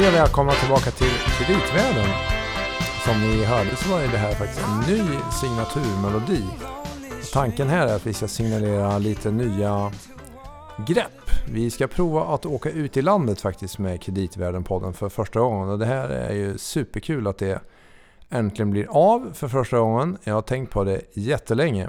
Hej 0.00 0.08
och 0.08 0.14
välkomna 0.14 0.52
tillbaka 0.52 0.90
till 0.90 1.10
Kreditvärlden. 1.38 2.08
Som 3.04 3.20
ni 3.20 3.44
hörde 3.44 3.76
så 3.76 3.90
var 3.90 4.00
det 4.00 4.18
här 4.18 4.34
faktiskt 4.34 4.60
en 4.60 4.80
ny 4.80 5.02
signaturmelodi. 5.40 6.44
Tanken 7.32 7.68
här 7.68 7.86
är 7.86 7.96
att 7.96 8.06
vi 8.06 8.12
ska 8.12 8.28
signalera 8.28 8.98
lite 8.98 9.30
nya 9.30 9.92
grepp. 10.86 11.30
Vi 11.52 11.70
ska 11.70 11.86
prova 11.86 12.34
att 12.34 12.46
åka 12.46 12.70
ut 12.70 12.96
i 12.96 13.02
landet 13.02 13.40
faktiskt 13.40 13.78
med 13.78 14.00
Kreditvärlden-podden 14.02 14.92
för 14.92 15.08
första 15.08 15.40
gången. 15.40 15.68
Och 15.68 15.78
det 15.78 15.86
här 15.86 16.08
är 16.08 16.34
ju 16.34 16.58
superkul 16.58 17.26
att 17.26 17.38
det 17.38 17.60
äntligen 18.28 18.70
blir 18.70 18.86
av 18.90 19.30
för 19.34 19.48
första 19.48 19.78
gången. 19.78 20.18
Jag 20.24 20.34
har 20.34 20.42
tänkt 20.42 20.72
på 20.72 20.84
det 20.84 21.00
jättelänge. 21.12 21.88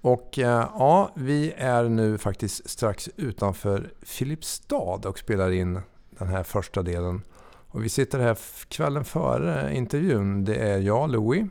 Och 0.00 0.38
eh, 0.38 0.68
ja, 0.78 1.10
vi 1.14 1.52
är 1.56 1.84
nu 1.84 2.18
faktiskt 2.18 2.70
strax 2.70 3.08
utanför 3.16 3.90
Filipstad 4.02 5.08
och 5.08 5.18
spelar 5.18 5.50
in 5.50 5.80
den 6.18 6.28
här 6.28 6.42
första 6.42 6.82
delen. 6.82 7.22
Och 7.70 7.84
vi 7.84 7.88
sitter 7.88 8.18
här 8.18 8.38
kvällen 8.68 9.04
före 9.04 9.74
intervjun. 9.74 10.44
Det 10.44 10.56
är 10.56 10.78
jag, 10.78 11.10
Louis. 11.10 11.46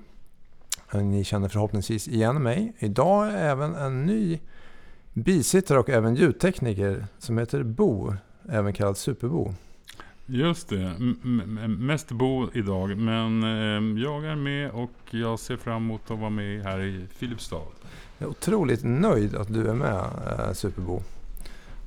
Ni 0.94 1.24
känner 1.24 1.50
förhoppningsvis 1.50 2.08
igen 2.08 2.44
mig. 2.44 2.74
Idag 2.80 3.28
är 3.28 3.38
även 3.38 3.76
en 3.76 4.06
ny 4.06 4.40
bisittare 5.14 5.80
och 5.80 5.90
även 5.90 6.16
ljudtekniker 6.16 7.06
som 7.20 7.38
heter 7.38 7.64
Bo, 7.64 8.14
även 8.50 8.74
kallad 8.74 8.98
Superbo. 8.98 9.54
Just 10.26 10.70
det, 10.70 10.96
M 11.00 11.78
mest 11.80 12.12
Bo 12.12 12.50
idag. 12.54 12.98
Men 12.98 13.44
eh, 13.44 14.04
jag 14.04 14.26
är 14.26 14.36
med 14.36 14.72
och 14.72 14.92
jag 15.12 15.40
ser 15.40 15.58
fram 15.58 15.84
emot 15.84 16.12
att 16.12 16.20
vara 16.20 16.30
med 16.30 16.64
här 16.64 16.80
i 16.80 17.08
Filipstad. 17.16 17.62
Jag 18.18 18.28
är 18.28 18.32
otroligt 18.32 18.84
nöjd 18.84 19.36
att 19.36 19.54
du 19.54 19.70
är 19.70 19.74
med, 19.74 20.06
eh, 20.28 20.54
Superbo. 20.54 21.02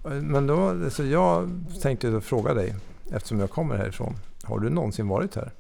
Men 0.03 0.47
då, 0.47 0.91
så 0.91 1.05
jag 1.05 1.51
tänkte 1.83 2.21
fråga 2.21 2.55
dig, 2.55 2.75
eftersom 3.13 3.41
jag 3.41 3.51
kommer 3.51 3.77
härifrån. 3.77 4.15
Har 4.43 4.59
du 4.59 4.71
någonsin 4.71 5.09
varit 5.09 5.35
här? 5.35 5.53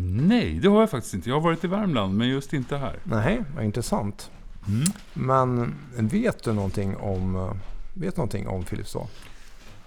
Nej, 0.00 0.58
det 0.58 0.68
har 0.68 0.80
jag 0.80 0.90
faktiskt 0.90 1.14
inte. 1.14 1.28
Jag 1.28 1.36
har 1.36 1.40
varit 1.40 1.64
i 1.64 1.66
Värmland, 1.66 2.18
men 2.18 2.28
just 2.28 2.52
inte 2.52 2.76
här. 2.76 2.98
Nej, 3.04 3.44
vad 3.54 3.64
intressant. 3.64 4.30
Mm. 4.68 4.84
Men 5.14 5.74
vet 6.08 6.44
du 6.44 6.52
någonting 6.52 6.96
om, 6.96 7.54
vet 7.94 8.16
någonting 8.16 8.48
om 8.48 8.64
Filipstad? 8.64 9.06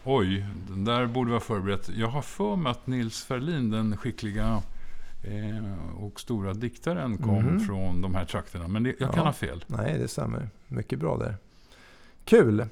Oj, 0.03 0.45
den 0.67 0.86
där 0.86 1.06
borde 1.06 1.30
vara 1.31 1.41
förberett. 1.41 1.89
Jag 1.95 2.08
har 2.08 2.22
för 2.22 2.56
mig 2.56 2.72
att 2.72 2.88
Nils 2.88 3.23
Ferlin, 3.23 3.69
den 3.69 3.97
skickliga 3.97 4.61
eh, 5.23 6.03
och 6.03 6.19
stora 6.19 6.53
diktaren, 6.53 7.17
kom 7.17 7.38
mm. 7.38 7.59
från 7.59 8.02
de 8.02 8.16
här 8.16 8.25
trakterna. 8.25 8.67
Men 8.67 8.83
det, 8.83 8.95
jag 9.00 9.09
kan 9.09 9.19
ja. 9.19 9.25
ha 9.25 9.33
fel. 9.33 9.66
Nej, 9.67 9.97
det 10.00 10.08
stämmer. 10.08 10.50
Mycket 10.67 11.00
bra 11.00 11.17
där. 11.17 11.36
Kul! 12.25 12.67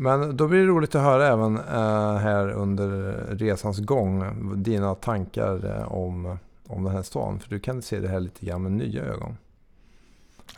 Men 0.00 0.36
då 0.36 0.48
blir 0.48 0.58
det 0.58 0.66
roligt 0.66 0.94
att 0.94 1.02
höra 1.02 1.26
även 1.26 1.56
eh, 1.56 2.16
här 2.16 2.50
under 2.50 2.88
resans 3.30 3.78
gång 3.78 4.24
dina 4.62 4.94
tankar 4.94 5.78
eh, 5.78 5.92
om, 5.92 6.38
om 6.66 6.84
den 6.84 6.94
här 6.94 7.02
stan. 7.02 7.40
För 7.40 7.50
du 7.50 7.60
kan 7.60 7.82
se 7.82 8.00
det 8.00 8.08
här 8.08 8.20
lite 8.20 8.46
grann 8.46 8.62
med 8.62 8.72
nya 8.72 9.02
ögon. 9.02 9.36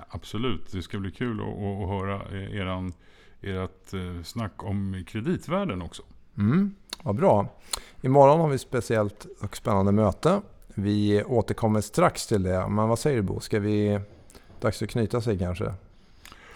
Absolut, 0.08 0.72
det 0.72 0.82
ska 0.82 0.98
bli 0.98 1.10
kul 1.10 1.40
att, 1.40 1.46
att 1.46 1.88
höra 1.88 2.20
eran, 2.50 2.92
ert 3.40 3.94
eh, 3.94 4.22
snack 4.24 4.64
om 4.64 5.04
kreditvärlden 5.06 5.82
också. 5.82 6.02
Mm, 6.38 6.74
vad 7.02 7.16
bra. 7.16 7.46
Imorgon 8.00 8.40
har 8.40 8.48
vi 8.48 8.54
ett 8.54 8.60
speciellt 8.60 9.26
och 9.40 9.56
spännande 9.56 9.92
möte. 9.92 10.40
Vi 10.74 11.24
återkommer 11.24 11.80
strax 11.80 12.26
till 12.26 12.42
det. 12.42 12.68
Men 12.68 12.88
vad 12.88 12.98
säger 12.98 13.16
du 13.16 13.22
Bo? 13.22 13.40
Ska 13.40 13.60
vi... 13.60 14.00
Dags 14.60 14.82
att 14.82 14.90
knyta 14.90 15.20
sig 15.20 15.38
kanske? 15.38 15.74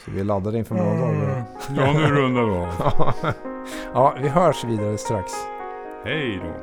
Så 0.07 0.13
vi 0.13 0.25
laddar 0.25 0.57
inför 0.57 0.75
morgondagen. 0.75 1.43
Ja, 1.77 1.93
nu 1.93 2.07
rundar 2.07 2.45
vi 2.45 2.51
av. 2.51 3.35
ja, 3.93 4.17
vi 4.23 4.29
hörs 4.29 4.65
vidare 4.65 4.99
strax. 4.99 5.33
Hej 6.05 6.41
då. 6.43 6.55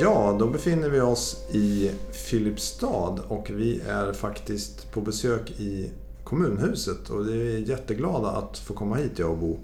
Ja, 0.00 0.36
då 0.38 0.46
befinner 0.46 0.88
vi 0.88 1.00
oss 1.00 1.48
i 1.52 1.90
Filipstad 2.12 3.20
och 3.28 3.50
vi 3.50 3.80
är 3.80 4.12
faktiskt 4.12 4.92
på 4.92 5.00
besök 5.00 5.50
i 5.50 5.90
kommunhuset 6.24 7.10
och 7.10 7.28
vi 7.28 7.54
är 7.54 7.58
jätteglada 7.58 8.28
att 8.28 8.58
få 8.58 8.74
komma 8.74 8.96
hit 8.96 9.18
jag 9.18 9.30
och 9.30 9.38
Bo. 9.38 9.58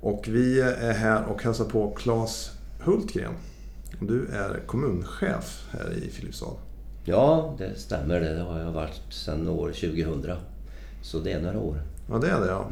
Och 0.00 0.24
vi 0.28 0.60
är 0.60 0.92
här 0.92 1.24
och 1.26 1.42
hälsar 1.42 1.64
på 1.64 1.90
Claes 1.90 2.50
Hultgren. 2.80 3.34
Du 4.00 4.26
är 4.26 4.66
kommunchef 4.66 5.66
här 5.70 5.92
i 5.92 6.10
Filipstad. 6.10 6.56
Ja, 7.04 7.54
det 7.58 7.78
stämmer. 7.78 8.20
Det 8.20 8.42
har 8.42 8.60
jag 8.60 8.72
varit 8.72 9.00
sedan 9.10 9.48
år 9.48 9.68
2000. 9.68 10.36
Så 11.02 11.18
det 11.18 11.32
är 11.32 11.40
några 11.40 11.58
år. 11.58 11.82
Ja, 12.10 12.18
det 12.18 12.28
är 12.30 12.40
det 12.40 12.46
ja. 12.46 12.66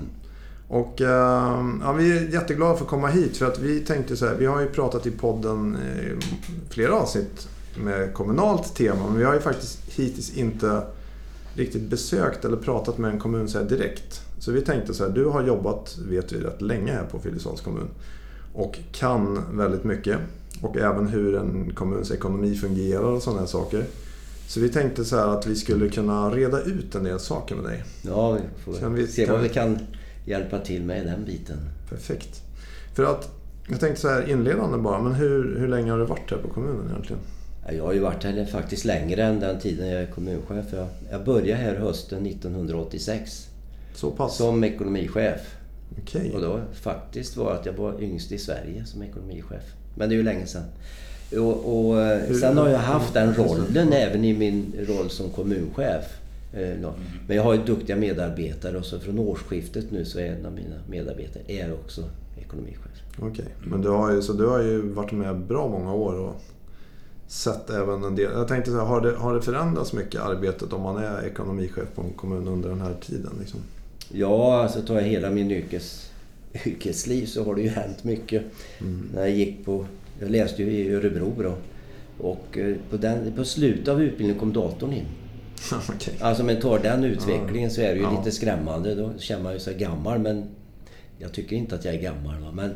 Och 0.69 1.01
ehm, 1.01 1.81
ja, 1.85 1.93
vi 1.93 2.19
är 2.19 2.29
jätteglada 2.29 2.77
för 2.77 2.85
att 2.85 2.91
komma 2.91 3.09
hit 3.09 3.37
för 3.37 3.47
att 3.47 3.59
vi 3.59 3.81
tänkte 3.81 4.17
så 4.17 4.27
här, 4.27 4.35
vi 4.35 4.47
har 4.47 4.61
ju 4.61 4.67
pratat 4.67 5.07
i 5.07 5.11
podden 5.11 5.77
i 5.77 6.25
flera 6.71 6.95
avsnitt 6.95 7.49
med 7.77 8.15
kommunalt 8.15 8.75
tema 8.75 9.07
men 9.07 9.19
vi 9.19 9.25
har 9.25 9.35
ju 9.35 9.41
faktiskt 9.41 9.79
hittills 9.87 10.37
inte 10.37 10.83
riktigt 11.55 11.83
besökt 11.83 12.45
eller 12.45 12.57
pratat 12.57 12.99
med 12.99 13.11
en 13.11 13.19
kommun 13.19 13.49
så 13.49 13.63
direkt. 13.63 14.21
Så 14.39 14.53
vi 14.53 14.61
tänkte 14.61 14.95
så 14.95 15.05
här, 15.05 15.11
du 15.11 15.25
har 15.25 15.43
jobbat, 15.43 15.99
vet 16.09 16.33
vi, 16.33 16.41
rätt 16.41 16.63
länge 16.63 16.93
här 16.93 17.05
på 17.05 17.19
Filipstads 17.19 17.61
kommun 17.61 17.89
och 18.55 18.79
kan 18.93 19.41
väldigt 19.53 19.85
mycket 19.85 20.19
och 20.61 20.77
även 20.77 21.09
hur 21.09 21.37
en 21.37 21.75
kommuns 21.75 22.11
ekonomi 22.11 22.55
fungerar 22.55 23.03
och 23.03 23.23
sådana 23.23 23.41
här 23.41 23.47
saker. 23.47 23.85
Så 24.53 24.61
vi 24.61 24.69
tänkte 24.69 25.05
så 25.05 25.17
att 25.17 25.47
vi 25.47 25.57
skulle 25.57 25.89
kunna 25.89 26.31
reda 26.31 26.63
ut 26.63 26.95
en 26.95 27.05
del 27.05 27.21
saker 27.21 27.55
med 27.55 27.65
dig. 27.65 27.85
Ja, 28.03 28.33
vi 28.33 28.41
får 28.65 28.89
vi 28.91 29.07
se 29.07 29.27
vad 29.27 29.41
vi 29.41 29.49
kan 29.49 29.79
hjälpa 30.25 30.59
till 30.59 30.83
med 30.83 31.03
i 31.03 31.05
den 31.05 31.25
biten. 31.25 31.57
Perfekt. 31.89 32.43
För 32.95 33.05
att, 33.05 33.31
jag 33.69 33.81
tänkte 33.81 34.01
så 34.01 34.09
här 34.09 34.31
inledande 34.31 34.79
bara, 34.79 35.03
men 35.03 35.13
hur, 35.13 35.59
hur 35.59 35.69
länge 35.69 35.91
har 35.91 35.99
du 35.99 36.05
varit 36.05 36.31
här 36.31 36.39
på 36.39 36.49
kommunen 36.49 36.89
egentligen? 36.91 37.23
Jag 37.77 37.85
har 37.85 37.93
ju 37.93 37.99
varit 37.99 38.25
här 38.25 38.45
faktiskt 38.45 38.85
längre 38.85 39.23
än 39.23 39.41
den 39.41 39.61
tiden 39.61 39.89
jag 39.89 40.03
är 40.03 40.07
kommunchef. 40.07 40.67
Jag 41.11 41.25
började 41.25 41.63
här 41.63 41.75
hösten 41.75 42.27
1986. 42.27 43.49
Så 43.95 44.11
pass? 44.11 44.37
Som 44.37 44.65
ekonomichef. 44.65 45.57
Okay. 46.03 46.31
Och 46.31 46.41
då 46.41 46.61
faktiskt 46.73 47.37
var 47.37 47.53
att 47.53 47.67
jag 47.67 47.73
var 47.73 48.03
yngst 48.03 48.33
i 48.33 48.39
Sverige 48.39 48.85
som 48.87 49.03
ekonomichef. 49.03 49.65
Men 49.97 50.09
det 50.09 50.15
är 50.15 50.17
ju 50.17 50.23
länge 50.23 50.47
sedan. 50.47 50.65
Och, 51.39 51.89
och 51.89 52.01
eh, 52.01 52.33
sen 52.33 52.59
har 52.59 52.69
jag 52.69 52.79
haft 52.79 53.15
den 53.15 53.35
rollen 53.35 53.93
även 53.93 54.25
i 54.25 54.35
min 54.35 54.73
roll 54.89 55.11
som 55.11 55.31
kommunchef. 55.31 56.05
Eh, 56.53 56.77
Men 57.27 57.37
jag 57.37 57.43
har 57.43 57.55
ju 57.55 57.63
duktiga 57.63 57.97
medarbetare 57.97 58.79
och 58.79 58.85
så 58.85 59.01
från 59.01 59.19
årsskiftet 59.19 59.91
nu 59.91 60.05
så 60.05 60.19
är 60.19 60.27
en 60.27 60.47
av 60.47 60.53
mina 60.53 60.77
medarbetare 60.91 61.43
är 61.47 61.73
också 61.73 62.05
ekonomichef. 62.41 63.03
Okej, 63.19 63.31
okay. 63.31 63.45
men 63.71 63.83
du 63.83 63.89
har, 63.89 64.13
ju, 64.13 64.23
så 64.23 64.33
du 64.33 64.47
har 64.47 64.63
ju 64.63 64.81
varit 64.81 65.13
med 65.13 65.37
bra 65.37 65.69
många 65.69 65.95
år 65.95 66.15
och 66.15 66.43
sett 67.27 67.71
även 67.71 68.05
en 68.05 68.17
del. 68.17 68.33
Jag 68.33 68.49
tänkte 68.49 68.71
så 68.71 68.77
här, 68.77 68.85
har 68.85 69.01
det, 69.01 69.17
har 69.17 69.35
det 69.35 69.43
förändrats 69.43 69.93
mycket 69.93 70.21
arbetet 70.21 70.73
om 70.73 70.83
man 70.83 70.97
är 70.97 71.27
ekonomichef 71.27 71.95
på 71.95 72.03
en 72.03 72.13
kommun 72.13 72.49
under 72.49 72.69
den 72.69 72.81
här 72.81 72.95
tiden? 73.07 73.33
Liksom? 73.41 73.61
Ja, 74.13 74.63
alltså 74.63 74.83
tar 74.83 74.95
jag 74.95 75.03
hela 75.03 75.31
min 75.31 75.51
yrkes, 75.51 76.11
yrkesliv 76.67 77.27
så 77.27 77.45
har 77.45 77.55
det 77.55 77.63
ju 77.63 77.69
hänt 77.69 78.05
mycket. 78.05 78.43
Mm. 78.81 79.09
När 79.15 79.21
jag 79.21 79.31
gick 79.31 79.65
på 79.65 79.87
jag 80.23 80.31
läste 80.31 80.63
ju 80.63 80.71
i 80.71 80.95
Örebro 80.95 81.43
då. 81.43 81.57
Och 82.19 82.59
eh, 82.59 82.77
på, 82.91 82.97
den, 82.97 83.33
på 83.33 83.45
slutet 83.45 83.89
av 83.89 84.03
utbildningen 84.03 84.41
kom 84.41 84.53
datorn 84.53 84.93
in. 84.93 85.05
okay. 85.97 86.15
Alltså 86.21 86.45
men 86.45 86.61
tar 86.61 86.79
den 86.79 87.05
utvecklingen 87.05 87.71
så 87.71 87.81
är 87.81 87.89
det 87.89 87.97
ju 87.97 88.03
ja. 88.03 88.19
lite 88.19 88.31
skrämmande. 88.31 88.95
Då 88.95 89.13
känner 89.19 89.43
man 89.43 89.53
ju 89.53 89.59
sig 89.59 89.75
gammal 89.75 90.19
men 90.19 90.45
jag 91.19 91.33
tycker 91.33 91.57
inte 91.57 91.75
att 91.75 91.85
jag 91.85 91.95
är 91.95 92.01
gammal. 92.01 92.41
Va? 92.41 92.53
Men 92.53 92.75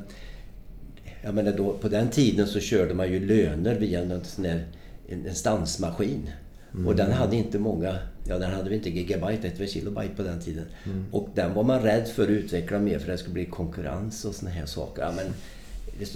jag 1.23 1.35
menar 1.35 1.53
då, 1.53 1.73
på 1.73 1.89
den 1.89 2.09
tiden 2.09 2.47
så 2.47 2.61
körde 2.61 2.95
man 2.95 3.13
ju 3.13 3.27
löner 3.27 3.75
via 3.75 4.01
en, 4.01 4.25
sån 4.25 4.45
där, 4.45 4.67
en, 5.09 5.27
en 5.27 5.35
stansmaskin. 5.35 6.31
Mm. 6.75 6.87
Och 6.87 6.97
den 6.97 7.13
hade 7.13 7.37
inte 7.37 7.59
många, 7.59 7.99
ja 8.29 8.39
den 8.39 8.53
hade 8.53 8.71
vi 8.71 8.77
inte 8.77 8.91
gigabyte, 8.91 9.49
ett 9.49 9.71
kilobyte 9.71 10.15
på 10.17 10.23
den 10.23 10.41
tiden. 10.41 10.65
Mm. 10.85 11.05
Och 11.11 11.29
den 11.35 11.55
var 11.55 11.63
man 11.63 11.83
rädd 11.83 12.09
för 12.09 12.23
att 12.23 12.29
utveckla 12.29 12.79
mer 12.79 12.99
för 12.99 13.13
det 13.13 13.19
skulle 13.19 13.35
bli 13.35 13.45
konkurrens 13.45 14.25
och 14.25 14.35
såna 14.35 14.51
här 14.51 14.67
saker. 14.67 15.03
Ja, 15.03 15.13
men 15.17 15.27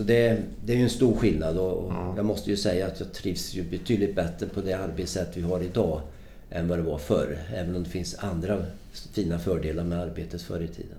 det, 0.03 0.43
det 0.65 0.73
är 0.73 0.77
ju 0.77 0.83
en 0.83 0.91
stor 0.91 1.17
skillnad 1.17 1.59
och 1.59 1.93
ja. 1.93 2.15
jag 2.17 2.27
måste 2.27 2.51
ju 2.51 2.57
säga 2.57 2.87
att 2.87 3.01
jag 3.01 3.13
trivs 3.13 3.55
ju 3.55 3.63
betydligt 3.63 4.15
bättre 4.15 4.47
på 4.47 4.61
det 4.61 4.73
arbetssätt 4.73 5.29
vi 5.35 5.43
har 5.43 5.61
idag 5.61 6.01
än 6.51 6.69
vad 6.69 6.79
det 6.79 6.83
var 6.83 6.99
förr. 6.99 7.39
Även 7.55 7.77
om 7.77 7.83
det 7.83 7.91
finns 7.91 8.17
andra 8.19 8.59
fina 9.13 9.39
fördelar 9.39 9.85
med 9.85 10.01
arbetet 10.01 10.43
förr 10.43 10.61
i 10.61 10.69
tiden. 10.69 10.97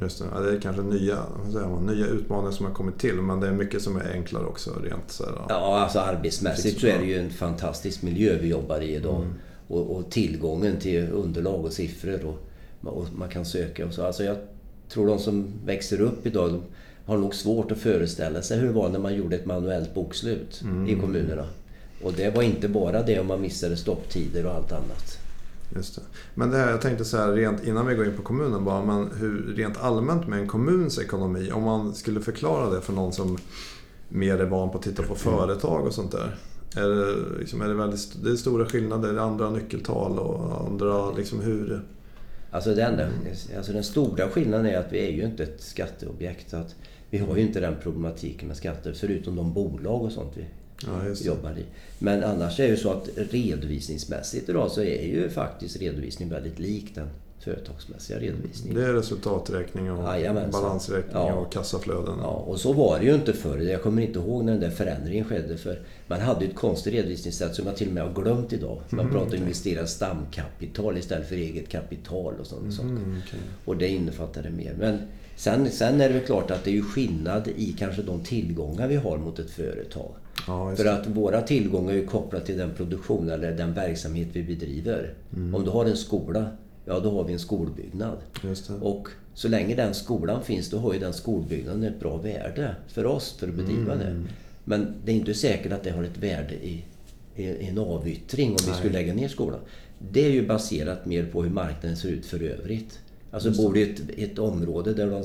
Just 0.00 0.18
det. 0.18 0.24
Ja, 0.34 0.40
det 0.40 0.56
är 0.56 0.60
kanske 0.60 0.82
nya, 0.82 1.18
man, 1.52 1.86
nya 1.86 2.06
utmaningar 2.06 2.52
som 2.52 2.66
har 2.66 2.72
kommit 2.72 2.98
till 2.98 3.14
men 3.14 3.40
det 3.40 3.46
är 3.46 3.52
mycket 3.52 3.82
som 3.82 3.96
är 3.96 4.12
enklare 4.12 4.44
också 4.44 4.70
rent 4.82 5.10
så 5.10 5.24
här, 5.24 5.32
Ja, 5.48 5.78
alltså 5.78 5.98
arbetsmässigt 5.98 6.80
så 6.80 6.86
är 6.86 6.98
det 6.98 7.04
ju 7.04 7.18
en 7.18 7.30
fantastisk 7.30 8.02
miljö 8.02 8.38
vi 8.40 8.48
jobbar 8.48 8.80
i 8.80 8.94
idag. 8.94 9.22
Mm. 9.22 9.34
Och, 9.68 9.96
och, 9.96 10.10
tillgången 10.10 10.76
till 10.76 11.08
underlag 11.10 11.64
och 11.64 11.72
siffror 11.72 12.24
och, 12.24 12.38
och, 12.96 13.06
man 13.16 13.28
kan 13.28 13.44
söka 13.44 13.86
och 13.86 13.92
så. 13.92 14.04
Alltså 14.04 14.24
jag 14.24 14.36
tror 14.88 15.06
de 15.06 15.18
som 15.18 15.46
växer 15.64 16.00
upp 16.00 16.26
idag 16.26 16.50
de, 16.50 16.62
har 17.06 17.18
nog 17.18 17.34
svårt 17.34 17.72
att 17.72 17.78
föreställa 17.78 18.42
sig 18.42 18.58
hur 18.58 18.66
det 18.66 18.72
var 18.72 18.88
när 18.88 18.98
man 18.98 19.14
gjorde 19.14 19.36
ett 19.36 19.46
manuellt 19.46 19.94
bokslut 19.94 20.62
mm. 20.62 20.88
i 20.88 21.00
kommunerna. 21.00 21.44
Och 22.02 22.12
det 22.12 22.34
var 22.34 22.42
inte 22.42 22.68
bara 22.68 23.02
det 23.02 23.20
om 23.20 23.26
man 23.26 23.40
missade 23.40 23.76
stopptider 23.76 24.46
och 24.46 24.52
allt 24.52 24.72
annat. 24.72 25.18
Just 25.74 25.94
det. 25.94 26.02
Men 26.34 26.50
det 26.50 26.56
här, 26.56 26.70
jag 26.70 26.80
tänkte 26.80 27.04
så 27.04 27.16
här, 27.16 27.32
rent, 27.32 27.64
innan 27.64 27.86
vi 27.86 27.94
går 27.94 28.06
in 28.06 28.16
på 28.16 28.22
kommunen 28.22 28.64
bara, 28.64 28.84
men 28.84 29.10
hur, 29.18 29.54
rent 29.56 29.80
allmänt 29.80 30.28
med 30.28 30.38
en 30.38 30.48
kommuns 30.48 30.98
ekonomi, 30.98 31.50
om 31.52 31.62
man 31.62 31.94
skulle 31.94 32.20
förklara 32.20 32.70
det 32.70 32.80
för 32.80 32.92
någon 32.92 33.12
som 33.12 33.38
mer 34.08 34.38
är 34.38 34.44
van 34.44 34.70
på 34.70 34.78
att 34.78 34.84
titta 34.84 35.02
på 35.02 35.14
företag 35.14 35.86
och 35.86 35.94
sånt 35.94 36.12
där. 36.12 36.36
Är 36.76 36.88
det, 36.88 37.38
liksom, 37.38 37.60
är 37.60 37.68
det, 37.68 37.74
väldigt, 37.74 38.24
det 38.24 38.30
är 38.30 38.36
stora 38.36 38.66
skillnader, 38.66 39.08
är 39.08 39.12
det 39.12 39.22
andra 39.22 39.50
nyckeltal 39.50 40.18
och 40.18 40.66
andra, 40.66 41.12
liksom 41.12 41.40
hur... 41.40 41.82
Alltså 42.50 42.74
den, 42.74 43.00
alltså 43.56 43.72
den 43.72 43.84
stora 43.84 44.28
skillnaden 44.28 44.66
är 44.66 44.78
att 44.78 44.92
vi 44.92 45.06
är 45.06 45.10
ju 45.10 45.24
inte 45.24 45.42
ett 45.42 45.62
skatteobjekt. 45.62 46.54
Att 46.54 46.74
vi 47.14 47.20
har 47.20 47.36
ju 47.36 47.42
inte 47.42 47.60
den 47.60 47.76
problematiken 47.82 48.48
med 48.48 48.56
skatter, 48.56 48.92
förutom 48.92 49.36
de 49.36 49.52
bolag 49.52 50.02
och 50.02 50.12
sånt 50.12 50.32
vi 50.34 50.44
ja, 50.86 51.14
jobbar 51.24 51.50
i. 51.50 51.64
Men 51.98 52.24
annars 52.24 52.60
är 52.60 52.64
det 52.64 52.70
ju 52.70 52.76
så 52.76 52.90
att 52.90 53.08
redovisningsmässigt 53.16 54.48
idag 54.48 54.70
så 54.70 54.80
är 54.80 55.06
ju 55.06 55.30
faktiskt 55.30 55.76
redovisning 55.76 56.28
väldigt 56.28 56.58
lik 56.58 56.94
den 56.94 57.08
företagsmässiga 57.44 58.18
redovisningen. 58.18 58.78
Det 58.78 58.86
är 58.86 58.92
resultaträkning 58.92 59.92
och 59.92 60.04
Jajamensan. 60.04 60.62
balansräkning 60.62 61.12
ja. 61.14 61.34
och 61.34 61.52
kassaflöden. 61.52 62.14
Ja, 62.22 62.30
och 62.30 62.60
så 62.60 62.72
var 62.72 62.98
det 62.98 63.04
ju 63.04 63.14
inte 63.14 63.32
förr. 63.32 63.58
Jag 63.58 63.82
kommer 63.82 64.02
inte 64.02 64.18
ihåg 64.18 64.44
när 64.44 64.52
den 64.52 64.60
där 64.60 64.70
förändringen 64.70 65.24
skedde. 65.24 65.56
För 65.56 65.80
man 66.06 66.20
hade 66.20 66.44
ju 66.44 66.50
ett 66.50 66.56
konstigt 66.56 66.92
redovisningssätt 66.92 67.54
som 67.54 67.66
jag 67.66 67.76
till 67.76 67.88
och 67.88 67.94
med 67.94 68.02
har 68.02 68.22
glömt 68.22 68.52
idag. 68.52 68.80
Man 68.90 69.00
mm, 69.00 69.12
pratar 69.12 69.26
om 69.26 69.28
okay. 69.28 69.40
investera 69.40 69.86
stamkapital 69.86 70.98
istället 70.98 71.28
för 71.28 71.36
eget 71.36 71.68
kapital 71.68 72.34
och 72.40 72.46
sådana 72.46 72.64
mm, 72.64 72.76
saker. 72.76 73.18
Okay. 73.26 73.40
Och 73.64 73.76
det 73.76 73.88
innefattade 73.88 74.50
mer. 74.50 74.74
Men 74.78 74.98
sen, 75.36 75.70
sen 75.70 76.00
är 76.00 76.08
det 76.08 76.14
väl 76.14 76.26
klart 76.26 76.50
att 76.50 76.64
det 76.64 76.70
är 76.70 76.74
ju 76.74 76.82
skillnad 76.82 77.48
i 77.56 77.72
kanske 77.78 78.02
de 78.02 78.24
tillgångar 78.24 78.88
vi 78.88 78.96
har 78.96 79.18
mot 79.18 79.38
ett 79.38 79.50
företag. 79.50 80.10
Ja, 80.46 80.76
för 80.76 80.86
att 80.86 81.06
våra 81.06 81.42
tillgångar 81.42 81.94
är 81.94 82.06
kopplade 82.06 82.46
till 82.46 82.58
den 82.58 82.70
produktion 82.70 83.30
eller 83.30 83.52
den 83.52 83.74
verksamhet 83.74 84.28
vi 84.32 84.42
bedriver. 84.42 85.14
Mm. 85.36 85.54
Om 85.54 85.64
du 85.64 85.70
har 85.70 85.84
en 85.84 85.96
skola, 85.96 86.46
ja 86.84 87.00
då 87.00 87.10
har 87.10 87.24
vi 87.24 87.32
en 87.32 87.38
skolbyggnad. 87.38 88.18
Och 88.80 89.08
så 89.34 89.48
länge 89.48 89.74
den 89.74 89.94
skolan 89.94 90.44
finns, 90.44 90.70
då 90.70 90.78
har 90.78 90.92
ju 90.92 90.98
den 90.98 91.12
skolbyggnaden 91.12 91.82
ett 91.82 92.00
bra 92.00 92.16
värde 92.16 92.76
för 92.88 93.06
oss 93.06 93.36
för 93.38 93.48
att 93.48 93.54
bedriva 93.54 93.92
mm. 93.92 93.98
det. 93.98 94.22
Men 94.64 94.94
det 95.04 95.12
är 95.12 95.16
inte 95.16 95.34
säkert 95.34 95.72
att 95.72 95.82
det 95.82 95.90
har 95.90 96.04
ett 96.04 96.18
värde 96.18 96.54
i, 96.54 96.84
i 97.36 97.66
en 97.66 97.78
avyttring 97.78 98.50
om 98.50 98.56
Nej. 98.60 98.70
vi 98.70 98.78
skulle 98.78 98.92
lägga 98.92 99.14
ner 99.14 99.28
skolan. 99.28 99.60
Det 99.98 100.26
är 100.26 100.30
ju 100.30 100.46
baserat 100.46 101.06
mer 101.06 101.26
på 101.26 101.42
hur 101.42 101.50
marknaden 101.50 101.96
ser 101.96 102.08
ut 102.08 102.26
för 102.26 102.42
övrigt. 102.42 102.98
Alltså 103.30 103.50
bor 103.50 103.72
du 103.72 103.80
i 103.80 103.90
ett, 103.90 104.00
ett 104.16 104.38
område 104.38 104.94
där 104.94 105.06
du 105.06 105.12
har 105.12 105.18
en 105.18 105.24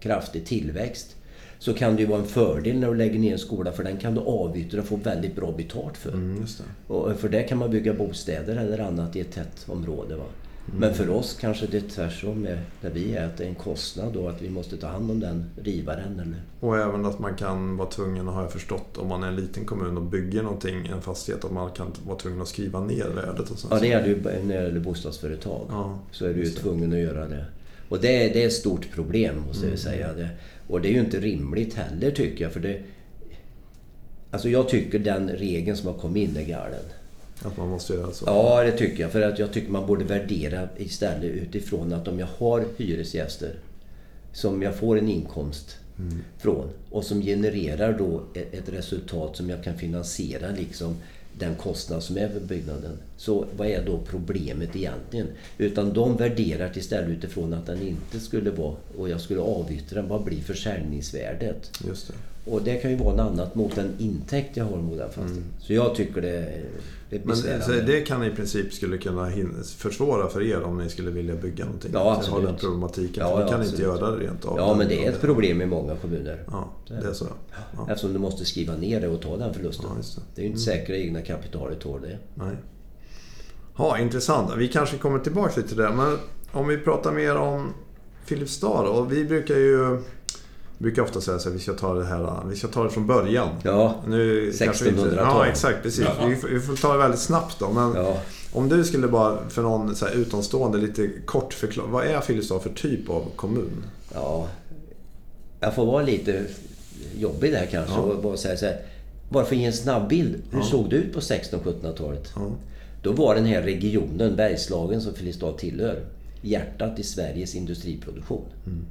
kraftig 0.00 0.46
tillväxt 0.46 1.16
så 1.58 1.74
kan 1.74 1.96
det 1.96 2.02
ju 2.02 2.08
vara 2.08 2.20
en 2.20 2.26
fördel 2.26 2.78
när 2.78 2.88
du 2.88 2.94
lägger 2.94 3.18
ner 3.18 3.32
en 3.32 3.38
skola 3.38 3.72
för 3.72 3.84
den 3.84 3.96
kan 3.96 4.14
du 4.14 4.20
avyttra 4.20 4.80
och 4.80 4.86
få 4.86 4.96
väldigt 4.96 5.36
bra 5.36 5.52
betalt 5.52 5.96
för. 5.96 6.12
Mm, 6.12 6.40
det. 6.40 6.94
Och 6.94 7.16
för 7.16 7.28
det 7.28 7.42
kan 7.42 7.58
man 7.58 7.70
bygga 7.70 7.94
bostäder 7.94 8.56
eller 8.56 8.78
annat 8.78 9.16
i 9.16 9.20
ett 9.20 9.32
tätt 9.32 9.66
område. 9.68 10.16
Va? 10.16 10.24
Mm. 10.68 10.80
Men 10.80 10.94
för 10.94 11.10
oss 11.10 11.36
kanske 11.40 11.66
det 11.66 11.76
är 11.76 11.88
tvärtom 11.88 12.40
med 12.40 12.58
där 12.80 12.90
vi 12.90 13.14
är, 13.14 13.26
att 13.26 13.36
det 13.36 13.44
är 13.44 13.48
en 13.48 13.54
kostnad 13.54 14.12
då 14.12 14.28
att 14.28 14.42
vi 14.42 14.50
måste 14.50 14.76
ta 14.76 14.86
hand 14.86 15.10
om 15.10 15.20
den 15.20 15.44
rivaren. 15.62 16.20
Eller... 16.20 16.42
Och 16.60 16.78
även 16.78 17.04
att 17.06 17.18
man 17.18 17.34
kan 17.34 17.76
vara 17.76 17.90
tvungen, 17.90 18.26
har 18.26 18.42
jag 18.42 18.52
förstått, 18.52 18.98
om 18.98 19.08
man 19.08 19.22
är 19.22 19.28
en 19.28 19.36
liten 19.36 19.64
kommun 19.64 19.96
och 19.96 20.02
bygger 20.02 20.42
någonting, 20.42 20.86
en 20.86 21.02
fastighet, 21.02 21.44
att 21.44 21.52
man 21.52 21.70
kan 21.70 21.92
vara 22.06 22.18
tvungen 22.18 22.42
att 22.42 22.48
skriva 22.48 22.80
ner 22.80 23.08
värdet. 23.08 23.50
Och 23.50 23.58
sånt. 23.58 23.74
Ja, 23.74 23.80
det 23.80 23.92
är 23.92 24.02
det 24.02 24.08
ju 24.08 24.22
när 24.22 24.56
det 24.56 24.62
gäller 24.62 24.80
bostadsföretag. 24.80 25.66
Ja, 25.70 25.98
så 26.10 26.26
är 26.26 26.34
du 26.34 26.44
ju 26.44 26.50
tvungen 26.50 26.92
att 26.92 26.98
göra 26.98 27.28
det. 27.28 27.44
Och 27.88 28.00
det 28.00 28.24
är, 28.24 28.32
det 28.32 28.42
är 28.42 28.46
ett 28.46 28.52
stort 28.52 28.90
problem 28.94 29.40
måste 29.46 29.62
mm. 29.62 29.70
jag 29.70 29.78
säga. 29.78 30.12
Det, 30.12 30.28
och 30.68 30.80
det 30.80 30.88
är 30.88 30.92
ju 30.92 31.00
inte 31.00 31.20
rimligt 31.20 31.74
heller 31.74 32.10
tycker 32.10 32.44
jag. 32.44 32.52
För 32.52 32.60
det, 32.60 32.82
alltså 34.30 34.48
jag 34.48 34.68
tycker 34.68 34.98
den 34.98 35.28
regeln 35.28 35.76
som 35.76 35.86
har 35.86 35.94
kommit 35.94 36.28
in 36.28 36.36
är 36.36 36.44
galen. 36.44 36.84
Att 37.42 37.56
man 37.56 37.68
måste 37.68 37.94
göra 37.94 38.12
så? 38.12 38.24
Ja, 38.26 38.62
det 38.62 38.72
tycker 38.72 39.02
jag. 39.02 39.12
För 39.12 39.22
att 39.22 39.38
jag 39.38 39.52
tycker 39.52 39.70
man 39.70 39.86
borde 39.86 40.04
värdera 40.04 40.68
istället 40.76 41.30
utifrån 41.30 41.92
att 41.92 42.08
om 42.08 42.18
jag 42.18 42.28
har 42.38 42.64
hyresgäster 42.76 43.54
som 44.32 44.62
jag 44.62 44.76
får 44.76 44.98
en 44.98 45.08
inkomst 45.08 45.76
mm. 45.98 46.18
från 46.38 46.68
och 46.90 47.04
som 47.04 47.22
genererar 47.22 47.98
då 47.98 48.22
ett 48.34 48.68
resultat 48.68 49.36
som 49.36 49.50
jag 49.50 49.64
kan 49.64 49.78
finansiera 49.78 50.50
liksom 50.50 50.96
den 51.38 51.54
kostnad 51.54 52.02
som 52.02 52.16
är 52.16 52.28
för 52.28 52.40
byggnaden. 52.40 52.98
Så 53.16 53.46
vad 53.56 53.68
är 53.68 53.86
då 53.86 53.98
problemet 53.98 54.76
egentligen? 54.76 55.26
Utan 55.58 55.92
de 55.92 56.16
värderar 56.16 56.78
istället 56.78 57.10
utifrån 57.10 57.54
att 57.54 57.66
den 57.66 57.82
inte 57.82 58.20
skulle 58.20 58.50
vara, 58.50 58.74
och 58.98 59.08
jag 59.08 59.20
skulle 59.20 59.40
avyttra 59.40 60.00
den, 60.00 60.08
vad 60.08 60.24
blir 60.24 60.40
försäljningsvärdet? 60.40 61.70
Just 61.86 62.08
det. 62.08 62.14
Och 62.50 62.62
det 62.62 62.74
kan 62.76 62.90
ju 62.90 62.96
vara 62.96 63.16
något 63.16 63.32
annat 63.32 63.54
mot 63.54 63.74
den 63.74 63.90
intäkt 63.98 64.56
jag 64.56 64.64
har 64.64 64.76
mot 64.76 64.98
den 64.98 65.08
fastigheten. 65.08 65.36
Mm. 65.36 65.60
Så 65.60 65.72
jag 65.72 65.94
tycker 65.94 66.20
det, 66.22 66.62
det 67.10 67.16
är 67.16 67.20
Men 67.24 67.36
så 67.36 67.72
det 67.72 68.00
kan 68.00 68.24
i 68.24 68.30
princip 68.30 68.72
skulle 68.72 68.98
kunna 68.98 69.30
försvåra 69.76 70.28
för 70.28 70.42
er 70.42 70.62
om 70.62 70.78
ni 70.78 70.88
skulle 70.88 71.10
vilja 71.10 71.34
bygga 71.34 71.64
någonting? 71.64 71.90
Ja, 71.94 72.16
absolut. 72.16 72.34
Har 72.34 72.52
den 72.52 72.56
problematiken. 72.56 73.26
Ja, 73.26 73.28
ni 73.28 73.50
kan 73.50 73.60
absolut. 73.60 73.68
inte 73.70 73.82
göra 73.82 74.10
det 74.10 74.26
rent 74.26 74.44
av. 74.44 74.58
Ja, 74.58 74.74
men 74.74 74.88
det 74.88 75.06
är 75.06 75.12
ett 75.12 75.20
problem 75.20 75.62
i 75.62 75.66
många 75.66 75.96
kommuner. 75.96 76.44
Ja, 76.50 76.72
det 76.88 77.08
är 77.08 77.12
så. 77.12 77.26
Ja. 77.76 77.86
Eftersom 77.90 78.12
du 78.12 78.18
måste 78.18 78.44
skriva 78.44 78.76
ner 78.76 79.00
det 79.00 79.08
och 79.08 79.22
ta 79.22 79.36
den 79.36 79.54
förlusten. 79.54 79.86
Ja, 79.88 79.94
det. 79.94 80.22
det. 80.34 80.40
är 80.40 80.44
ju 80.44 80.50
inte 80.50 80.70
mm. 80.70 80.80
säkert 80.80 80.96
egna 80.96 81.22
kapitalet 81.22 81.80
tål 81.80 82.00
det. 82.00 82.18
Nej. 82.34 82.56
Ja, 83.78 83.98
intressant. 83.98 84.52
Vi 84.56 84.68
kanske 84.68 84.98
kommer 84.98 85.18
tillbaka 85.18 85.52
lite 85.56 85.68
till 85.68 85.78
det. 85.78 85.90
Men 85.90 86.18
om 86.52 86.68
vi 86.68 86.78
pratar 86.78 87.12
mer 87.12 87.36
om 87.36 87.72
Filipstad 88.26 88.82
då. 88.82 89.02
Vi 89.02 89.24
brukar 89.24 89.56
ju 89.56 90.02
brukar 90.78 91.02
ofta 91.02 91.20
säga 91.20 91.36
att 91.36 91.46
vi 91.46 91.58
ska 91.58 91.72
ta 91.72 91.94
det 91.94 92.04
här, 92.04 92.42
vi 92.50 92.56
ska 92.56 92.68
ta 92.68 92.84
det 92.84 92.90
från 92.90 93.06
början. 93.06 93.48
Ja, 93.62 94.02
1600-tal. 94.06 95.14
Ja, 95.16 95.46
exakt. 95.46 95.82
Precis. 95.82 96.04
Ja. 96.18 96.26
Vi, 96.26 96.54
vi, 96.54 96.60
får 96.60 96.76
ta 96.76 96.92
det 96.92 96.98
väldigt 96.98 97.20
snabbt 97.20 97.58
då. 97.58 97.72
Men 97.72 97.94
ja. 97.94 98.20
Om 98.52 98.68
du 98.68 98.84
skulle 98.84 99.08
bara 99.08 99.48
för 99.48 99.62
någon 99.62 99.94
utomstående 100.14 100.78
lite 100.78 101.08
kort 101.24 101.54
förklara. 101.54 101.86
Vad 101.86 102.04
är 102.04 102.20
Filipstad 102.20 102.60
för 102.60 102.70
typ 102.70 103.10
av 103.10 103.24
kommun? 103.36 103.84
Ja, 104.14 104.48
jag 105.60 105.74
får 105.74 105.86
vara 105.86 106.02
lite 106.02 106.44
jobbig 107.18 107.52
där 107.52 107.66
kanske 107.70 107.94
ja. 107.94 108.00
och 108.00 108.22
bara 108.22 108.36
säga 108.36 108.56
så 108.56 108.66
här. 108.66 108.80
Bara 109.28 109.44
för 109.44 109.54
att 109.54 109.60
ge 109.60 109.66
en 109.66 109.72
snabb 109.72 110.08
bild. 110.08 110.42
Hur 110.50 110.62
såg 110.62 110.90
det 110.90 110.96
ut 110.96 111.12
på 111.12 111.20
1600-1700-talet? 111.20 112.32
Ja. 112.34 112.50
Då 113.02 113.12
var 113.12 113.34
den 113.34 113.44
här 113.44 113.62
regionen, 113.62 114.36
Bergslagen, 114.36 115.00
som 115.00 115.14
Filipstad 115.14 115.52
tillhör, 115.52 116.04
hjärtat 116.42 116.98
i 116.98 117.02
Sveriges 117.02 117.54
industriproduktion. 117.54 118.44
Mm. 118.66 118.84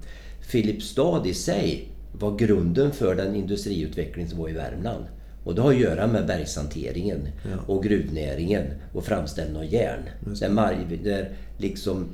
Filipstad 0.47 1.27
i 1.27 1.33
sig 1.33 1.87
var 2.11 2.37
grunden 2.37 2.91
för 2.91 3.15
den 3.15 3.35
industriutveckling 3.35 4.29
som 4.29 4.39
var 4.39 4.49
i 4.49 4.53
Värmland. 4.53 5.05
Och 5.43 5.55
det 5.55 5.61
har 5.61 5.71
att 5.71 5.79
göra 5.79 6.07
med 6.07 6.25
bergshanteringen 6.27 7.27
ja. 7.43 7.73
och 7.73 7.83
gruvnäringen 7.83 8.65
och 8.93 9.05
framställning 9.05 9.57
av 9.57 9.65
järn. 9.65 10.03
Där, 10.39 10.97
där 11.03 11.29
liksom 11.57 12.05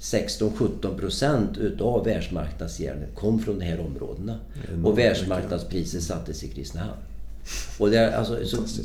16-17 0.00 0.98
procent 0.98 1.58
utav 1.58 2.04
världsmarknadsjärnet 2.04 3.14
kom 3.14 3.38
från 3.38 3.58
de 3.58 3.64
här 3.64 3.80
områdena. 3.80 4.38
Och 4.84 4.98
världsmarknadspriset 4.98 6.02
sattes 6.02 6.44
i 6.44 6.48
Kristinehamn. 6.48 7.00
Och 7.78 7.90
det, 7.90 8.16
alltså, 8.16 8.38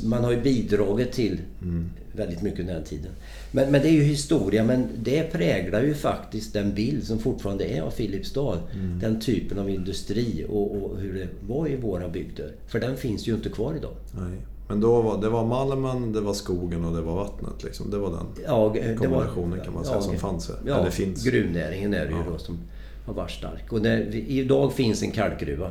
man 0.04 0.24
har 0.24 0.30
ju 0.30 0.40
bidragit 0.40 1.12
till 1.12 1.40
mm. 1.62 1.90
väldigt 2.12 2.42
mycket 2.42 2.66
den 2.66 2.84
tiden. 2.84 3.12
Men, 3.52 3.70
men, 3.70 3.82
det 3.82 3.88
är 3.88 3.92
ju 3.92 4.02
historia, 4.02 4.64
men 4.64 4.88
det 5.02 5.32
präglar 5.32 5.82
ju 5.82 5.94
faktiskt 5.94 6.52
den 6.52 6.74
bild 6.74 7.04
som 7.04 7.18
fortfarande 7.18 7.64
är 7.64 7.82
av 7.82 7.90
Filipstad. 7.90 8.58
Mm. 8.74 8.98
Den 9.00 9.20
typen 9.20 9.58
av 9.58 9.70
industri 9.70 10.46
och, 10.48 10.76
och, 10.76 10.98
hur 10.98 11.14
det 11.14 11.28
var 11.48 11.68
i 11.68 11.76
våra 11.76 12.08
bygder. 12.08 12.52
För 12.66 12.80
den 12.80 12.96
finns 12.96 13.28
ju 13.28 13.34
inte 13.34 13.48
kvar 13.48 13.74
idag. 13.74 13.94
Nej. 14.18 14.38
Men 14.68 14.80
då 14.80 15.02
var, 15.02 15.20
det 15.20 15.28
var 15.28 15.44
malmen, 15.44 16.12
det 16.12 16.20
var 16.20 16.34
skogen 16.34 16.84
och 16.84 16.96
det 16.96 17.02
var 17.02 17.14
vattnet. 17.14 17.64
Liksom. 17.64 17.90
Det 17.90 17.98
var 17.98 18.10
den 18.10 18.44
ja, 18.46 18.74
kombinationen 18.98 19.58
var, 19.58 19.64
kan 19.64 19.74
man 19.74 19.84
säga 19.84 19.96
ja, 19.96 20.02
som 20.02 20.18
fanns. 20.18 20.50
Ja, 20.66 20.78
Eller 20.78 20.90
finns. 20.90 21.24
gruvnäringen 21.24 21.94
är 21.94 22.04
det 22.04 22.10
ju 22.10 22.18
ja. 22.18 22.30
då 22.32 22.38
som 22.38 22.58
har 23.06 23.14
varit 23.14 23.30
stark. 23.30 23.72
Och 23.72 23.82
när, 23.82 24.14
idag 24.14 24.72
finns 24.72 25.02
en 25.02 25.10
kalkgruva. 25.10 25.70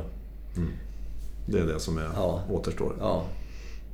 Mm. 0.56 0.68
Det 1.46 1.58
är 1.58 1.66
det 1.66 1.80
som 1.80 1.98
är, 1.98 2.08
ja. 2.16 2.42
återstår. 2.50 2.96
Ja. 3.00 3.24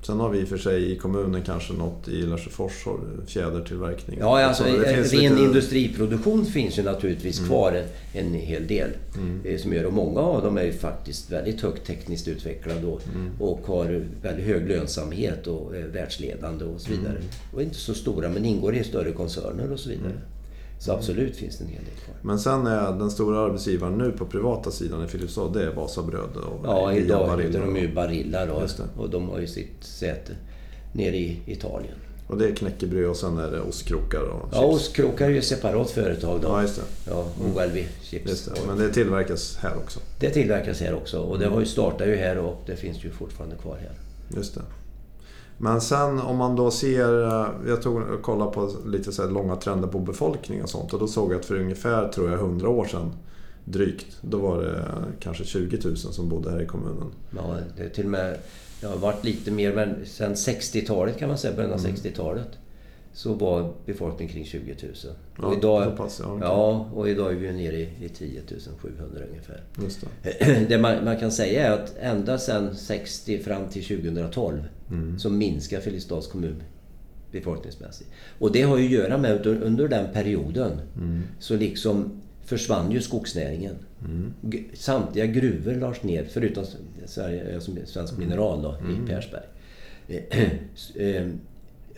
Sen 0.03 0.21
har 0.21 0.29
vi 0.29 0.39
i 0.39 0.45
och 0.45 0.49
för 0.49 0.59
sig 0.59 0.93
i 0.93 0.97
kommunen 0.97 1.43
kanske 1.43 1.73
något 1.73 2.09
i 2.09 2.23
Lesjöfors 2.23 2.87
fjädertillverkning. 3.27 4.19
Ja, 4.21 4.45
alltså, 4.45 4.65
ren 4.65 5.03
lite... 5.03 5.25
industriproduktion 5.25 6.47
finns 6.47 6.79
ju 6.79 6.83
naturligtvis 6.83 7.39
mm. 7.39 7.49
kvar 7.49 7.73
en, 7.73 8.27
en 8.27 8.35
hel 8.35 8.67
del. 8.67 8.91
Mm. 9.17 9.41
Eh, 9.45 9.59
som 9.59 9.73
gör, 9.73 9.87
och 9.87 9.93
många 9.93 10.21
av 10.21 10.43
dem 10.43 10.59
är 10.59 10.65
ju 10.65 10.73
faktiskt 10.73 11.31
väldigt 11.33 11.61
högt 11.61 11.87
tekniskt 11.87 12.29
utvecklade 12.29 12.87
och, 12.87 13.03
mm. 13.15 13.31
och 13.41 13.67
har 13.67 14.05
väldigt 14.23 14.47
hög 14.47 14.69
lönsamhet 14.69 15.47
och 15.47 15.77
är 15.77 15.87
världsledande 15.87 16.65
och 16.65 16.81
så 16.81 16.91
vidare. 16.91 17.17
Mm. 17.17 17.29
Och 17.55 17.63
inte 17.63 17.77
så 17.77 17.95
stora 17.95 18.29
men 18.29 18.45
ingår 18.45 18.75
i 18.75 18.85
större 18.85 19.13
koncerner 19.13 19.73
och 19.73 19.81
så 19.81 19.89
vidare. 19.89 20.13
Mm. 20.81 20.87
Så 20.87 20.93
absolut 20.93 21.37
finns 21.37 21.59
det 21.59 21.65
en 21.65 21.71
hel 21.71 21.85
del 21.85 21.95
kvar. 22.05 22.15
Men 22.23 22.39
sen 22.39 22.67
är 22.67 22.93
den 22.93 23.11
stora 23.11 23.41
arbetsgivaren 23.41 23.99
nu 23.99 24.13
på 24.13 24.27
privata 24.27 24.71
sidan 24.71 25.05
i 25.05 25.09
Filipstad, 25.09 25.49
det 25.49 25.63
är 25.63 25.75
Vasabröd 25.75 26.37
och 26.37 26.61
Ja, 26.65 26.93
idag 26.93 27.43
heter 27.43 27.61
de 27.61 27.77
ju 27.77 27.95
Barilla 27.95 28.47
då. 28.47 28.67
Och 28.97 29.11
de 29.11 29.29
har 29.29 29.39
ju 29.39 29.47
sitt 29.47 29.85
säte 29.85 30.33
nere 30.93 31.17
i 31.17 31.41
Italien. 31.47 31.95
Och 32.31 32.39
det 32.39 32.49
är 32.49 32.55
knäckebröd 32.55 33.11
och 33.11 33.17
sen 33.17 33.39
är 33.39 33.51
det 33.51 33.61
ostkrokar 33.61 34.21
och 34.21 34.43
chips. 34.43 34.57
Ja, 34.57 34.65
ostkrokar 34.65 35.27
är 35.27 35.31
ju 35.31 35.39
ett 35.39 35.45
separat 35.45 35.91
företag 35.91 36.41
då. 36.41 36.49
Ja, 36.49 36.63
just 36.63 36.77
det. 36.77 37.11
Ja, 37.11 37.27
OLV 37.45 37.77
Chips. 38.03 38.31
Just 38.31 38.55
det. 38.55 38.61
Men 38.67 38.79
det 38.79 38.89
tillverkas 38.89 39.57
här 39.61 39.77
också? 39.77 40.01
Det 40.19 40.31
tillverkas 40.31 40.81
här 40.81 40.95
också. 40.95 41.19
Och 41.19 41.39
det 41.39 41.47
har 41.47 41.61
ju 41.61 41.67
startat 41.67 42.09
ju 42.09 42.17
här 42.17 42.39
och 42.39 42.63
det 42.67 42.77
finns 42.77 43.05
ju 43.05 43.11
fortfarande 43.11 43.57
kvar 43.57 43.77
här. 43.77 43.93
Just 44.37 44.55
det. 44.55 44.61
Men 45.63 45.81
sen 45.81 46.19
om 46.21 46.37
man 46.37 46.57
då 46.57 46.71
ser, 46.71 47.23
eh, 47.23 47.49
jag 47.67 47.83
tog 47.83 48.23
kollade 48.23 48.51
på 48.51 48.71
lite 48.87 49.13
så 49.13 49.31
långa 49.31 49.57
trender 49.57 49.89
på 49.89 49.99
befolkning 49.99 50.63
och 50.63 50.69
sånt 50.69 50.93
och 50.93 51.01
då 51.01 51.07
såg 51.07 51.33
jag 51.33 51.39
att 51.39 51.45
för 51.45 51.61
ungefär, 51.61 52.09
tror 52.09 52.31
jag, 52.31 52.39
100 52.39 52.69
år 52.69 52.85
sedan 52.85 53.13
drygt, 53.65 54.17
då 54.21 54.39
var 54.39 54.63
det 54.63 54.85
kanske 55.21 55.45
20 55.45 55.79
000 55.85 55.97
som 55.97 56.29
bodde 56.29 56.51
här 56.51 56.63
i 56.63 56.67
kommunen. 56.67 57.13
Ja, 57.37 57.57
det 57.77 57.83
är 57.83 57.89
till 57.89 58.05
och 58.05 58.11
med, 58.11 58.39
det 58.81 58.87
har 58.87 58.97
varit 58.97 59.25
lite 59.25 59.51
mer, 59.51 59.75
men 59.75 60.07
sen 60.07 60.35
60-talet 60.35 61.19
kan 61.19 61.29
man 61.29 61.39
säga, 61.39 61.57
början 61.57 61.73
av 61.73 61.79
mm. 61.79 61.95
60-talet 61.95 62.49
så 63.13 63.35
var 63.35 63.73
befolkningen 63.87 64.35
kring 64.35 64.45
20 64.45 64.77
000. 64.83 64.93
Ja, 65.39 65.47
och 65.47 65.55
idag, 65.55 65.97
pass, 65.97 66.21
ja, 66.25 66.39
ja, 66.41 66.89
och 66.95 67.09
idag 67.09 67.33
är 67.33 67.37
vi 67.37 67.53
nere 67.53 67.77
i, 67.77 67.89
i 68.01 68.09
10 68.09 68.43
700 68.79 69.25
ungefär. 69.29 69.63
Just 69.83 70.05
det. 70.23 70.65
det 70.69 70.79
man, 70.79 71.05
man, 71.05 71.17
kan 71.17 71.33
säga 71.33 71.67
är 71.67 71.71
att 71.71 71.97
ända 72.01 72.39
sedan 72.39 72.75
60 72.75 73.39
fram 73.39 73.69
till 73.69 73.85
2012 73.85 74.63
mm. 74.91 75.19
så 75.19 75.31
minskar 75.31 75.81
Filipstads 75.81 76.27
kommun 76.27 76.63
befolkningsmässigt. 77.33 78.11
Och 78.39 78.53
det 78.53 78.63
har 78.63 78.79
ju 78.79 78.85
att 78.85 78.91
göra 78.91 79.19
med 79.19 79.33
att 79.33 79.47
under 79.47 79.89
den 79.89 80.13
perioden 80.13 80.73
mm. 80.97 81.23
så 81.39 81.57
liksom 81.57 82.11
försvann 82.45 82.93
ju 82.93 83.01
skogsnäringen. 83.01 83.75
Mm. 84.05 84.33
Samtliga 84.75 85.27
gruvor 85.27 85.75
lades 85.75 86.03
ner, 86.03 86.25
förutom 86.31 86.65
Sverige, 87.07 87.61
Svensk 87.61 88.13
mm. 88.13 88.29
Mineral 88.29 88.63
då, 88.63 88.77
i 88.91 88.95
mm. 88.95 89.07
Persberg. 89.07 89.45
Eh, 90.95 91.27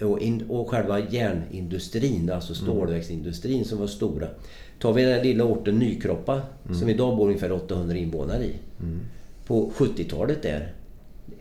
och, 0.01 0.21
in, 0.21 0.45
och 0.49 0.71
själva 0.71 1.01
järnindustrin, 1.01 2.31
alltså 2.31 2.53
mm. 2.53 2.65
stålverksindustrin 2.65 3.65
som 3.65 3.79
var 3.79 3.87
stora. 3.87 4.29
Tar 4.79 4.93
vi 4.93 5.03
den 5.03 5.23
lilla 5.23 5.45
orten 5.45 5.79
Nykroppa 5.79 6.43
mm. 6.65 6.79
som 6.79 6.89
idag 6.89 7.17
bor 7.17 7.27
ungefär 7.27 7.53
800 7.53 7.97
invånare 7.97 8.45
i. 8.45 8.55
Mm. 8.81 9.01
På 9.47 9.71
70-talet 9.77 10.43
där, 10.43 10.73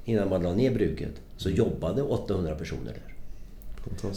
innan 0.05 0.29
man 0.29 0.43
la 0.43 0.53
ner 0.53 0.73
bruket, 0.73 1.13
så 1.41 1.49
jobbade 1.49 2.01
800 2.01 2.55
personer 2.55 2.93
där. 2.93 3.15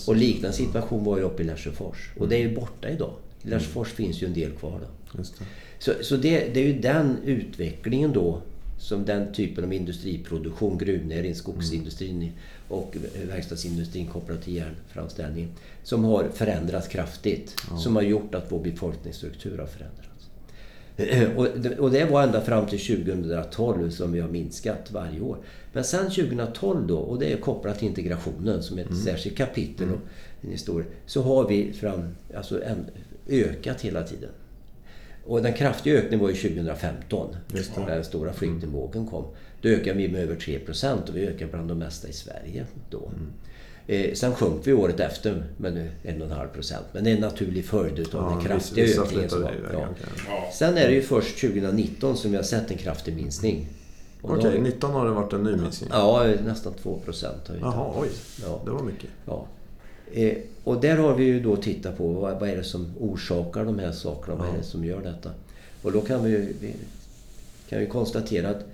Och 0.06 0.16
liknande 0.16 0.56
situation 0.56 1.04
var 1.04 1.18
ju 1.18 1.22
uppe 1.22 1.42
i 1.42 1.46
Lesjöfors. 1.46 2.10
Och 2.18 2.28
det 2.28 2.36
är 2.36 2.40
ju 2.40 2.54
borta 2.54 2.88
idag. 2.88 3.12
I 3.42 3.48
Lesjöfors 3.48 3.88
mm. 3.88 3.96
finns 3.96 4.22
ju 4.22 4.26
en 4.26 4.34
del 4.34 4.50
kvar 4.52 4.80
då. 4.80 5.18
Det. 5.18 5.24
Så, 5.78 5.92
så 6.02 6.16
det, 6.16 6.54
det, 6.54 6.60
är 6.60 6.66
ju 6.66 6.80
den 6.80 7.16
utvecklingen 7.24 8.12
då 8.12 8.42
som 8.78 9.04
den 9.04 9.32
typen 9.32 9.64
av 9.64 9.72
industriproduktion, 9.72 10.78
gruvnäring, 10.78 11.34
skogsindustrin 11.34 12.16
mm. 12.16 12.32
och 12.68 12.96
verkstadsindustrin 13.28 14.06
kopplat 14.06 14.42
till 14.42 14.54
järnframställning, 14.54 15.48
som 15.82 16.04
har 16.04 16.28
förändrats 16.34 16.88
kraftigt. 16.88 17.56
Ja. 17.70 17.76
Som 17.76 17.96
har 17.96 18.02
gjort 18.02 18.34
att 18.34 18.46
vår 18.48 18.60
befolkningsstruktur 18.60 19.58
har 19.58 19.66
förändrats. 19.66 20.13
Och 21.36 21.48
det, 21.56 21.78
och 21.78 21.90
det 21.90 22.04
var 22.04 22.22
ända 22.22 22.40
fram 22.40 22.66
till 22.66 23.04
2012 23.06 23.90
som 23.90 24.12
vi 24.12 24.20
har 24.20 24.28
minskat 24.28 24.90
varje 24.92 25.20
år. 25.20 25.38
Men 25.72 25.84
sen 25.84 26.04
2012 26.04 26.86
då, 26.86 26.98
och 26.98 27.18
det 27.18 27.32
är 27.32 27.36
kopplat 27.36 27.78
till 27.78 27.88
integrationen 27.88 28.62
som 28.62 28.78
är 28.78 28.82
ett 28.82 28.90
mm. 28.90 29.02
särskilt 29.02 29.36
kapitel 29.36 29.86
mm. 29.86 29.94
och 29.94 30.02
en 30.40 30.50
historia, 30.50 30.86
så 31.06 31.22
har 31.22 31.48
vi 31.48 31.72
fram, 31.72 32.14
alltså 32.36 32.62
en, 32.62 32.86
ökat 33.28 33.80
hela 33.80 34.02
tiden. 34.02 34.30
Och 35.26 35.42
den 35.42 35.52
kraftiga 35.52 35.94
ökningen 35.94 36.20
var 36.20 36.30
ju 36.30 36.34
2015. 36.34 37.36
När 37.76 37.86
den 37.86 38.04
stora 38.04 38.32
flyktingvågen 38.32 39.06
kom. 39.06 39.24
Då 39.60 39.68
ökade 39.68 39.98
vi 39.98 40.08
med 40.08 40.22
över 40.22 40.36
3% 40.36 41.08
och 41.08 41.16
vi 41.16 41.26
ökade 41.26 41.50
bland 41.50 41.68
de 41.68 41.78
mesta 41.78 42.08
i 42.08 42.12
Sverige 42.12 42.66
då. 42.90 43.10
Mm. 43.16 43.32
Eh, 43.86 44.14
sen 44.14 44.34
sjönk 44.34 44.66
vi 44.66 44.72
året 44.72 45.00
efter 45.00 45.44
med 45.56 45.90
1,5 46.02 46.48
procent. 46.48 46.86
Men 46.92 47.04
det 47.04 47.10
är 47.10 47.14
en 47.14 47.20
naturlig 47.20 47.64
följd 47.64 48.14
av 48.14 48.22
ja, 48.22 48.36
den 48.36 48.44
kraftiga 48.44 48.84
ökningen. 48.84 49.30
Som 49.30 49.42
var, 49.42 49.52
ja. 49.72 49.88
Sen 50.52 50.76
är 50.76 50.88
det 50.88 50.94
ju 50.94 51.02
först 51.02 51.40
2019 51.40 52.16
som 52.16 52.30
vi 52.30 52.36
har 52.36 52.44
sett 52.44 52.70
en 52.70 52.78
kraftig 52.78 53.16
minskning. 53.16 53.68
Okej, 54.22 54.48
okay, 54.48 54.60
19 54.60 54.90
har 54.90 55.06
det 55.06 55.12
varit 55.12 55.32
en 55.32 55.42
ny 55.42 55.56
minskning? 55.56 55.90
Ja, 55.92 56.34
nästan 56.44 56.74
2 56.74 56.98
procent. 57.04 57.50
Jaha, 57.60 57.92
oj. 57.96 58.08
Ja. 58.42 58.60
Det 58.64 58.70
var 58.70 58.82
mycket. 58.82 59.10
Ja. 59.26 59.46
Eh, 60.12 60.36
och 60.64 60.80
där 60.80 60.96
har 60.96 61.14
vi 61.14 61.24
ju 61.24 61.40
då 61.40 61.56
tittat 61.56 61.98
på 61.98 62.08
vad, 62.08 62.40
vad 62.40 62.48
är 62.48 62.56
det 62.56 62.64
som 62.64 62.94
orsakar 63.00 63.64
de 63.64 63.78
här 63.78 63.92
sakerna? 63.92 64.36
Vad 64.36 64.48
är 64.48 64.58
det 64.58 64.62
som 64.62 64.84
gör 64.84 65.02
detta? 65.02 65.30
Och 65.82 65.92
då 65.92 66.00
kan 66.00 66.24
vi, 66.24 66.54
vi, 66.60 66.74
kan 67.68 67.80
vi 67.80 67.86
konstatera 67.86 68.50
att 68.50 68.64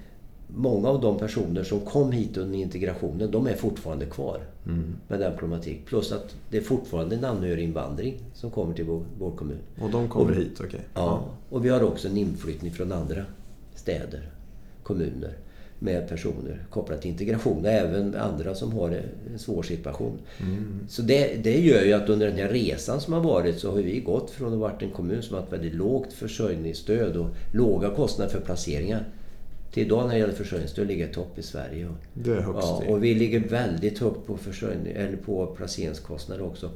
många 0.55 0.89
av 0.89 1.01
de 1.01 1.19
personer 1.19 1.65
som 1.65 1.81
kom 1.81 2.13
hit 2.13 2.37
under 2.37 2.59
integrationen, 2.59 3.31
de 3.31 3.47
är 3.47 3.55
fortfarande 3.55 4.07
kvar 4.07 4.41
mm. 4.67 4.97
med 5.09 5.21
den 5.21 5.37
problematik. 5.37 5.87
Plus 5.87 6.13
att 6.13 6.35
det 6.51 6.57
är 6.57 6.63
fortfarande 6.63 7.17
en 7.17 7.25
anhöriginvandring 7.25 8.15
som 8.35 8.51
kommer 8.51 8.75
till 8.75 8.85
vår, 8.85 9.05
vår 9.19 9.31
kommun. 9.31 9.59
Och 9.81 9.91
de 9.91 10.09
kommer 10.09 10.31
och, 10.31 10.37
hit, 10.37 10.53
okej? 10.55 10.67
Okay. 10.67 10.81
Ja, 10.95 11.25
och 11.51 11.65
vi 11.65 11.69
har 11.69 11.83
också 11.83 12.09
en 12.09 12.17
inflyttning 12.17 12.73
från 12.73 12.93
andra 12.93 13.25
städer, 13.75 14.31
kommuner 14.83 15.37
med 15.83 16.09
personer 16.09 16.65
kopplat 16.71 17.03
till 17.03 17.11
integration. 17.11 17.67
Även 17.67 18.15
andra 18.15 18.55
som 18.55 18.73
har 18.73 19.03
en 19.33 19.39
svår 19.39 19.63
situation. 19.63 20.19
Mm. 20.41 20.81
Så 20.89 21.03
det, 21.03 21.45
det 21.45 21.61
gör 21.61 21.83
ju 21.83 21.93
att 21.93 22.09
under 22.09 22.27
den 22.27 22.39
här 22.39 22.49
resan 22.49 23.01
som 23.01 23.13
har 23.13 23.21
varit 23.21 23.59
så 23.59 23.71
har 23.71 23.77
vi 23.77 24.01
gått 24.01 24.31
från 24.31 24.49
att 24.49 24.55
ha 24.55 24.61
varit 24.61 24.83
en 24.83 24.91
kommun 24.91 25.23
som 25.23 25.35
har 25.35 25.41
haft 25.41 25.53
väldigt 25.53 25.75
lågt 25.75 26.13
försörjningsstöd 26.13 27.17
och 27.17 27.29
låga 27.53 27.91
kostnader 27.91 28.31
för 28.33 28.41
placeringar. 28.41 29.05
Till 29.73 29.83
idag 29.83 30.07
när 30.07 30.15
det 30.15 30.21
gäller 30.21 30.35
försörjningsstöd 30.35 30.87
ligger 30.87 31.09
i 31.09 31.13
topp 31.13 31.39
i 31.39 31.43
Sverige. 31.43 31.89
Det 32.15 32.31
är 32.31 32.41
högst 32.41 32.69
ja, 32.69 32.85
Och 32.89 33.05
vi 33.05 33.15
ligger 33.15 33.41
väldigt 33.41 33.99
högt 33.99 34.27
på, 34.27 34.37
försörjning, 34.37 34.93
eller 34.97 35.17
på 35.17 35.47
placeringskostnader 35.47 36.45
också. 36.45 36.71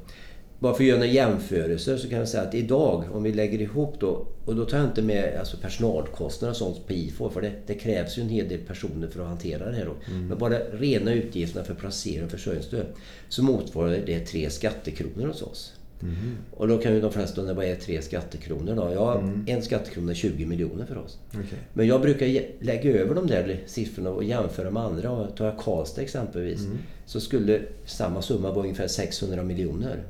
Bara 0.58 0.74
för 0.74 0.82
att 0.82 0.88
göra 0.88 0.98
några 0.98 1.12
jämförelser 1.12 1.96
så 1.96 2.08
kan 2.08 2.18
jag 2.18 2.28
säga 2.28 2.42
att 2.42 2.54
idag, 2.54 3.04
om 3.12 3.22
vi 3.22 3.32
lägger 3.32 3.60
ihop 3.60 4.00
då, 4.00 4.26
och 4.44 4.56
då 4.56 4.64
tar 4.64 4.78
jag 4.78 4.86
inte 4.86 5.02
med 5.02 5.38
alltså 5.38 5.56
personalkostnader 5.56 6.50
och 6.50 6.56
sånt 6.56 6.86
på 6.86 6.92
IFO, 6.92 7.30
för 7.30 7.40
det, 7.40 7.52
det, 7.66 7.74
krävs 7.74 8.18
ju 8.18 8.22
en 8.22 8.28
hel 8.28 8.48
del 8.48 8.58
personer 8.58 9.08
för 9.08 9.20
att 9.20 9.28
hantera 9.28 9.70
det 9.70 9.76
här 9.76 9.84
då. 9.84 10.12
Mm. 10.12 10.28
Men 10.28 10.38
bara 10.38 10.58
rena 10.58 11.12
utgifterna 11.12 11.64
för 11.64 11.74
placering 11.74 12.24
och 12.24 12.30
försörjningsstöd, 12.30 12.86
så 13.28 13.42
motsvarar 13.42 13.98
det 14.06 14.20
tre 14.20 14.50
skattekronor 14.50 15.26
hos 15.26 15.42
oss. 15.42 15.72
Mm. 16.04 16.36
Och 16.50 16.68
då 16.68 16.78
kan 16.78 16.94
ju 16.94 17.00
de 17.00 17.12
flesta 17.12 17.40
undra, 17.40 17.54
vad 17.54 17.64
är 17.64 17.76
tre 17.76 18.02
skattekronor 18.02 18.74
då? 18.74 18.92
Ja, 18.94 19.18
mm. 19.18 19.44
en 19.46 19.62
skattekrona 19.62 20.10
är 20.10 20.14
20 20.14 20.46
miljoner 20.46 20.86
för 20.86 20.98
oss. 20.98 21.18
Okay. 21.30 21.58
Men 21.72 21.86
jag 21.86 22.00
brukar 22.00 22.26
lägga 22.64 22.90
över 22.90 23.14
de 23.14 23.26
där 23.26 23.60
siffrorna 23.66 24.10
och 24.10 24.24
jämföra 24.24 24.70
med 24.70 24.82
andra. 24.82 25.26
Tar 25.26 25.44
jag 25.44 25.58
Karlstad 25.58 26.02
exempelvis, 26.02 26.60
mm. 26.60 26.78
så 27.06 27.20
skulle 27.20 27.60
samma 27.86 28.22
summa 28.22 28.50
vara 28.50 28.62
ungefär 28.62 28.88
600 28.88 29.42
miljoner. 29.42 30.02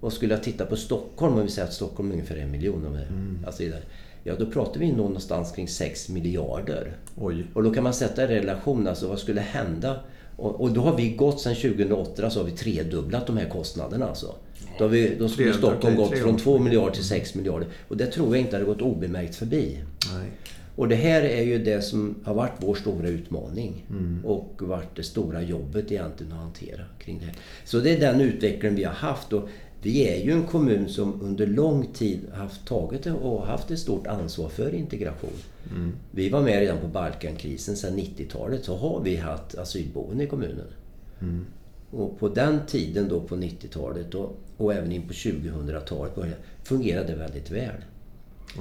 Och 0.00 0.12
skulle 0.12 0.34
jag 0.34 0.42
titta 0.42 0.66
på 0.66 0.76
Stockholm, 0.76 1.34
om 1.34 1.42
vi 1.42 1.48
säger 1.48 1.68
att 1.68 1.74
Stockholm 1.74 2.08
är 2.08 2.12
ungefär 2.12 2.36
en 2.36 2.50
miljon. 2.50 2.86
Mm. 2.86 3.38
Alltså 3.46 3.62
ja, 4.24 4.34
då 4.38 4.46
pratar 4.46 4.80
vi 4.80 4.92
någonstans 4.92 5.52
kring 5.52 5.68
6 5.68 6.08
miljarder. 6.08 6.96
Oj. 7.16 7.44
Och 7.54 7.62
då 7.62 7.74
kan 7.74 7.84
man 7.84 7.94
sätta 7.94 8.24
i 8.24 8.26
relation, 8.26 8.86
alltså 8.86 9.08
vad 9.08 9.18
skulle 9.18 9.40
hända? 9.40 10.00
Och, 10.36 10.60
och 10.60 10.70
då 10.70 10.80
har 10.80 10.96
vi 10.96 11.10
gått 11.10 11.40
sedan 11.40 11.54
2008 11.54 12.30
så 12.30 12.40
har 12.40 12.46
vi 12.46 12.52
tredubblat 12.52 13.26
de 13.26 13.36
här 13.36 13.48
kostnaderna. 13.48 14.06
Alltså. 14.06 14.34
Då, 14.78 14.84
har 14.84 14.88
vi, 14.88 15.14
då 15.18 15.28
skulle 15.28 15.52
Stockholm 15.52 15.96
gått 15.96 16.18
från 16.18 16.36
2 16.36 16.58
miljarder 16.58 16.94
till 16.94 17.04
6 17.04 17.34
miljarder. 17.34 17.68
Och 17.88 17.96
det 17.96 18.06
tror 18.06 18.36
jag 18.36 18.44
inte 18.44 18.56
hade 18.56 18.66
gått 18.66 18.82
obemärkt 18.82 19.34
förbi. 19.34 19.78
Nej. 20.14 20.30
Och 20.76 20.88
det 20.88 20.94
här 20.94 21.22
är 21.22 21.42
ju 21.42 21.58
det 21.58 21.82
som 21.82 22.14
har 22.24 22.34
varit 22.34 22.52
vår 22.58 22.74
stora 22.74 23.08
utmaning. 23.08 23.86
Mm. 23.90 24.24
Och 24.24 24.54
varit 24.58 24.96
det 24.96 25.02
stora 25.02 25.42
jobbet 25.42 25.92
egentligen 25.92 26.32
att 26.32 26.38
hantera 26.38 26.84
kring 26.98 27.18
det. 27.18 27.32
Så 27.64 27.78
det 27.78 27.90
är 27.90 28.00
den 28.00 28.20
utvecklingen 28.20 28.76
vi 28.76 28.84
har 28.84 28.92
haft. 28.92 29.32
Och 29.32 29.48
vi 29.82 30.08
är 30.08 30.24
ju 30.24 30.32
en 30.32 30.46
kommun 30.46 30.88
som 30.88 31.22
under 31.22 31.46
lång 31.46 31.86
tid 31.86 32.20
haft 32.32 32.66
tagit 32.66 33.06
och 33.06 33.46
haft 33.46 33.70
ett 33.70 33.78
stort 33.78 34.06
ansvar 34.06 34.48
för 34.48 34.74
integration. 34.74 35.30
Mm. 35.70 35.92
Vi 36.10 36.28
var 36.28 36.42
med 36.42 36.60
redan 36.60 36.78
på 36.78 36.86
Balkankrisen 36.86 37.76
sedan 37.76 37.98
90-talet. 37.98 38.64
Så 38.64 38.76
har 38.76 39.00
vi 39.00 39.16
haft 39.16 39.58
asylboende 39.58 40.24
i 40.24 40.26
kommunen. 40.26 40.66
Mm. 41.20 41.46
Och 41.96 42.18
på 42.18 42.28
den 42.28 42.66
tiden 42.66 43.08
då 43.08 43.20
på 43.20 43.36
90-talet 43.36 44.14
och, 44.14 44.36
och 44.56 44.74
även 44.74 44.92
in 44.92 45.08
på 45.08 45.12
2000-talet 45.12 46.36
fungerade 46.64 47.06
det 47.06 47.14
väldigt 47.14 47.50
väl. 47.50 47.74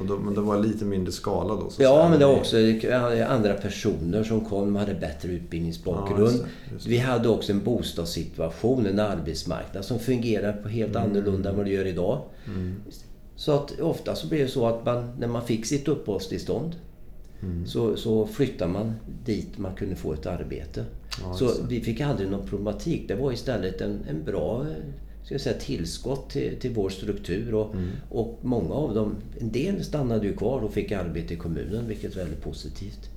Då, 0.08 0.18
men 0.18 0.34
det 0.34 0.42
var 0.42 0.60
lite 0.60 0.86
mindre 0.86 1.12
skala 1.12 1.56
då? 1.56 1.70
Så 1.70 1.84
ja, 1.84 2.10
men 2.10 2.20
det 2.20 2.26
var 2.26 2.36
också 2.36 2.58
andra 3.28 3.54
personer 3.54 4.24
som 4.24 4.46
kom 4.46 4.76
och 4.76 4.80
hade 4.80 4.94
bättre 4.94 5.30
utbildningsbakgrund. 5.30 6.20
Ja, 6.20 6.32
just 6.32 6.44
det, 6.44 6.74
just 6.74 6.86
det. 6.86 6.92
Vi 6.92 6.98
hade 6.98 7.30
också 7.30 7.52
en 7.52 7.64
bostadssituation, 7.64 8.86
en 8.86 9.00
arbetsmarknad 9.00 9.86
som 9.86 10.00
fungerar 10.00 10.54
på 10.54 10.70
helt 10.70 10.96
mm. 10.96 11.10
annorlunda 11.10 11.50
än 11.50 11.58
vad 11.58 11.66
det 11.66 11.72
gör 11.72 11.86
idag. 11.86 12.22
Mm. 12.48 12.76
Så 13.36 13.52
att 13.52 13.80
ofta 13.80 14.16
så 14.16 14.28
blev 14.28 14.42
det 14.42 14.52
så 14.52 14.68
att 14.68 14.86
man, 14.86 15.12
när 15.20 15.28
man 15.28 15.46
fick 15.46 15.66
sitt 15.66 15.88
uppehållstillstånd 15.88 16.76
mm. 17.46 17.66
så, 17.66 17.98
så 17.98 18.28
flyttade 18.28 18.72
man 18.72 18.94
dit 19.26 19.58
man 19.58 19.76
kunde 19.76 19.96
få 19.96 20.14
ett 20.14 20.26
arbete. 20.26 20.86
Ja, 21.22 21.34
så 21.34 21.52
vi 21.70 21.82
fick 21.82 22.02
aldrig 22.02 22.30
någon 22.30 22.48
problematik. 22.48 23.08
Det 23.08 23.16
var 23.16 23.32
istället 23.32 23.82
en, 23.82 24.00
en 24.10 24.24
bra 24.24 24.66
ska 25.24 25.34
jag 25.34 25.42
säga, 25.42 25.60
tillskott 25.60 26.30
till, 26.30 26.60
till 26.60 26.74
vår 26.74 26.90
struktur. 26.90 27.54
Och, 27.54 27.74
mm. 27.74 27.90
och 28.10 28.40
många 28.42 28.74
av 28.74 28.94
dem, 28.94 29.16
en 29.40 29.52
del 29.52 29.84
stannade 29.84 30.28
ju 30.28 30.36
kvar 30.36 30.62
och 30.62 30.74
fick 30.74 30.92
arbete 30.92 31.34
i 31.34 31.38
kommunen, 31.38 31.88
vilket 31.88 32.14
är 32.14 32.18
väldigt 32.18 32.42
positivt. 32.42 33.10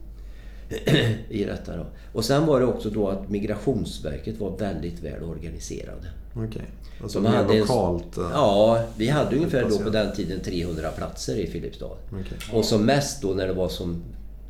i 1.29 1.45
detta 1.45 1.77
då. 1.77 1.87
Och 2.13 2.25
sen 2.25 2.47
var 2.47 2.61
det 2.61 2.67
också 2.67 2.91
då 2.91 3.09
att 3.09 3.29
Migrationsverket 3.29 4.41
var 4.41 4.57
väldigt 4.57 5.03
väl 5.03 5.23
organiserade. 5.23 6.09
Okej. 6.33 6.47
Okay. 6.49 6.63
Alltså 7.03 7.21
De 7.21 7.29
hade 7.29 7.59
lokalt? 7.59 8.17
En, 8.17 8.23
ja, 8.23 8.85
vi 8.97 9.09
hade 9.09 9.37
ungefär 9.37 9.69
då 9.71 9.79
på 9.79 9.91
den 9.91 10.13
tiden 10.17 10.41
300 10.41 10.91
platser 10.91 11.37
i 11.37 11.47
Filipstad. 11.47 11.97
Okay. 12.11 12.59
Och 12.59 12.65
som 12.65 12.85
mest 12.85 13.23
då 13.23 13.29
när 13.29 13.47
det 13.47 13.53
var 13.53 13.69
som 13.69 14.03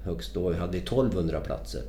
högst 0.09 0.35
då 0.35 0.53
hade 0.53 0.73
vi 0.73 0.79
1200 0.79 1.41
platser. 1.41 1.83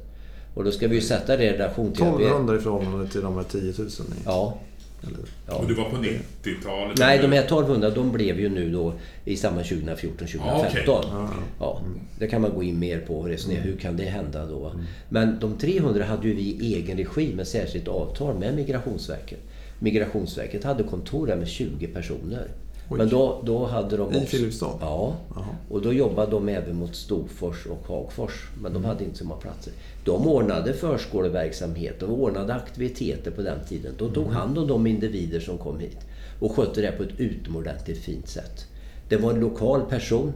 Och 0.53 0.63
då 0.63 0.71
ska 0.71 0.87
vi 0.87 0.95
ju 0.95 1.01
sätta 1.01 1.37
det 1.37 1.43
i 1.43 1.53
relation 1.53 1.93
till... 1.93 2.03
1200 2.03 2.55
i 2.55 2.59
förhållande 2.59 3.07
till 3.07 3.21
de 3.21 3.35
här 3.35 3.43
10 3.43 3.73
000? 3.77 3.89
Ja. 4.25 4.57
Eller? 5.03 5.19
ja. 5.47 5.55
Och 5.55 5.67
det 5.67 5.73
var 5.73 5.89
på 5.89 5.95
90-talet? 5.95 6.97
Nej, 6.99 7.19
de 7.19 7.31
här 7.31 7.43
1200 7.43 7.89
de 7.89 8.11
blev 8.11 8.39
ju 8.39 8.49
nu 8.49 8.71
då 8.71 8.93
i 9.25 9.37
samma 9.37 9.61
2014-2015. 9.61 10.37
Ja, 10.37 10.65
okej. 10.69 10.83
Ja, 10.85 11.29
Ja, 11.59 11.81
det 12.19 12.27
kan 12.27 12.41
man 12.41 12.53
gå 12.55 12.63
in 12.63 12.79
mer 12.79 12.99
på 12.99 13.19
och 13.19 13.27
resonera. 13.27 13.61
Hur 13.61 13.75
kan 13.75 13.97
det 13.97 14.03
hända 14.03 14.45
då? 14.45 14.71
Men 15.09 15.39
de 15.39 15.57
300 15.57 16.05
hade 16.05 16.27
ju 16.27 16.33
vi 16.33 16.41
i 16.41 16.75
egen 16.75 16.97
regi 16.97 17.35
med 17.35 17.47
särskilt 17.47 17.87
avtal 17.87 18.39
med 18.39 18.55
Migrationsverket. 18.55 19.39
Migrationsverket 19.79 20.63
hade 20.63 20.83
kontor 20.83 21.27
där 21.27 21.35
med 21.35 21.47
20 21.47 21.87
personer. 21.87 22.47
Oj. 22.91 22.97
Men 22.97 23.09
då, 23.09 23.41
då 23.45 23.65
hade 23.65 23.97
de... 23.97 24.13
I 24.13 24.17
också- 24.17 24.25
Filipstad? 24.25 24.77
Ja. 24.81 25.15
Jaha. 25.35 25.45
Och 25.69 25.81
då 25.81 25.93
jobbade 25.93 26.31
de 26.31 26.49
även 26.49 26.75
mot 26.75 26.95
Storfors 26.95 27.65
och 27.65 27.87
Hagfors. 27.87 28.49
Men 28.61 28.73
de 28.73 28.85
hade 28.85 29.03
inte 29.03 29.17
så 29.17 29.25
många 29.25 29.41
platser. 29.41 29.73
De 30.05 30.27
ordnade 30.27 30.73
förskoleverksamhet. 30.73 31.99
De 31.99 32.05
ordnade 32.11 32.53
aktiviteter 32.53 33.31
på 33.31 33.41
den 33.41 33.59
tiden. 33.67 33.93
De 33.97 34.13
tog 34.13 34.27
hand 34.27 34.57
om 34.57 34.67
de 34.67 34.87
individer 34.87 35.39
som 35.39 35.57
kom 35.57 35.79
hit. 35.79 35.97
Och 36.39 36.51
skötte 36.55 36.81
det 36.81 36.91
på 36.91 37.03
ett 37.03 37.19
utomordentligt 37.19 37.97
fint 37.97 38.27
sätt. 38.29 38.65
Det 39.09 39.17
var 39.17 39.33
en 39.33 39.39
lokal 39.39 39.81
person 39.89 40.33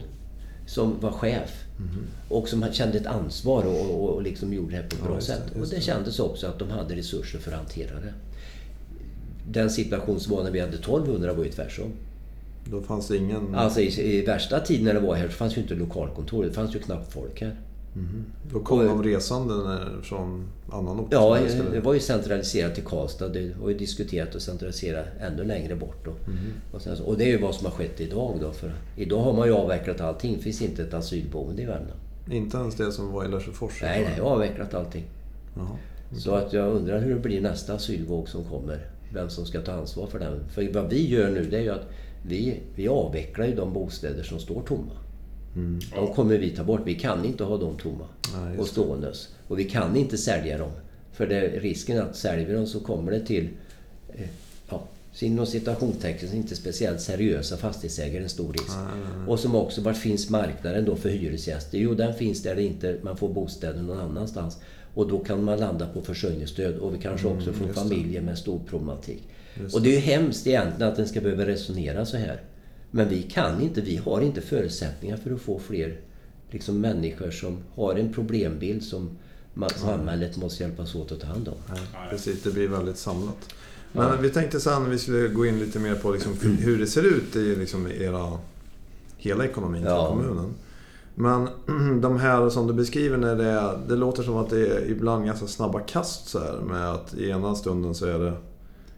som 0.66 1.00
var 1.00 1.10
chef. 1.10 1.64
Och 2.28 2.48
som 2.48 2.64
kände 2.72 2.98
ett 2.98 3.06
ansvar 3.06 3.64
och, 3.66 3.90
och, 3.90 4.08
och 4.14 4.22
liksom 4.22 4.52
gjorde 4.52 4.76
det 4.76 4.82
på 4.82 4.86
ett 4.94 5.00
Ja, 5.02 5.06
bra 5.06 5.16
det, 5.16 5.22
sätt. 5.22 5.42
just 5.46 5.56
Och 5.64 5.68
det 5.70 5.76
det. 5.76 5.82
kändes 5.82 6.18
också 6.20 6.46
att 6.46 6.58
de 6.58 6.70
hade 6.70 6.96
resurser 6.96 7.38
för 7.38 7.50
att 7.50 7.56
hantera 7.58 7.94
det. 8.00 8.12
Den 9.50 9.70
situation 9.70 10.20
som 10.20 10.36
var 10.36 10.44
när 10.44 10.50
vi 10.50 10.60
hade 10.60 10.74
1200 10.76 11.32
var 11.32 11.44
ju 11.44 11.50
tvärtom. 11.50 11.92
Då 12.70 12.82
fanns 12.82 13.08
det 13.08 13.16
ingen... 13.16 13.54
Alltså 13.54 13.80
i, 13.80 14.16
i 14.18 14.24
värsta 14.24 14.60
tiden 14.60 14.84
när 14.84 14.94
det 14.94 15.00
var 15.00 15.14
här 15.14 15.28
så 15.28 15.32
fanns 15.34 15.56
ju 15.56 15.60
inte 15.62 15.74
lokalkontor. 15.74 16.44
Det 16.44 16.52
fanns 16.52 16.74
ju 16.74 16.78
knappt 16.78 17.12
folk 17.12 17.40
här. 17.40 17.56
Då 18.52 18.60
kom 18.60 18.78
och- 18.78 18.84
de 18.84 19.02
resande 19.02 19.54
när- 19.54 20.02
från 20.02 20.44
annan 20.72 21.00
ort? 21.00 21.08
Ja, 21.10 21.38
skulle- 21.48 21.70
det 21.70 21.80
var 21.80 21.94
ju 21.94 22.00
centraliserat 22.00 22.74
till 22.74 22.84
Karlstad. 22.84 23.28
Det 23.28 23.56
var 23.62 23.68
ju 23.68 23.78
diskuterat 23.78 24.34
att 24.34 24.42
centralisera 24.42 25.04
ännu 25.20 25.44
längre 25.44 25.76
bort. 25.76 26.04
Då. 26.04 26.12
Och, 26.72 26.82
sen, 26.82 26.96
och 27.04 27.18
det 27.18 27.24
är 27.24 27.28
ju 27.28 27.38
vad 27.40 27.54
som 27.54 27.64
har 27.66 27.72
skett 27.72 28.00
idag 28.00 28.38
då. 28.40 28.52
För 28.52 28.72
idag 28.96 29.20
har 29.22 29.32
man 29.32 29.46
ju 29.48 29.54
avvecklat 29.54 30.00
allting. 30.00 30.36
Det 30.36 30.42
finns 30.42 30.62
inte 30.62 30.82
ett 30.82 30.94
asylboende 30.94 31.62
i 31.62 31.64
Värmland. 31.64 32.00
Inte 32.30 32.56
ens 32.56 32.74
det 32.74 32.92
som 32.92 33.12
var 33.12 33.24
i 33.24 33.28
Lesjöfors? 33.28 33.82
Nej, 33.82 34.02
nej, 34.04 34.14
jag 34.16 34.24
har 34.24 34.30
avvecklat 34.30 34.74
allting. 34.74 35.04
Jaha. 35.56 35.76
Så 36.18 36.34
att 36.34 36.52
jag 36.52 36.72
undrar 36.72 37.00
hur 37.00 37.14
det 37.14 37.20
blir 37.20 37.40
nästa 37.40 37.74
asylvåg 37.74 38.28
som 38.28 38.44
kommer. 38.44 38.86
Vem 39.12 39.30
som 39.30 39.46
ska 39.46 39.60
ta 39.60 39.72
ansvar 39.72 40.06
för 40.06 40.18
den. 40.18 40.40
För 40.48 40.72
vad 40.72 40.90
vi 40.90 41.08
gör 41.08 41.30
nu 41.30 41.44
det 41.50 41.56
är 41.56 41.62
ju 41.62 41.70
att 41.70 41.88
vi, 42.26 42.60
vi 42.74 42.88
avvecklar 42.88 43.46
ju 43.46 43.54
de 43.54 43.72
bostäder 43.72 44.22
som 44.22 44.38
står 44.40 44.62
tomma. 44.62 44.92
De 45.94 46.14
kommer 46.14 46.38
vi 46.38 46.50
ta 46.50 46.64
bort. 46.64 46.80
Vi 46.84 46.94
kan 46.94 47.24
inte 47.24 47.44
ha 47.44 47.56
dem 47.58 47.76
tomma 47.76 48.06
Nej, 48.34 48.48
just 48.50 48.60
och 48.60 48.68
ståendes. 48.68 49.28
Och 49.48 49.58
vi 49.58 49.64
kan 49.64 49.96
inte 49.96 50.18
sälja 50.18 50.58
dem. 50.58 50.70
För 51.12 51.26
det, 51.26 51.40
risken 51.40 52.00
att 52.00 52.16
säljer 52.16 52.46
vi 52.46 52.52
dem 52.52 52.66
så 52.66 52.80
kommer 52.80 53.12
det 53.12 53.20
till 53.20 53.48
eh, 54.14 54.26
ja, 54.68 54.82
inom 55.20 55.46
citationstecken 55.46 56.32
inte 56.32 56.56
speciellt 56.56 57.00
seriösa 57.00 57.56
fastighetsägare 57.56 58.22
en 58.22 58.28
stor 58.28 58.52
risk. 58.52 58.72
Och 59.28 59.40
som 59.40 59.54
också, 59.54 59.80
var 59.80 59.92
finns 59.92 60.30
marknaden 60.30 60.84
då 60.84 60.96
för 60.96 61.08
hyresgäster? 61.08 61.78
Jo, 61.78 61.94
den 61.94 62.14
finns 62.14 62.42
där 62.42 62.54
det 62.54 62.62
inte 62.62 62.96
man 63.02 63.16
får 63.16 63.28
bostäder 63.28 63.82
någon 63.82 64.00
annanstans. 64.00 64.58
Och 64.94 65.08
då 65.08 65.18
kan 65.18 65.44
man 65.44 65.58
landa 65.58 65.86
på 65.86 66.02
försörjningsstöd 66.02 66.76
och 66.76 66.94
vi 66.94 66.98
kanske 66.98 67.26
också 67.26 67.52
får 67.52 67.64
Mm, 67.64 67.66
just 67.68 67.74
det. 67.82 67.88
familjer 67.88 68.20
med 68.22 68.38
stor 68.38 68.60
problematik. 68.68 69.22
Just 69.60 69.74
Och 69.74 69.82
det 69.82 69.88
är 69.88 69.92
ju 69.92 69.98
hemskt 69.98 70.46
egentligen 70.46 70.90
att 70.90 70.96
den 70.96 71.08
ska 71.08 71.20
behöva 71.20 71.46
resonera 71.46 72.06
så 72.06 72.16
här. 72.16 72.40
Men 72.90 73.08
vi 73.08 73.22
kan 73.22 73.60
inte, 73.62 73.80
vi 73.80 73.96
har 73.96 74.20
inte 74.20 74.40
förutsättningar 74.40 75.16
för 75.16 75.34
att 75.34 75.40
få 75.40 75.58
fler 75.58 76.00
liksom, 76.50 76.80
människor 76.80 77.30
som 77.30 77.58
har 77.74 77.94
en 77.94 78.12
problembild 78.12 78.82
som 78.84 79.10
man, 79.54 79.70
samhället 79.70 80.36
måste 80.36 80.62
hjälpas 80.62 80.94
åt 80.94 81.12
att 81.12 81.20
ta 81.20 81.26
hand 81.26 81.48
om. 81.48 81.54
Nej, 81.68 81.80
precis. 82.10 82.42
Det 82.42 82.50
blir 82.50 82.68
väldigt 82.68 82.96
samlat. 82.98 83.54
Men 83.92 84.22
vi 84.22 84.30
tänkte 84.30 84.60
sen 84.60 84.90
vi 84.90 84.98
skulle 84.98 85.28
gå 85.28 85.46
in 85.46 85.58
lite 85.58 85.78
mer 85.78 85.94
på 85.94 86.10
liksom 86.10 86.32
hur 86.58 86.78
det 86.78 86.86
ser 86.86 87.02
ut 87.02 87.36
i 87.36 87.56
liksom 87.56 87.86
era, 87.86 88.38
hela 89.16 89.44
ekonomin 89.44 89.82
för 89.82 89.90
Ja. 89.90 90.08
kommunen. 90.08 90.54
Men 91.14 91.48
de 92.00 92.18
här 92.20 92.48
som 92.50 92.66
du 92.66 92.72
beskriver, 92.72 93.16
när 93.16 93.36
det, 93.36 93.44
är, 93.44 93.78
det 93.88 93.96
låter 93.96 94.22
som 94.22 94.36
att 94.36 94.50
det 94.50 94.66
är 94.66 94.90
ibland 94.90 95.26
ganska 95.26 95.46
snabba 95.46 95.80
kast 95.80 96.28
så 96.28 96.38
här 96.38 96.60
med 96.60 96.90
att 96.92 97.14
i 97.14 97.28
ena 97.30 97.54
stunden 97.54 97.94
så 97.94 98.06
är 98.06 98.18
det, 98.18 98.32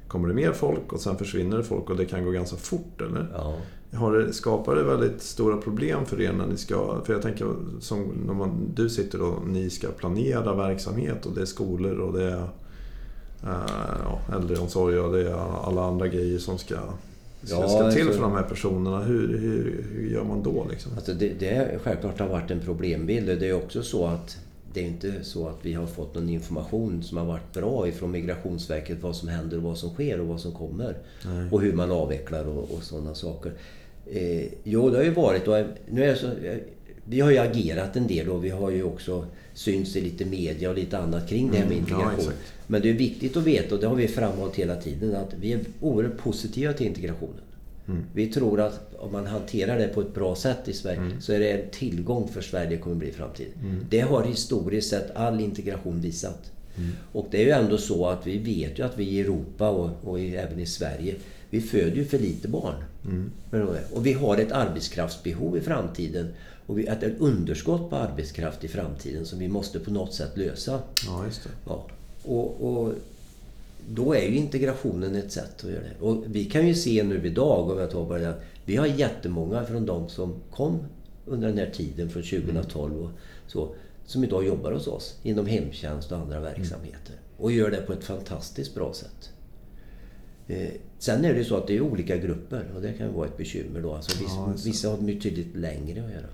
kommer 0.08 0.28
det 0.28 0.34
mer 0.34 0.52
folk 0.52 0.92
och 0.92 1.00
sen 1.00 1.16
försvinner 1.16 1.56
det 1.56 1.64
folk 1.64 1.90
och 1.90 1.96
det 1.96 2.04
kan 2.04 2.24
gå 2.24 2.30
ganska 2.30 2.56
fort, 2.56 3.00
eller? 3.00 3.26
Ja. 3.34 3.54
Har 3.92 4.12
det, 4.12 4.32
skapar 4.32 4.76
det 4.76 4.82
väldigt 4.82 5.22
stora 5.22 5.56
problem 5.56 6.06
för 6.06 6.20
er 6.20 6.32
när 6.32 6.46
ni 6.46 6.56
ska... 6.56 7.00
För 7.04 7.12
jag 7.12 7.22
tänker 7.22 7.54
som 7.80 8.02
när 8.26 8.34
man, 8.34 8.70
du 8.74 8.88
sitter 8.90 9.22
och 9.22 9.48
ni 9.48 9.70
ska 9.70 9.88
planera 9.88 10.54
verksamhet 10.54 11.26
och 11.26 11.32
det 11.32 11.40
är 11.40 11.46
skolor 11.46 11.98
och 11.98 12.12
det 12.12 12.24
är 12.24 12.48
ja, 14.04 14.20
äldreomsorg 14.36 14.98
och 14.98 15.12
det 15.12 15.30
är 15.30 15.64
alla 15.68 15.84
andra 15.84 16.08
grejer 16.08 16.38
som 16.38 16.58
ska, 16.58 16.76
ska, 17.42 17.54
Ja, 17.60 17.68
ska 17.68 17.90
till 17.90 18.00
alltså- 18.00 18.12
för 18.12 18.22
de 18.22 18.32
här 18.32 18.42
personerna. 18.42 19.00
Hur, 19.00 19.38
hur, 19.38 19.84
hur 19.92 20.08
gör 20.08 20.24
man 20.24 20.42
då 20.42 20.66
liksom? 20.70 20.92
Alltså 20.96 21.14
det, 21.14 21.32
det 21.38 21.48
är 21.48 21.78
självklart 21.78 22.20
har 22.20 22.28
varit 22.28 22.50
en 22.50 22.60
problembild. 22.60 23.40
Det 23.40 23.48
är 23.48 23.54
också 23.54 23.82
så 23.82 24.06
att 24.06 24.36
det 24.72 24.80
är 24.80 24.84
inte 24.84 25.24
så 25.24 25.48
att 25.48 25.58
vi 25.62 25.72
har 25.72 25.86
fått 25.86 26.14
någon 26.14 26.28
information 26.28 27.02
som 27.02 27.18
har 27.18 27.24
varit 27.24 27.52
bra 27.52 27.88
ifrån 27.88 28.10
Migrationsverket 28.10 29.02
vad 29.02 29.16
som 29.16 29.28
händer 29.28 29.56
och 29.56 29.62
vad 29.62 29.78
som 29.78 29.90
sker 29.90 30.20
och 30.20 30.26
vad 30.26 30.40
som 30.40 30.52
kommer. 30.52 30.96
Nej. 31.24 31.48
Och 31.50 31.60
hur 31.60 31.72
man 31.72 31.90
avvecklar 31.90 32.44
och, 32.48 32.70
och 32.70 32.82
sådana 32.82 33.14
saker. 33.14 33.52
Eh, 34.06 34.46
jo, 34.64 34.90
det 34.90 34.96
har 34.96 35.04
ju 35.04 35.10
varit... 35.10 35.48
Och 35.48 35.64
nu 35.90 36.04
är 36.04 36.14
så, 36.14 36.26
eh, 36.26 36.58
vi 37.04 37.20
har 37.20 37.30
ju 37.30 37.38
agerat 37.38 37.96
en 37.96 38.06
del 38.06 38.28
och 38.28 38.44
vi 38.44 38.50
har 38.50 38.70
ju 38.70 38.82
också 38.82 39.26
synts 39.54 39.96
i 39.96 40.00
lite 40.00 40.24
media 40.24 40.70
och 40.70 40.76
lite 40.76 40.98
annat 40.98 41.28
kring 41.28 41.50
det 41.50 41.58
här 41.58 41.66
med 41.66 41.78
Mm, 41.78 41.86
ja, 41.90 41.96
integration. 41.96 42.32
Men 42.66 42.82
det 42.82 42.90
är 42.90 42.94
viktigt 42.94 43.36
att 43.36 43.42
veta, 43.42 43.74
och 43.74 43.80
det 43.80 43.86
har 43.86 43.94
vi 43.94 44.08
framhållit 44.08 44.56
hela 44.56 44.76
tiden, 44.76 45.16
att 45.16 45.34
vi 45.40 45.52
är 45.52 45.60
oerhört 45.80 46.18
positiva 46.18 46.72
till 46.72 46.86
integrationen. 46.86 47.40
Mm. 47.88 48.04
Vi 48.14 48.26
tror 48.26 48.60
att 48.60 48.94
om 48.98 49.12
man 49.12 49.26
hanterar 49.26 49.78
det 49.78 49.88
på 49.88 50.00
ett 50.00 50.14
bra 50.14 50.34
sätt 50.34 50.68
i 50.68 50.72
Sverige 50.72 51.00
så 51.20 51.32
är 51.32 51.38
det 51.40 51.50
en 51.52 51.70
tillgång 51.70 52.28
för 52.28 52.40
Sverige 52.40 52.76
kommer 52.76 52.96
bli 52.96 53.08
i 53.08 53.12
framtiden. 53.12 53.52
Det 53.90 54.00
har 54.00 54.22
historiskt 54.24 54.90
sett 54.90 55.16
all 55.16 55.40
integration 55.40 56.00
visat. 56.00 56.50
Och 57.12 57.26
det 57.30 57.40
är 57.40 57.44
ju 57.44 57.50
ändå 57.50 57.78
så 57.78 58.06
att 58.06 58.26
vi 58.26 58.38
vet 58.38 58.78
ju 58.78 58.82
att 58.82 58.98
vi 58.98 59.04
i 59.04 59.20
Europa 59.20 59.68
och, 59.70 59.90
och 60.04 60.20
i, 60.20 60.36
även 60.36 60.58
i 60.60 60.66
Sverige, 60.66 61.14
vi 61.50 61.60
föder 61.60 61.96
ju 61.96 62.04
för 62.04 62.18
lite 62.18 62.48
barn. 62.48 62.74
Är- 63.52 63.80
Och 63.92 64.06
vi 64.06 64.12
har 64.12 64.38
ett 64.38 64.52
arbetskraftsbehov 64.52 65.56
i 65.56 65.60
framtiden. 65.60 66.28
Och 66.66 66.78
vi, 66.78 66.88
att 66.88 67.02
ett 67.02 67.18
underskott 67.18 67.90
på 67.90 67.96
arbetskraft 67.96 68.64
i 68.64 68.68
framtiden 68.68 69.26
som 69.26 69.38
vi 69.38 69.48
måste 69.48 69.78
på 69.78 69.90
något 69.90 70.14
sätt 70.14 70.36
lösa. 70.36 70.80
Ja, 71.06 71.24
just 71.26 71.42
det. 71.44 71.50
Ja. 71.66 71.86
Och, 72.22 72.60
och 72.60 72.92
då 73.88 74.14
är 74.14 74.22
ju 74.22 74.36
integrationen 74.36 75.14
ett 75.14 75.32
sätt 75.32 75.64
att 75.64 75.70
göra 75.70 75.82
det. 75.82 76.04
Och 76.04 76.24
vi 76.26 76.44
kan 76.44 76.66
ju 76.66 76.74
se 76.74 77.02
nu 77.02 77.26
idag, 77.26 77.70
om 77.70 77.78
jag 77.78 77.90
tar 77.90 78.04
bara 78.06 78.18
det, 78.18 78.30
att 78.30 78.42
vi 78.64 78.76
har 78.76 78.86
jättemånga 78.86 79.64
från 79.64 79.86
de 79.86 80.08
som 80.08 80.34
kom 80.50 80.78
under 81.26 81.48
den 81.48 81.58
här 81.58 81.70
tiden, 81.70 82.10
från 82.10 82.22
2012 82.22 83.02
och 83.02 83.10
så, 83.46 83.74
som 84.06 84.24
idag 84.24 84.46
jobbar 84.46 84.72
hos 84.72 84.86
oss 84.86 85.18
inom 85.22 85.46
hemtjänst 85.46 86.12
och 86.12 86.18
andra 86.18 86.40
verksamheter. 86.40 87.14
Och 87.36 87.52
gör 87.52 87.70
det 87.70 87.76
på 87.76 87.92
ett 87.92 88.04
fantastiskt 88.04 88.74
bra 88.74 88.92
sätt. 88.94 89.30
Eh, 90.48 90.68
sen 90.98 91.24
är 91.24 91.32
det 91.32 91.38
ju 91.38 91.44
så 91.44 91.56
att 91.56 91.66
det 91.66 91.76
är 91.76 91.80
olika 91.80 92.16
grupper 92.16 92.64
och 92.76 92.82
det 92.82 92.92
kan 92.92 93.14
vara 93.14 93.26
ett 93.26 93.36
bekymmer 93.36 93.80
då. 93.82 93.92
Alltså, 93.94 94.18
vissa, 94.22 94.34
Ja, 94.36 94.52
vissa 94.64 94.88
har 94.88 94.98
betydligt 94.98 95.56
längre 95.56 96.04
att 96.04 96.10
göra. 96.10 96.26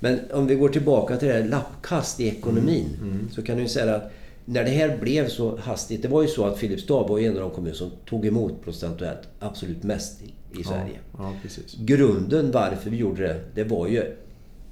Men 0.00 0.18
om 0.32 0.46
vi 0.46 0.54
går 0.54 0.68
tillbaka 0.68 1.16
till 1.16 1.28
det 1.28 1.34
här 1.34 1.44
lappkast 1.44 2.20
i 2.20 2.28
ekonomin. 2.28 2.88
Så 3.32 3.42
kan 3.42 3.58
du 3.58 3.68
säga 3.68 3.94
att 3.96 4.12
när 4.44 4.64
det 4.64 4.70
här 4.70 4.98
blev 4.98 5.28
så 5.28 5.56
hastigt. 5.56 6.02
Det 6.02 6.08
var 6.08 6.22
ju 6.22 6.28
så 6.28 6.44
att 6.44 6.58
Filipstad 6.58 7.02
var 7.02 7.18
en 7.18 7.34
av 7.34 7.40
de 7.40 7.50
kommuner 7.50 7.74
som 7.74 7.90
tog 8.08 8.26
emot 8.26 8.64
procentuellt 8.64 9.28
absolut 9.38 9.82
mest 9.82 10.22
i, 10.22 10.60
i 10.60 10.64
Sverige. 10.64 10.98
Ja. 11.18 11.32
Grunden 11.78 12.50
varför 12.50 12.90
vi 12.90 12.96
gjorde 12.96 13.22
det, 13.22 13.40
det 13.54 13.64
var 13.64 13.88
ju 13.88 14.16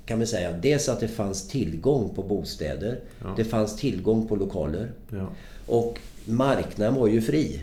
kan 0.07 0.19
man 0.19 0.27
säga, 0.27 0.53
dels 0.53 0.89
att 0.89 1.01
det 1.01 1.09
fanns 1.09 1.49
tillgång 1.49 2.15
på 2.15 2.23
bostäder. 2.23 3.01
Ja. 3.23 3.35
Det 3.37 3.45
fanns 3.45 3.77
tillgång 3.77 4.27
på 4.27 4.37
lokaler. 4.37 4.93
Och 5.67 5.99
marknaden 6.25 6.95
var 6.95 7.09
ju 7.09 7.21
fri. 7.21 7.61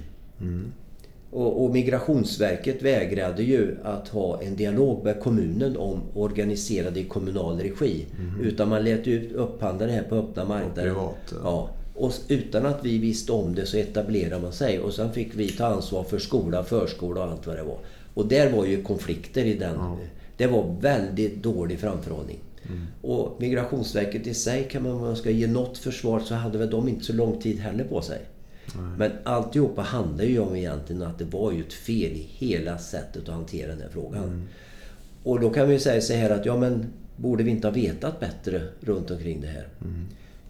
Och, 1.31 1.63
och 1.63 1.71
Migrationsverket 1.71 2.81
vägrade 2.81 3.43
ju 3.43 3.77
att 3.83 4.07
ha 4.07 4.41
en 4.41 4.55
dialog 4.55 5.03
med 5.03 5.19
kommunen 5.19 5.77
om 5.77 6.01
organiserade 6.13 6.99
i 6.99 7.03
kommunal 7.03 7.59
regi. 7.59 8.05
Utan 8.41 8.69
man 8.69 8.83
lät 8.83 9.07
ut 9.07 9.31
upphandla 9.31 9.85
det 9.85 9.91
här 9.91 10.03
på 10.03 10.15
öppna 10.15 10.45
marknaden. 10.45 10.83
privat, 10.83 11.33
ja. 11.43 11.69
Ja. 11.99 12.05
Och 12.05 12.13
utan 12.27 12.65
att 12.65 12.85
vi 12.85 12.97
visste 12.97 13.31
om 13.31 13.55
det 13.55 13.65
så 13.65 13.77
etablerade 13.77 14.41
man 14.41 14.53
sig. 14.53 14.79
Och 14.79 14.93
sen 14.93 15.13
fick 15.13 15.35
vi 15.35 15.49
ta 15.49 15.65
ansvar 15.65 16.03
för 16.03 16.19
skola, 16.19 16.63
förskola 16.63 17.23
och 17.23 17.31
allt 17.31 17.47
vad 17.47 17.55
det 17.55 17.63
var. 17.63 17.77
Och 18.13 18.27
där 18.27 18.51
var 18.51 18.65
ju 18.65 18.83
konflikter 18.83 19.45
i 19.45 19.53
den. 19.53 19.77
Det 20.37 20.47
var 20.47 20.75
väldigt 20.81 21.43
dålig 21.43 21.79
framförhållning. 21.79 22.39
Och 23.01 23.35
Migrationsverket 23.39 24.27
i 24.27 24.33
sig 24.33 24.67
kan 24.71 24.83
man, 24.83 24.91
om 24.91 25.01
man 25.01 25.15
ska 25.15 25.29
ge 25.29 25.47
något 25.47 25.77
försvar 25.77 26.19
så 26.19 26.35
hade 26.35 26.57
väl 26.57 26.69
de 26.69 26.87
inte 26.87 27.05
så 27.05 27.13
lång 27.13 27.41
tid 27.41 27.59
heller 27.59 27.83
på 27.83 28.01
sig. 28.01 28.21
Men 28.97 29.11
alltihopa 29.23 29.81
handlar 29.81 30.25
ju 30.25 30.39
om 30.39 30.55
egentligen 30.55 31.01
att 31.01 31.19
det 31.19 31.25
var 31.25 31.51
ju 31.51 31.61
ett 31.61 31.73
fel 31.73 32.11
i 32.11 32.27
hela 32.29 32.77
sättet 32.77 33.29
att 33.29 33.35
hantera 33.35 33.67
den 33.67 33.81
här 33.81 33.89
frågan. 33.89 34.47
Och 35.23 35.39
då 35.39 35.49
kan 35.49 35.69
vi 35.69 35.79
säga 35.79 36.01
så 36.01 36.13
här 36.13 36.29
att 36.29 36.45
ja 36.45 36.57
men 36.57 36.85
borde 37.15 37.43
vi 37.43 37.51
inte 37.51 37.67
ha 37.67 37.73
vetat 37.73 38.19
bättre 38.19 38.61
runt 38.81 39.11
omkring 39.11 39.41
det 39.41 39.47
här? 39.47 39.67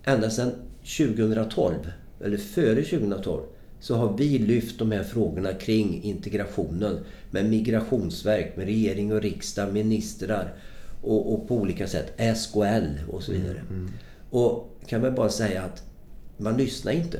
Ända 0.04 0.30
sedan 0.30 0.52
2012, 0.84 1.76
eller 2.24 2.38
före 2.38 2.84
2012, 2.84 3.42
så 3.80 3.96
har 3.96 4.18
vi 4.18 4.39
lyft 4.39 4.80
de 4.80 4.92
här 4.92 5.04
frågorna 5.04 5.54
kring 5.54 6.04
integrationen 6.04 7.00
med 7.32 7.50
migrationsverk, 7.50 8.58
med 8.58 8.65
regering 8.65 9.13
och 9.13 9.22
riksdag, 9.22 9.74
ministrar 9.74 10.54
och, 11.02 11.34
och 11.34 11.48
på 11.48 11.56
olika 11.56 11.88
sätt. 11.88 12.38
SKL 12.38 13.12
och 13.12 13.24
så 13.24 13.32
vidare. 13.32 13.60
Mm, 13.60 13.76
mm. 13.76 13.92
Och 14.30 14.80
kan 14.88 15.02
man 15.02 15.15
bara 15.15 15.30
säga 15.30 15.63
att 15.63 15.84
man 16.38 16.58
lyssnar 16.58 16.92
inte. 16.92 17.20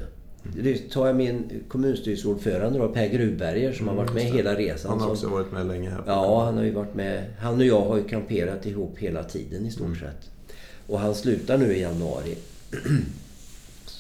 Mm. 0.56 0.78
Tar 0.91 1.08
jag 1.08 1.15
min 1.15 1.63
kommunstyrelseordförande 1.67 2.80
då, 2.80 2.88
Per 2.88 3.08
Gruvberger 3.08 3.74
som 3.74 3.88
mm, 3.88 3.98
har 3.98 4.04
varit 4.04 4.13
med 4.13 4.24
hela 4.24 4.56
resan. 4.56 4.91
Han 4.91 5.00
har 5.00 5.10
också 5.10 5.30
varit 5.30 5.52
med 5.52 5.67
länge 5.67 5.89
här. 5.89 6.04
Ja, 6.08 6.45
han 6.45 6.58
har 6.58 6.63
ju 6.63 6.72
varit 6.72 6.95
med. 6.95 7.24
Han 7.39 7.58
och 7.58 7.65
jag 7.65 7.82
har 7.82 7.98
ju 7.98 8.04
kamperat 8.04 8.65
ihop 8.65 8.98
hela 8.98 9.24
tiden 9.24 9.65
i 9.65 9.72
stort 9.72 9.86
mm. 9.86 10.00
sett. 10.00 10.32
Och 10.88 11.00
han 11.00 11.15
slutar 11.15 11.58
nu 11.58 11.76
i 11.76 11.82
januari. 11.82 12.38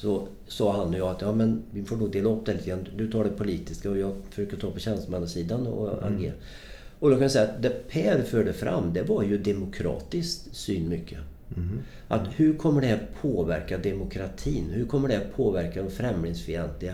Så 0.01 0.27
sa 0.47 0.77
han 0.77 0.93
och 0.93 0.99
jag 0.99 1.07
att 1.07 1.21
ja, 1.21 1.31
men 1.31 1.63
vi 1.71 1.83
får 1.83 1.97
nog 1.97 2.11
dela 2.11 2.29
upp 2.29 2.45
det 2.45 2.53
lite 2.53 2.69
grann. 2.69 2.87
Du 2.95 3.11
tar 3.11 3.23
det 3.23 3.29
politiska 3.29 3.89
och 3.89 3.97
jag 3.97 4.15
försöker 4.29 4.57
ta 4.57 4.71
på 4.71 4.79
tjänstemannasidan 4.79 5.67
och 5.67 6.03
mm. 6.03 6.15
agera. 6.15 6.33
Och 6.99 7.09
då 7.09 7.15
kan 7.15 7.21
jag 7.21 7.31
säga 7.31 7.45
att 7.45 7.61
det 7.61 7.89
Per 7.89 8.23
förde 8.23 8.53
fram, 8.53 8.93
det 8.93 9.03
var 9.03 9.23
ju 9.23 9.37
demokratiskt 9.37 10.55
syn 10.55 10.89
mycket. 10.89 11.19
Mm. 11.57 11.79
Att 12.07 12.27
hur 12.35 12.57
kommer 12.57 12.81
det 12.81 12.87
här 12.87 13.07
påverka 13.21 13.77
demokratin? 13.77 14.69
Hur 14.73 14.85
kommer 14.85 15.07
det 15.07 15.13
här 15.13 15.27
påverka 15.35 15.83
de 15.83 15.91
främlingsfientliga 15.91 16.93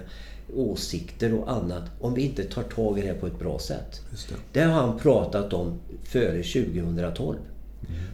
åsikter 0.55 1.33
och 1.33 1.51
annat 1.51 1.83
om 1.99 2.13
vi 2.13 2.21
inte 2.21 2.43
tar 2.43 2.63
tag 2.63 2.99
i 2.99 3.01
det 3.01 3.07
här 3.07 3.15
på 3.15 3.27
ett 3.27 3.39
bra 3.39 3.59
sätt? 3.59 4.01
Det. 4.29 4.59
det. 4.59 4.65
har 4.65 4.81
han 4.81 4.99
pratat 4.99 5.53
om 5.53 5.79
före 6.03 6.43
2012. 6.43 7.37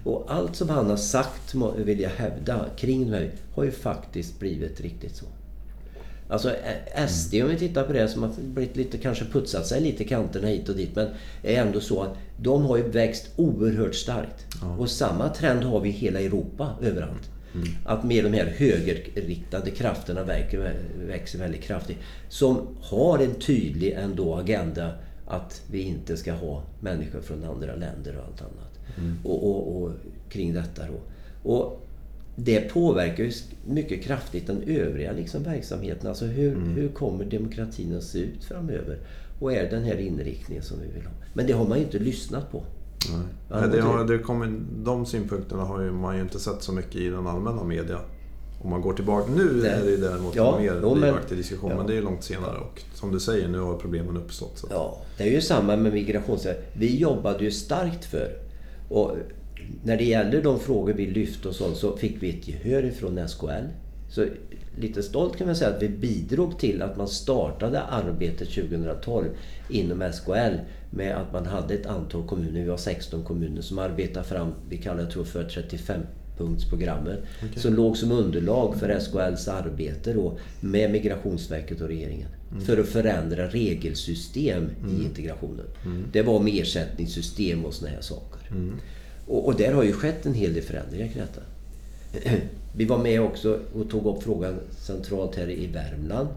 Och 0.03 0.25
allt 0.27 0.55
som 0.55 0.69
han 0.69 0.89
har 0.89 0.97
sagt, 0.97 1.55
vill 1.77 1.99
jag 1.99 2.09
hävda, 2.09 2.65
kring 2.77 3.05
de 3.05 3.17
här 3.17 3.31
har 3.55 3.63
ju 3.63 3.71
faktiskt 3.71 4.39
blivit 4.39 4.81
riktigt 4.81 5.15
så. 5.15 5.25
Alltså 6.31 6.55
SD, 7.07 7.35
om 7.35 7.49
vi 7.49 7.57
tittar 7.57 7.83
på 7.83 7.93
det, 7.93 8.07
som 8.07 8.23
har 8.23 8.31
blivit 8.37 8.75
lite, 8.75 8.97
kanske 8.97 9.25
putsat 9.25 9.67
sig 9.67 9.81
lite 9.81 10.03
kanterna 10.03 10.47
hit 10.47 10.69
och 10.69 10.75
dit. 10.75 10.95
Men 10.95 11.07
är 11.43 11.61
ändå 11.61 11.79
så 11.79 12.01
att 12.01 12.17
de 12.37 12.65
har 12.65 12.77
ju 12.77 12.83
växt 12.83 13.29
oerhört 13.35 13.95
starkt. 13.95 14.45
Ja. 14.61 14.75
Och 14.77 14.89
samma 14.89 15.29
trend 15.29 15.63
har 15.63 15.79
vi 15.79 15.89
i 15.89 15.91
hela 15.91 16.19
Europa, 16.19 16.69
överallt. 16.81 17.29
Mm. 17.53 17.67
Att 17.85 18.03
med 18.03 18.23
de 18.23 18.33
här 18.33 18.45
högerriktade 18.45 19.71
krafterna 19.71 20.23
växer, 20.23 20.73
växer 21.07 21.39
väldigt 21.39 21.61
kraftigt. 21.61 21.97
Som 22.29 22.67
har 22.81 23.19
en 23.19 23.33
tydlig 23.33 23.91
ändå 23.91 24.35
agenda 24.35 24.91
att 25.27 25.61
vi 25.71 25.81
inte 25.81 26.17
ska 26.17 26.33
ha 26.33 26.63
människor 26.79 27.21
från 27.21 27.43
andra 27.43 27.75
länder 27.75 28.17
och 28.17 28.25
allt 28.25 28.41
annat. 28.41 28.70
Mm. 28.97 29.17
Och, 29.23 29.49
och, 29.49 29.81
och, 29.81 29.91
kring 30.29 30.53
detta 30.53 30.81
då. 30.87 30.99
Och 31.51 31.87
det 32.35 32.59
påverkar 32.59 33.23
ju 33.23 33.31
mycket 33.65 34.03
kraftigt 34.03 34.47
den 34.47 34.63
övriga 34.63 35.11
liksom 35.11 35.43
verksamheten. 35.43 36.07
Alltså 36.07 36.25
hur, 36.25 36.53
mm. 36.53 36.69
hur 36.69 36.89
kommer 36.89 37.25
demokratin 37.25 37.97
att 37.97 38.03
se 38.03 38.19
ut 38.19 38.43
framöver? 38.43 38.97
Och 39.39 39.53
är 39.53 39.69
den 39.69 39.83
här 39.83 39.97
inriktningen 39.97 40.63
som 40.63 40.77
vi 40.79 40.87
vill 40.87 41.03
ha? 41.03 41.11
Men 41.33 41.47
det 41.47 41.53
har 41.53 41.67
man 41.67 41.77
ju 41.77 41.83
inte 41.83 41.99
lyssnat 41.99 42.51
på. 42.51 42.63
Nej. 43.49 43.69
det 43.71 43.81
har, 43.81 44.05
det 44.05 44.19
kommer, 44.19 44.59
de 44.83 45.05
synpunkterna 45.05 45.63
har 45.63 45.81
ju 45.81 45.91
man 45.91 46.15
ju 46.15 46.21
inte 46.21 46.39
sett 46.39 46.63
så 46.63 46.71
mycket 46.71 46.95
i 46.95 47.09
den 47.09 47.27
allmänna 47.27 47.63
media. 47.63 47.99
Om 48.63 48.69
man 48.69 48.81
går 48.81 48.93
tillbaka. 48.93 49.31
Nu 49.31 49.65
är 49.65 49.85
det 49.85 49.97
däremot 49.97 50.35
ja, 50.35 50.59
mer 50.59 50.95
livaktig 50.95 51.37
diskussion, 51.37 51.69
ja. 51.69 51.77
men 51.77 51.87
det 51.87 51.93
är 51.93 51.95
ju 51.95 52.01
långt 52.01 52.23
senare. 52.23 52.57
Och 52.57 52.81
som 52.93 53.11
du 53.11 53.19
säger, 53.19 53.47
nu 53.47 53.59
har 53.59 53.75
problemen 53.75 54.17
uppstått. 54.17 54.57
Så. 54.57 54.67
Ja, 54.69 54.97
det 55.17 55.23
är 55.23 55.31
ju 55.31 55.41
samma 55.41 55.75
med 55.75 55.93
migrationsrätt. 55.93 56.71
Vi 56.73 56.97
jobbade 56.97 57.43
ju 57.43 57.51
starkt 57.51 58.05
för 58.05 58.37
och 58.91 59.17
när 59.83 59.97
det 59.97 60.03
gäller 60.03 60.43
de 60.43 60.59
frågor 60.59 60.93
vi 60.93 61.07
lyfte 61.07 61.47
och 61.47 61.55
sånt 61.55 61.77
så 61.77 61.97
fick 61.97 62.23
vi 62.23 62.29
ett 62.29 62.47
gehör 62.47 62.85
ifrån 62.85 63.27
SKL. 63.27 63.65
Så 64.09 64.25
lite 64.77 65.03
stolt 65.03 65.37
kan 65.37 65.47
man 65.47 65.55
säga 65.55 65.75
att 65.75 65.83
vi 65.83 65.89
bidrog 65.89 66.59
till 66.59 66.81
att 66.81 66.97
man 66.97 67.07
startade 67.07 67.81
arbetet 67.81 68.49
2012 68.49 69.25
inom 69.69 70.11
SKL 70.13 70.55
med 70.89 71.15
att 71.15 71.33
man 71.33 71.45
hade 71.45 71.73
ett 71.73 71.85
antal 71.85 72.27
kommuner, 72.27 72.61
vi 72.61 72.67
var 72.67 72.77
16 72.77 73.23
kommuner 73.23 73.61
som 73.61 73.79
arbetade 73.79 74.25
fram, 74.25 74.53
vi 74.69 74.77
kallar 74.77 75.03
det 75.03 75.11
tror 75.11 75.23
för 75.23 75.43
35 75.43 76.01
punktsprogrammet 76.41 77.19
okay. 77.37 77.61
som 77.61 77.73
låg 77.73 77.97
som 77.97 78.11
underlag 78.11 78.75
för 78.79 78.99
SKLs 78.99 79.47
arbete 79.47 80.13
då 80.13 80.37
med 80.59 80.91
Migrationsverket 80.91 81.81
och 81.81 81.87
regeringen. 81.87 82.27
Mm. 82.51 82.65
För 82.65 82.77
att 82.77 82.87
förändra 82.87 83.47
regelsystem 83.47 84.69
mm. 84.83 85.01
i 85.01 85.05
integrationen. 85.05 85.65
Mm. 85.85 86.03
Det 86.11 86.21
var 86.21 86.39
med 86.39 86.61
ersättningssystem 86.61 87.65
och 87.65 87.73
såna 87.73 87.91
här 87.91 88.01
saker. 88.01 88.51
Mm. 88.51 88.73
Och, 89.27 89.45
och, 89.45 89.55
där 89.55 89.73
har 89.73 89.83
ju 89.83 89.93
skett 89.93 90.25
en 90.25 90.33
hel 90.33 90.53
del 90.53 90.63
förändringar 90.63 91.07
kring 91.07 91.23
detta. 91.23 91.41
Vi 92.75 92.85
var 92.85 92.97
med 92.97 93.21
också 93.21 93.59
och 93.73 93.89
tog 93.89 94.05
upp 94.05 94.23
frågan 94.23 94.59
centralt 94.79 95.35
här 95.35 95.49
i 95.51 95.67
Värmland 95.67 96.27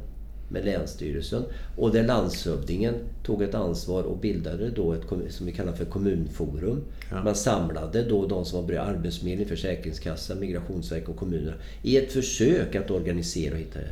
med 0.48 0.64
Länsstyrelsen. 0.64 1.42
Och 1.76 1.92
där 1.92 2.04
landshövdingen 2.04 2.94
tog 3.22 3.42
ett 3.42 3.54
ansvar 3.54 4.02
och 4.02 4.18
bildade 4.18 4.70
då 4.70 4.92
ett 4.92 5.02
som 5.28 5.46
vi 5.46 5.52
kallar 5.52 5.72
för 5.72 5.84
kommunforum. 5.84 6.84
Ja. 7.10 7.24
Man 7.24 7.34
samlade 7.34 8.02
då 8.02 8.26
de 8.26 8.44
som 8.44 8.60
var 8.60 8.68
börjat 8.68 8.88
Arbetsförmedling, 8.88 9.48
Försäkringskassa, 9.48 10.34
Migrationsverket 10.34 11.08
och 11.08 11.16
kommunerna 11.16 11.56
i 11.82 11.96
ett 11.96 12.12
försök 12.12 12.74
att 12.74 12.90
organisera 12.90 13.54
och 13.54 13.60
hitta 13.60 13.78
det. 13.78 13.90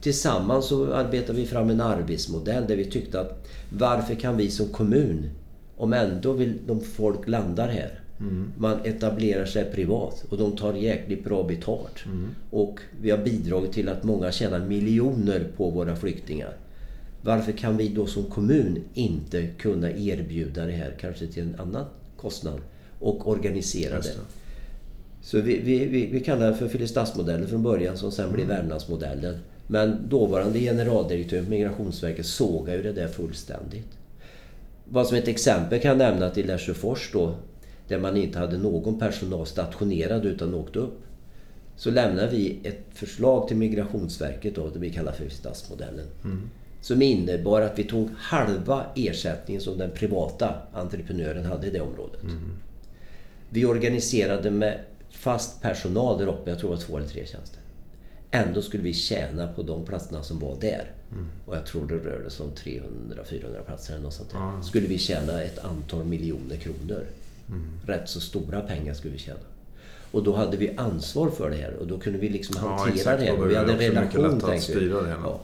Tillsammans 0.00 0.66
så 0.66 0.92
arbetade 0.92 1.38
vi 1.38 1.46
fram 1.46 1.70
en 1.70 1.80
arbetsmodell 1.80 2.64
där 2.68 2.76
vi 2.76 2.84
tyckte 2.84 3.20
att 3.20 3.48
varför 3.70 4.14
kan 4.14 4.36
vi 4.36 4.50
som 4.50 4.68
kommun, 4.68 5.30
om 5.76 5.92
ändå 5.92 6.32
vill 6.32 6.58
de 6.66 6.80
folk 6.80 7.28
landar 7.28 7.68
här, 7.68 8.01
Mm. 8.22 8.52
Man 8.56 8.78
etablerar 8.84 9.44
sig 9.44 9.64
privat 9.64 10.24
och 10.28 10.38
de 10.38 10.56
tar 10.56 10.74
jäkligt 10.74 11.24
bra 11.24 11.42
betalt. 11.42 12.06
Mm. 12.06 12.28
Och 12.50 12.80
vi 13.00 13.10
har 13.10 13.18
bidragit 13.18 13.72
till 13.72 13.88
att 13.88 14.04
många 14.04 14.32
tjänar 14.32 14.58
miljoner 14.58 15.46
på 15.56 15.70
våra 15.70 15.96
flyktingar. 15.96 16.56
Varför 17.22 17.52
kan 17.52 17.76
vi 17.76 17.88
då 17.88 18.06
som 18.06 18.24
kommun 18.24 18.78
inte 18.94 19.46
kunna 19.46 19.90
erbjuda 19.90 20.66
det 20.66 20.72
här 20.72 20.94
kanske 21.00 21.26
till 21.26 21.42
en 21.42 21.60
annan 21.60 21.84
kostnad 22.16 22.60
och 22.98 23.28
organisera 23.28 24.00
det? 24.00 24.14
Så 25.22 25.40
vi, 25.40 25.58
vi, 25.58 25.86
vi, 25.86 26.06
vi 26.06 26.20
kallar 26.20 26.50
det 26.50 26.54
för 26.56 26.68
Filipstadsmodellen 26.68 27.48
från 27.48 27.62
början 27.62 27.96
som 27.96 28.12
sen 28.12 28.24
mm. 28.24 28.36
blev 28.36 28.48
Värmlandsmodellen. 28.48 29.38
Men 29.66 30.08
dåvarande 30.08 30.58
generaldirektör 30.58 31.42
för 31.42 31.50
Migrationsverket 31.50 32.26
sågade 32.26 32.76
ju 32.76 32.82
det 32.82 32.92
där 32.92 33.08
fullständigt. 33.08 33.88
Vad 34.84 35.06
som 35.06 35.16
ett 35.16 35.28
exempel 35.28 35.80
kan 35.80 35.88
jag 35.88 35.98
nämna 35.98 36.30
till 36.30 36.46
Lesjöfors 36.46 37.10
då 37.12 37.34
där 37.88 37.98
man 37.98 38.16
inte 38.16 38.38
hade 38.38 38.58
någon 38.58 38.98
personal 38.98 39.46
stationerad 39.46 40.26
utan 40.26 40.54
åkte 40.54 40.78
upp. 40.78 41.02
Så 41.76 41.90
lämnade 41.90 42.28
vi 42.28 42.58
ett 42.62 42.84
förslag 42.94 43.48
till 43.48 43.56
Migrationsverket, 43.56 44.54
då, 44.54 44.70
det 44.70 44.78
vi 44.78 44.90
kallar 44.90 45.12
för 45.12 45.28
stadsmodellen. 45.28 46.06
Mm. 46.24 46.50
Som 46.80 47.02
innebar 47.02 47.60
att 47.60 47.78
vi 47.78 47.84
tog 47.84 48.10
halva 48.16 48.86
ersättningen 48.96 49.62
som 49.62 49.78
den 49.78 49.90
privata 49.90 50.54
entreprenören 50.72 51.44
hade 51.44 51.66
i 51.66 51.70
det 51.70 51.80
området. 51.80 52.22
Mm. 52.22 52.52
Vi 53.50 53.64
organiserade 53.64 54.50
med 54.50 54.78
fast 55.10 55.62
personal 55.62 56.18
där 56.18 56.26
uppe, 56.26 56.50
jag 56.50 56.58
tror 56.58 56.70
det 56.70 56.76
var 56.76 56.82
två 56.82 56.96
eller 56.96 57.08
tre 57.08 57.26
tjänster. 57.26 57.60
Ändå 58.30 58.62
skulle 58.62 58.82
vi 58.82 58.92
tjäna 58.92 59.48
på 59.48 59.62
de 59.62 59.84
platserna 59.84 60.22
som 60.22 60.38
var 60.38 60.56
där. 60.60 60.90
Mm. 61.12 61.26
Och 61.46 61.56
jag 61.56 61.66
tror 61.66 61.86
det 61.86 61.94
rörde 61.94 62.30
sig 62.30 62.46
om 62.46 62.52
300-400 62.52 63.62
platser 63.66 63.92
eller 63.92 64.04
något 64.04 64.14
sånt 64.14 64.30
där. 64.30 64.62
Skulle 64.62 64.86
vi 64.86 64.98
tjäna 64.98 65.42
ett 65.42 65.58
antal 65.58 66.04
miljoner 66.04 66.56
kronor. 66.56 67.06
Mm. 67.48 67.62
Rätt 67.86 68.08
så 68.08 68.20
stora 68.20 68.60
pengar 68.60 68.94
skulle 68.94 69.12
vi 69.12 69.18
tjäna. 69.18 69.38
Och 70.10 70.22
då 70.22 70.36
hade 70.36 70.56
vi 70.56 70.72
ansvar 70.76 71.30
för 71.30 71.50
det 71.50 71.56
här 71.56 71.74
och 71.80 71.86
då 71.86 71.98
kunde 71.98 72.18
vi 72.18 72.28
liksom 72.28 72.56
hantera 72.56 73.12
ja, 73.12 73.16
det 73.16 73.24
här. 73.24 73.46
Vi 73.46 73.56
hade 73.56 73.72
en 73.72 73.78
relation. 73.78 74.40
Tänkte 74.40 74.78
vi. 74.78 74.88
Ja. 74.88 75.40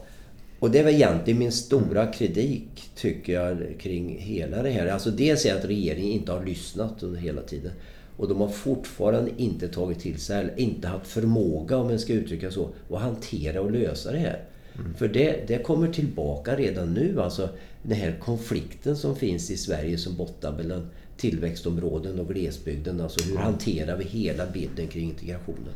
Och 0.58 0.70
det 0.70 0.82
var 0.82 0.90
egentligen 0.90 1.38
min 1.38 1.52
stora 1.52 2.06
kritik, 2.06 2.90
tycker 2.94 3.32
jag, 3.32 3.74
kring 3.78 4.18
hela 4.18 4.62
det 4.62 4.70
här. 4.70 4.86
Alltså 4.86 5.10
dels 5.10 5.46
är 5.46 5.54
att 5.54 5.64
regeringen 5.64 6.12
inte 6.12 6.32
har 6.32 6.44
lyssnat 6.44 7.02
under 7.02 7.20
hela 7.20 7.42
tiden. 7.42 7.72
Och 8.16 8.28
de 8.28 8.40
har 8.40 8.48
fortfarande 8.48 9.30
inte 9.36 9.68
tagit 9.68 10.00
till 10.00 10.18
sig, 10.18 10.40
eller 10.40 10.60
inte 10.60 10.88
haft 10.88 11.06
förmåga, 11.06 11.76
om 11.76 11.86
man 11.86 11.98
ska 11.98 12.12
uttrycka 12.12 12.50
så, 12.50 12.68
att 12.90 13.00
hantera 13.00 13.60
och 13.60 13.70
lösa 13.70 14.12
det 14.12 14.18
här. 14.18 14.44
Mm. 14.78 14.94
För 14.94 15.08
det, 15.08 15.44
det 15.48 15.62
kommer 15.62 15.92
tillbaka 15.92 16.56
redan 16.56 16.94
nu. 16.94 17.20
Alltså 17.20 17.48
den 17.82 17.96
här 17.96 18.18
konflikten 18.20 18.96
som 18.96 19.16
finns 19.16 19.50
i 19.50 19.56
Sverige 19.56 19.98
som 19.98 20.16
bottnar 20.16 20.52
mellan 20.52 20.86
tillväxtområden 21.16 22.20
och 22.20 22.28
glesbygden. 22.28 23.00
Alltså 23.00 23.30
hur 23.30 23.36
hanterar 23.36 23.96
vi 23.96 24.04
hela 24.04 24.46
bilden 24.46 24.86
kring 24.88 25.08
integrationen? 25.08 25.72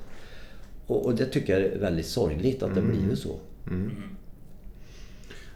Och, 0.87 1.07
och 1.07 1.15
det 1.15 1.27
tycker 1.27 1.61
jag 1.61 1.73
är 1.73 1.79
väldigt 1.79 2.07
sorgligt 2.07 2.63
att 2.63 2.75
det 2.75 2.81
mm. 2.81 2.93
blivit 2.93 3.19
så. 3.19 3.37
Mm. 3.67 3.91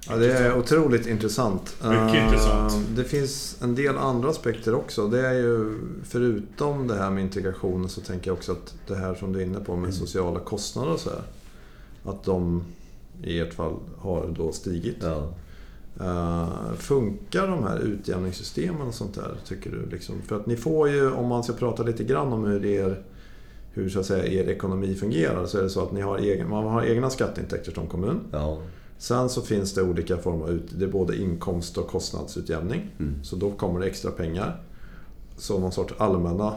Ja, 0.09 0.17
det 0.17 0.33
är 0.33 0.59
otroligt 0.59 1.07
intressant. 1.07 1.77
Mycket 1.83 2.25
intressant. 2.25 2.73
Eh, 2.73 2.97
det 2.97 3.05
finns 3.05 3.63
en 3.63 3.75
del 3.75 3.97
andra 3.97 4.29
aspekter 4.29 4.75
också. 4.75 5.09
Det 5.09 5.27
är 5.27 5.33
ju 5.33 5.79
förutom 6.05 6.87
det 6.87 6.95
här 6.95 7.11
med 7.11 7.23
integrationen 7.23 7.89
så 7.89 8.01
tänker 8.01 8.31
jag 8.31 8.37
också 8.37 8.53
att 8.53 8.75
det 8.87 8.95
här 8.95 9.15
som 9.15 9.33
du 9.33 9.41
är 9.41 9.45
inne 9.45 9.61
på 9.61 9.77
med 9.77 9.85
mm. 9.85 9.93
sociala 9.93 10.41
kostnader 10.41 10.93
och 10.93 11.01
så 11.01 11.11
här. 11.11 11.23
Att 12.05 12.25
de 12.25 12.65
i 13.22 13.40
ert 13.40 13.55
fall 13.55 13.74
har 13.98 14.35
då 14.37 14.52
stigit. 14.52 14.96
Ja. 15.00 15.35
Uh, 16.00 16.74
funkar 16.74 17.46
de 17.46 17.62
här 17.64 17.79
utjämningssystemen 17.79 18.88
och 18.88 18.94
sånt 18.94 19.14
där, 19.14 19.35
tycker 19.44 19.70
du? 19.70 19.87
Liksom? 19.90 20.14
För 20.22 20.37
att 20.37 20.46
ni 20.46 20.57
får 20.57 20.88
ju, 20.88 21.11
om 21.11 21.26
man 21.26 21.44
ska 21.44 21.52
prata 21.52 21.83
lite 21.83 22.05
grann 22.05 22.33
om 22.33 22.44
hur 22.44 22.64
er, 22.64 23.02
hur 23.72 23.88
så 23.88 24.00
att 24.00 24.07
säga, 24.07 24.26
er 24.26 24.48
ekonomi 24.48 24.94
fungerar 24.94 25.46
så 25.46 25.59
är 25.59 25.62
det 25.62 25.70
så 25.70 25.83
att 25.83 25.92
ni 25.92 26.00
har 26.00 26.18
egen, 26.18 26.50
man 26.50 26.64
har 26.64 26.85
egna 26.85 27.11
skatteintäkter 27.11 27.72
som 27.72 27.87
kommun. 27.87 28.20
Ja. 28.33 28.59
Sen 28.98 29.29
så 29.29 29.42
finns 29.42 29.74
det 29.74 29.83
olika 29.83 30.16
former 30.16 30.50
ut, 30.50 30.79
det 30.79 30.85
är 30.85 30.88
både 30.88 31.16
inkomst 31.16 31.79
och 31.79 31.87
kostnadsutjämning. 31.87 32.90
Mm. 32.98 33.24
Så 33.24 33.37
då 33.37 33.50
kommer 33.50 33.81
det 33.81 33.87
extra 33.87 34.11
pengar. 34.11 34.62
Så 35.37 35.59
någon 35.59 35.72
sorts 35.72 35.94
allmänna, 35.98 36.55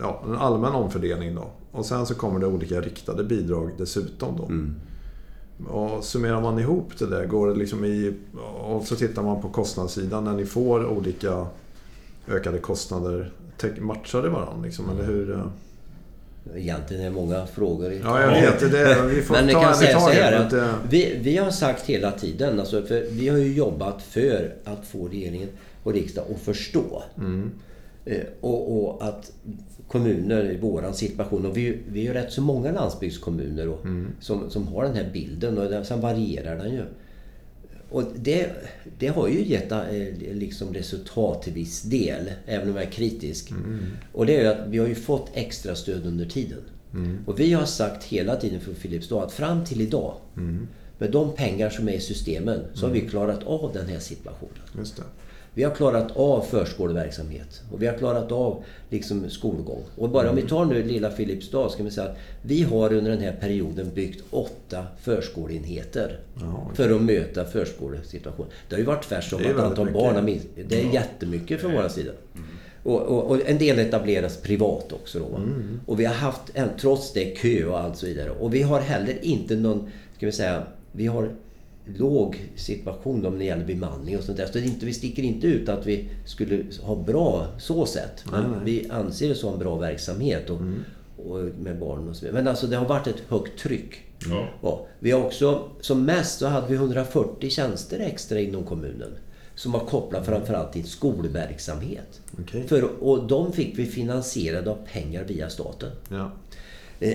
ja, 0.00 0.22
en 0.26 0.36
allmän 0.36 0.72
omfördelning 0.72 1.34
då. 1.34 1.50
Och 1.72 1.86
sen 1.86 2.06
så 2.06 2.14
kommer 2.14 2.40
det 2.40 2.46
olika 2.46 2.80
riktade 2.80 3.24
bidrag 3.24 3.70
dessutom 3.78 4.36
då. 4.36 4.44
Mm. 4.44 4.74
Och 5.68 6.04
summerar 6.04 6.40
man 6.40 6.58
ihop 6.58 6.98
det 6.98 7.06
där, 7.06 7.26
går 7.26 7.48
det 7.48 7.54
liksom 7.54 7.84
i... 7.84 8.14
Och 8.60 8.82
så 8.86 8.96
tittar 8.96 9.22
man 9.22 9.42
på 9.42 9.48
kostnadssidan 9.48 10.24
när 10.24 10.32
ni 10.32 10.46
får 10.46 10.86
olika 10.86 11.46
ökade 12.28 12.58
kostnader. 12.58 13.30
Matchar 13.78 14.22
det 14.22 14.28
varandra 14.28 14.64
liksom, 14.64 14.84
eller 14.90 15.04
hur? 15.04 15.32
eh? 15.32 15.44
Egentligen 16.56 17.02
är 17.02 17.06
det 17.10 17.14
många 17.16 17.46
frågor. 17.46 17.92
i- 17.92 18.00
Ja, 18.04 18.20
jag 18.20 18.30
vet 18.42 18.70
det. 18.72 18.78
är, 18.80 19.02
vi 19.06 19.22
får 19.22 19.34
Men 19.34 19.48
ta 19.48 19.62
kan 19.62 19.74
säga 19.74 20.00
så 20.00 20.08
här 20.08 20.32
att 20.32 20.50
det- 20.50 20.74
vi, 20.90 21.18
vi 21.22 21.36
har 21.36 21.50
sagt 21.50 21.82
hela 21.86 22.12
tiden, 22.12 22.60
alltså 22.60 22.82
för 22.82 23.04
vi 23.10 23.28
har 23.28 23.38
ju 23.38 23.52
jobbat 23.54 24.02
för 24.02 24.54
att 24.64 24.86
få 24.86 25.08
regeringen 25.08 25.48
och 25.82 25.92
riksdag 25.92 26.24
att 26.34 26.40
förstå. 26.40 27.02
Mm. 27.18 27.50
Eh, 28.04 28.16
Och, 28.40 28.84
och 28.84 29.04
att 29.08 29.32
kommuner 29.90 30.50
i 30.52 30.56
våran 30.56 30.94
situation, 30.94 31.46
och 31.46 31.56
vi, 31.56 31.78
vi 31.88 32.00
är 32.00 32.04
ju 32.04 32.12
rätt 32.12 32.32
så 32.32 32.42
många 32.42 32.72
landsbygdskommuner 32.72 33.68
och, 33.68 33.84
Mm. 33.84 34.06
som, 34.20 34.50
som 34.50 34.68
har 34.68 34.84
den 34.84 34.94
här 34.94 35.10
bilden 35.12 35.58
och 35.58 35.70
den, 35.70 35.84
sen 35.84 36.00
varierar 36.00 36.56
den 36.56 36.72
ju. 36.74 36.82
Och 37.90 38.04
det, 38.16 38.50
det 38.98 39.08
har 39.08 39.28
ju 39.28 39.44
gett 39.44 39.72
eh, 39.72 39.78
liksom 40.32 40.74
resultat 40.74 41.42
till 41.42 41.52
viss 41.52 41.82
del, 41.82 42.30
även 42.46 42.68
om 42.70 42.74
jag 42.76 42.84
är 42.84 42.90
kritisk. 42.90 43.50
Mm. 43.50 43.78
Och 44.12 44.26
det 44.26 44.36
är 44.36 44.40
ju 44.42 44.46
att 44.48 44.68
vi 44.68 44.78
har 44.78 44.86
ju 44.86 44.94
fått 44.94 45.30
extra 45.34 45.74
stöd 45.74 46.06
under 46.06 46.24
tiden. 46.24 46.58
Mm. 46.94 47.18
Och 47.26 47.40
vi 47.40 47.52
har 47.52 47.64
sagt 47.64 48.04
hela 48.04 48.36
tiden 48.36 48.60
från 48.60 48.74
Filipstad 48.74 49.22
att 49.22 49.32
fram 49.32 49.64
till 49.64 49.80
idag, 49.80 50.14
Mm. 50.36 50.68
med 50.98 51.10
de 51.10 51.32
pengar 51.34 51.70
som 51.70 51.88
är 51.88 51.92
i 51.92 52.00
systemen, 52.00 52.60
så 52.74 52.86
har 52.86 52.92
vi 52.92 53.00
klarat 53.00 53.42
av 53.44 53.70
den 53.74 53.86
här 53.86 53.98
situationen. 53.98 54.54
Vi 55.54 55.62
har 55.62 55.74
klarat 55.74 56.16
av 56.16 56.40
förskoleverksamhet 56.40 57.62
och 57.72 57.82
vi 57.82 57.86
har 57.86 57.98
klarat 57.98 58.32
av 58.32 58.64
liksom 58.90 59.30
skolgång. 59.30 59.82
Och 59.96 60.10
bara 60.10 60.30
om 60.30 60.36
vi 60.36 60.42
tar 60.42 60.64
nu 60.64 60.82
lilla 60.82 61.10
Filipstad 61.10 61.68
ska 61.68 61.82
vi 61.82 61.90
säga 61.90 62.06
att 62.06 62.16
vi 62.42 62.62
har 62.62 62.92
under 62.92 63.10
den 63.10 63.20
här 63.20 63.32
perioden 63.32 63.90
byggt 63.94 64.24
åtta 64.30 64.86
förskoleenheter 65.00 66.20
Ja, 66.40 66.70
för 66.74 66.90
att 66.90 67.02
möta 67.02 67.44
förskolesituationen. 67.44 68.50
Det 68.68 68.74
har 68.74 68.80
ju 68.80 68.86
varit 68.86 69.04
tvärtom 69.04 69.40
att 69.46 69.64
antal 69.64 69.92
barn 69.92 70.14
har 70.14 70.22
minskat. 70.22 70.50
Det 70.68 70.80
är 70.80 70.94
jättemycket 70.94 71.60
från 71.60 71.72
vår 71.72 71.88
sida. 71.88 72.12
Och, 72.82 73.00
och, 73.00 73.30
och 73.30 73.48
en 73.48 73.58
del 73.58 73.78
etableras 73.78 74.36
privat 74.36 74.92
också 74.92 75.18
då. 75.18 75.36
Mm. 75.36 75.80
Och 75.86 76.00
vi 76.00 76.04
har 76.04 76.14
haft, 76.14 76.42
trots 76.80 77.12
det, 77.12 77.24
kö 77.24 77.64
och 77.64 77.80
allt 77.80 77.96
så 77.96 78.06
vidare. 78.06 78.30
Och 78.30 78.54
vi 78.54 78.62
har 78.62 78.80
heller 78.80 79.24
inte 79.24 79.56
någon, 79.56 79.90
ska 80.16 80.26
vi 80.26 80.32
säga, 80.32 80.62
vi 80.92 81.06
har 81.06 81.30
låg 81.98 82.50
situation 82.56 83.26
om 83.26 83.38
det 83.38 83.44
gäller 83.44 83.64
bemanning 83.64 84.18
och 84.18 84.24
sånt 84.24 84.38
där. 84.38 84.46
Så 84.52 84.58
inte, 84.58 84.86
vi 84.86 84.94
sticker 84.94 85.22
inte 85.22 85.46
ut 85.46 85.68
att 85.68 85.86
vi 85.86 86.08
skulle 86.24 86.64
ha 86.82 86.96
bra 86.96 87.46
så 87.58 87.86
sett. 87.86 88.24
Men 88.30 88.42
Nej, 88.42 88.50
nej. 88.50 88.60
vi 88.64 88.90
anser 88.90 89.28
det 89.28 89.34
som 89.34 89.52
en 89.52 89.58
bra 89.58 89.76
verksamhet 89.76 90.50
och, 90.50 90.60
och 91.26 91.38
med 91.60 91.78
barn 91.78 92.08
och 92.08 92.16
så 92.16 92.20
vidare. 92.24 92.42
Men 92.42 92.48
alltså 92.48 92.66
det 92.66 92.76
har 92.76 92.88
varit 92.88 93.06
ett 93.06 93.22
högt 93.28 93.58
tryck. 93.58 94.02
Ja. 94.30 94.48
Ja, 94.62 94.86
vi 94.98 95.10
har 95.10 95.24
också, 95.24 95.68
som 95.80 96.04
mest 96.04 96.38
så 96.38 96.46
hade 96.46 96.66
vi 96.68 96.74
140 96.74 97.50
tjänster 97.50 97.98
extra 97.98 98.40
inom 98.40 98.64
kommunen. 98.64 99.10
Som 99.54 99.72
var 99.72 99.80
kopplat 99.80 100.26
framförallt 100.26 100.72
till 100.72 100.84
skolverksamhet. 100.84 102.20
Okej. 102.40 102.68
För, 102.68 103.02
och 103.02 103.26
de 103.26 103.52
fick 103.52 103.78
vi 103.78 103.86
finansierade 103.86 104.70
av 104.70 104.78
pengar 104.92 105.24
via 105.24 105.50
staten. 105.50 105.90
Ja. 106.08 106.32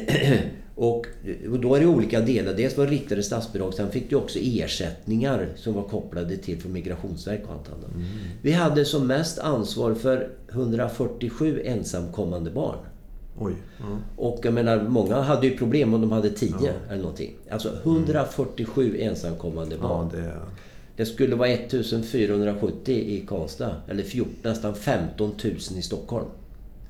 Och, 0.75 1.05
och 1.51 1.59
då 1.59 1.75
är 1.75 1.79
det 1.79 1.85
olika 1.85 2.21
delar. 2.21 2.53
Dels 2.53 2.77
var 2.77 2.85
det 2.85 2.91
riktade 2.91 3.23
statsbidrag, 3.23 3.73
sen 3.73 3.91
fick 3.91 4.09
du 4.09 4.15
också 4.15 4.39
ersättningar 4.41 5.49
som 5.55 5.73
var 5.73 5.83
kopplade 5.83 6.38
till 6.38 6.61
från 6.61 6.73
Migrationsverket 6.73 7.47
och 7.47 7.53
allt 7.53 7.69
annat. 7.69 7.95
Mm. 7.95 8.07
Vi 8.41 8.51
hade 8.51 8.85
som 8.85 9.07
mest 9.07 9.39
ansvar 9.39 9.93
för 9.93 10.29
147 10.49 11.61
ensamkommande 11.65 12.51
barn. 12.51 12.77
Oj. 13.39 13.53
Ja. 13.79 13.85
Och 14.15 14.39
jag 14.43 14.53
menar, 14.53 14.83
många 14.83 15.21
hade 15.21 15.47
ju 15.47 15.57
problem 15.57 15.93
om 15.93 16.01
de 16.01 16.11
hade 16.11 16.29
10 16.29 16.51
eller 16.89 17.01
någonting. 17.01 17.35
Alltså 17.49 17.69
147 17.83 18.97
ensamkommande 18.99 19.77
barn. 19.77 20.09
ja, 20.13 20.19
det. 20.19 20.33
Det 20.97 21.05
skulle 21.05 21.35
vara 21.35 21.49
1470 21.49 22.95
i 22.95 23.25
Karlstad. 23.27 23.75
Eller 23.88 24.03
14, 24.03 24.33
nästan 24.41 24.75
15 24.75 25.31
000 25.43 25.55
i 25.55 25.81
Stockholm. 25.81 26.25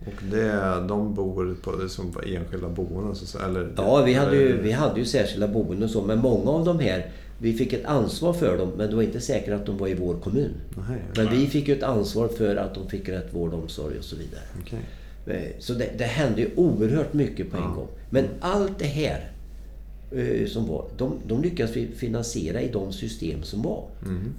Och 0.08 0.24
det, 0.32 0.52
de 0.88 1.14
bor 1.14 1.56
på, 1.64 1.90
som 1.90 2.12
på 2.12 2.22
enskilda 2.22 2.70
boenden? 2.70 3.16
Så, 3.16 3.40
eller, 3.40 3.74
Ja, 3.78 4.04
vi 4.06 4.14
hade, 4.14 4.36
ju, 4.36 4.62
vi 4.62 4.72
hade 4.72 5.00
ju 5.00 5.06
särskilda 5.06 5.48
boenden 5.48 5.84
och 5.84 5.90
så. 5.90 6.02
Men 6.02 6.20
många 6.20 6.52
av 6.52 6.66
de 6.66 6.80
här, 6.80 7.12
vi 7.38 7.54
fick 7.54 7.74
ett 7.74 7.86
ansvar 7.86 8.34
för 8.34 8.58
dem. 8.58 8.72
Men 8.78 8.90
det 8.90 8.96
var 8.96 9.04
inte 9.04 9.22
säkert 9.22 9.54
att 9.54 9.66
de 9.66 9.78
var 9.78 9.88
i 9.88 9.94
vår 9.94 10.16
kommun. 10.16 10.52
Nej, 10.90 11.00
Men 11.18 11.40
vi 11.40 11.48
fick 11.48 11.68
ju 11.68 11.74
ett 11.78 11.84
ansvar 11.84 12.28
för 12.28 12.56
att 12.56 12.76
de 12.76 12.90
fick 12.90 13.10
rätt 13.10 13.34
vård 13.34 13.54
och 13.54 13.60
omsorg 13.64 13.98
och 13.98 14.04
så 14.04 14.16
vidare. 14.16 14.42
okej. 14.62 14.80
Eh, 15.28 15.52
Så 15.60 15.74
det, 15.74 15.90
det 15.98 16.04
hände 16.04 16.42
ju 16.42 16.50
oerhört 16.56 17.14
mycket 17.14 17.52
på 17.52 17.58
en 17.58 17.64
gång. 17.76 17.88
Men 18.10 18.26
allt 18.40 18.80
det 18.80 18.86
här 18.86 19.32
som 20.48 20.68
var, 20.68 20.86
de, 20.98 21.14
de 21.28 21.42
lyckades 21.42 21.74
finansiera 21.98 22.62
i 22.62 22.72
de 22.72 22.94
system 22.94 23.44
som 23.44 23.62
var. 23.62 23.84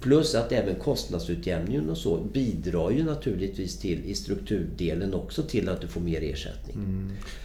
Plus 0.01 0.35
att 0.35 0.51
även 0.51 0.75
kostnadsutjämningen 0.75 1.89
och 1.89 1.97
så 1.97 2.17
bidrar 2.33 2.91
ju 2.91 3.03
naturligtvis 3.03 3.79
till 3.79 4.05
i 4.05 4.15
strukturdelen 4.15 5.13
också 5.13 5.43
till 5.43 5.69
att 5.69 5.81
du 5.81 5.87
får 5.87 6.01
mer 6.01 6.21
ersättning. 6.23 6.77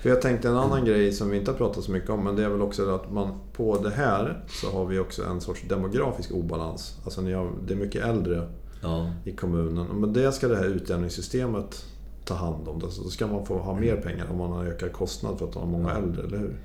För 0.03 0.09
jag 0.09 0.23
tänkte 0.23 0.49
en 0.49 0.57
annan 0.57 0.85
grej 0.85 1.13
som 1.13 1.31
vi 1.31 1.37
inte 1.37 1.51
har 1.51 1.59
pratat 1.59 1.85
så 1.85 1.91
mycket 1.93 2.11
om, 2.11 2.25
men 2.25 2.37
det 2.37 2.45
är 2.45 2.49
väl 2.49 2.63
också 2.63 2.95
att 2.95 3.13
man 3.13 3.39
på 3.53 3.79
det 3.79 3.91
här 3.91 4.45
så 4.49 4.71
har 4.71 4.87
vi 4.87 4.99
också 4.99 5.25
en 5.25 5.41
sorts 5.41 5.63
demografisk 5.69 6.33
obalans. 6.33 6.97
Alltså 7.05 7.21
ni 7.21 7.33
har, 7.33 7.53
det 7.67 7.75
är 7.75 7.79
mycket 7.79 8.05
äldre 8.05 8.49
Ja. 8.83 9.13
i 9.25 9.33
kommunen. 9.33 9.87
Med 9.87 10.09
det 10.09 10.33
ska 10.33 10.49
det 10.49 10.57
här 10.57 10.67
utjämningssystemet 10.67 11.85
ta 12.25 12.35
hand 12.35 12.69
om. 12.69 12.79
då 12.79 12.91
ska 12.91 13.27
man 13.27 13.47
få 13.47 13.59
ha 13.59 13.81
mer 13.81 13.97
pengar 13.97 14.27
om 14.31 14.39
man 14.39 14.53
har 14.53 14.65
ökad 14.67 14.93
kostnad 14.93 15.39
för 15.39 15.47
att 15.47 15.53
de 15.53 15.59
har 15.63 15.69
många 15.79 15.93
äldre, 15.97 16.27
eller 16.27 16.39
hur? 16.39 16.57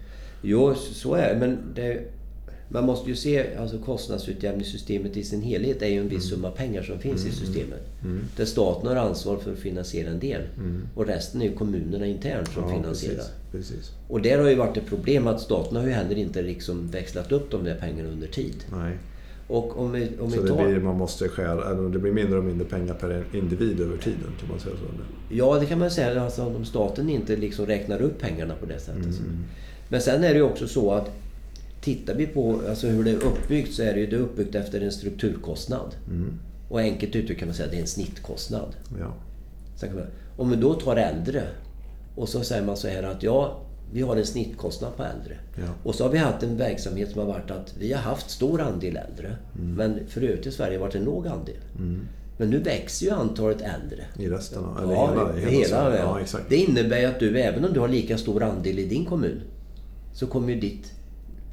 Jo, 0.41 0.75
så 0.75 1.13
är 1.15 1.33
det. 1.33 1.39
Men 1.39 1.57
det, 1.75 1.99
man 2.69 2.85
måste 2.85 3.09
ju 3.09 3.15
se 3.15 3.55
alltså 3.57 3.77
kostnadsutjämningssystemet 3.77 5.17
i 5.17 5.23
sin 5.23 5.41
helhet 5.41 5.81
är 5.81 5.87
ju 5.87 5.99
en 5.99 6.09
viss 6.09 6.29
summa 6.29 6.51
pengar 6.51 6.83
som 6.83 6.99
finns 6.99 7.25
i 7.25 7.31
systemet. 7.31 7.81
Där 8.35 8.45
staten 8.45 8.87
har 8.87 8.95
ansvar 8.95 9.37
för 9.37 9.51
att 9.53 9.59
finansiera 9.59 10.09
en 10.09 10.19
del. 10.19 10.41
Och 10.95 11.05
resten 11.07 11.41
är 11.41 11.45
ju 11.45 11.53
kommunerna 11.55 12.05
internt 12.05 12.47
som 12.47 12.69
finansierar. 12.69 13.15
precis, 13.15 13.69
precis. 13.69 13.91
Och 14.07 14.21
där 14.21 14.39
har 14.39 14.49
ju 14.49 14.55
varit 14.55 14.77
ett 14.77 14.85
problem 14.85 15.27
att 15.27 15.41
staten 15.41 15.77
har 15.77 15.83
ju 15.83 15.91
heller 15.91 16.15
inte 16.17 16.41
liksom 16.41 16.87
växlat 16.87 17.31
upp 17.31 17.51
de 17.51 17.63
där 17.63 17.75
pengarna 17.75 18.09
under 18.09 18.27
tid. 18.27 18.55
Nej. 18.71 18.97
Och 19.47 19.79
om 19.79 19.91
vi, 19.91 20.09
om 20.19 20.31
Så 20.31 20.41
vi 20.41 20.47
det 20.47 20.55
tar... 20.55 20.67
blir, 20.67 20.79
man 20.79 20.97
måste 20.97 21.29
skära, 21.29 21.73
det 21.89 21.99
blir 21.99 22.11
mindre 22.11 22.37
och 22.39 22.45
mindre 22.45 22.67
pengar 22.67 22.93
per 22.93 23.23
individ 23.33 23.81
över 23.81 23.97
tiden, 23.97 24.31
kan 24.39 24.49
man 24.49 24.59
säga 24.59 24.75
så? 24.75 24.83
Ja, 25.35 25.59
det 25.59 25.65
kan 25.65 25.79
man 25.79 25.91
säga. 25.91 26.21
Alltså, 26.21 26.45
om 26.45 26.65
staten 26.65 27.09
inte 27.09 27.35
liksom 27.35 27.65
räknar 27.65 28.01
upp 28.01 28.19
pengarna 28.19 28.53
på 28.59 28.65
det 28.65 28.79
sättet. 28.79 29.15
Men 29.89 30.01
sen 30.01 30.23
är 30.23 30.29
det 30.29 30.35
ju 30.35 30.41
också 30.41 30.67
så 30.67 30.91
att 30.91 31.11
tittar 31.81 32.15
vi 32.15 32.27
på 32.27 32.61
alltså 32.69 32.87
hur 32.87 33.03
det 33.03 33.11
är 33.11 33.23
uppbyggt 33.23 33.73
så 33.73 33.83
är 33.83 33.93
det 33.93 33.99
ju 33.99 34.07
det 34.07 34.17
uppbyggt 34.17 34.55
efter 34.55 34.81
en 34.81 34.91
strukturkostnad. 34.91 35.95
Och 36.69 36.79
enkelt 36.79 37.15
uttryckt 37.15 37.39
kan 37.39 37.47
man 37.47 37.55
säga 37.55 37.65
att 37.65 37.71
det 37.71 37.77
är 37.77 37.81
en 37.81 37.87
snittkostnad. 37.87 38.75
Ja. 38.99 39.13
Man, 39.81 40.05
om 40.37 40.49
vi 40.49 40.55
då 40.55 40.73
tar 40.73 40.95
äldre 40.95 41.43
och 42.15 42.29
så 42.29 42.43
säger 42.43 42.63
man 42.63 42.77
så 42.77 42.87
här 42.87 43.03
att 43.03 43.23
ja, 43.23 43.61
vi 43.93 44.01
har 44.01 44.15
en 44.15 44.25
snittkostnad 44.25 44.95
på 44.97 45.03
äldre. 45.03 45.37
Ja. 45.55 45.67
Och 45.83 45.95
så 45.95 46.03
har 46.03 46.11
vi 46.11 46.17
haft 46.17 46.43
en 46.43 46.57
verksamhet 46.57 47.11
som 47.11 47.19
har 47.19 47.27
varit 47.27 47.51
att 47.51 47.73
vi 47.79 47.93
har 47.93 48.01
haft 48.01 48.29
stor 48.29 48.61
andel 48.61 48.97
äldre. 48.97 49.35
Men 49.53 49.99
för 50.07 50.21
övrigt 50.21 50.45
i 50.45 50.51
Sverige 50.51 50.69
har 50.69 50.73
det 50.73 50.79
varit 50.79 50.95
en 50.95 51.03
låg 51.03 51.27
andel. 51.27 51.55
Men 52.37 52.49
nu 52.49 52.59
växer 52.59 53.05
ju 53.05 53.11
antalet 53.11 53.61
äldre. 53.61 54.05
I 54.19 54.29
resten 54.29 54.65
av, 54.65 54.83
eller 54.83 54.93
Ja, 54.93 55.09
hela, 55.09 55.33
hela, 55.33 55.51
hela, 55.51 55.97
ja. 55.97 56.19
Ja. 56.33 56.39
Det 56.49 56.55
innebär 56.55 56.99
ju 56.99 57.05
att 57.05 57.19
du, 57.19 57.39
även 57.39 57.65
om 57.65 57.73
du 57.73 57.79
har 57.79 57.87
lika 57.87 58.17
stor 58.17 58.43
andel 58.43 58.79
i 58.79 58.85
din 58.85 59.05
kommun, 59.05 59.41
så 60.17 60.27
kommer 60.27 60.53
ju 60.53 60.59
ditt, 60.59 60.91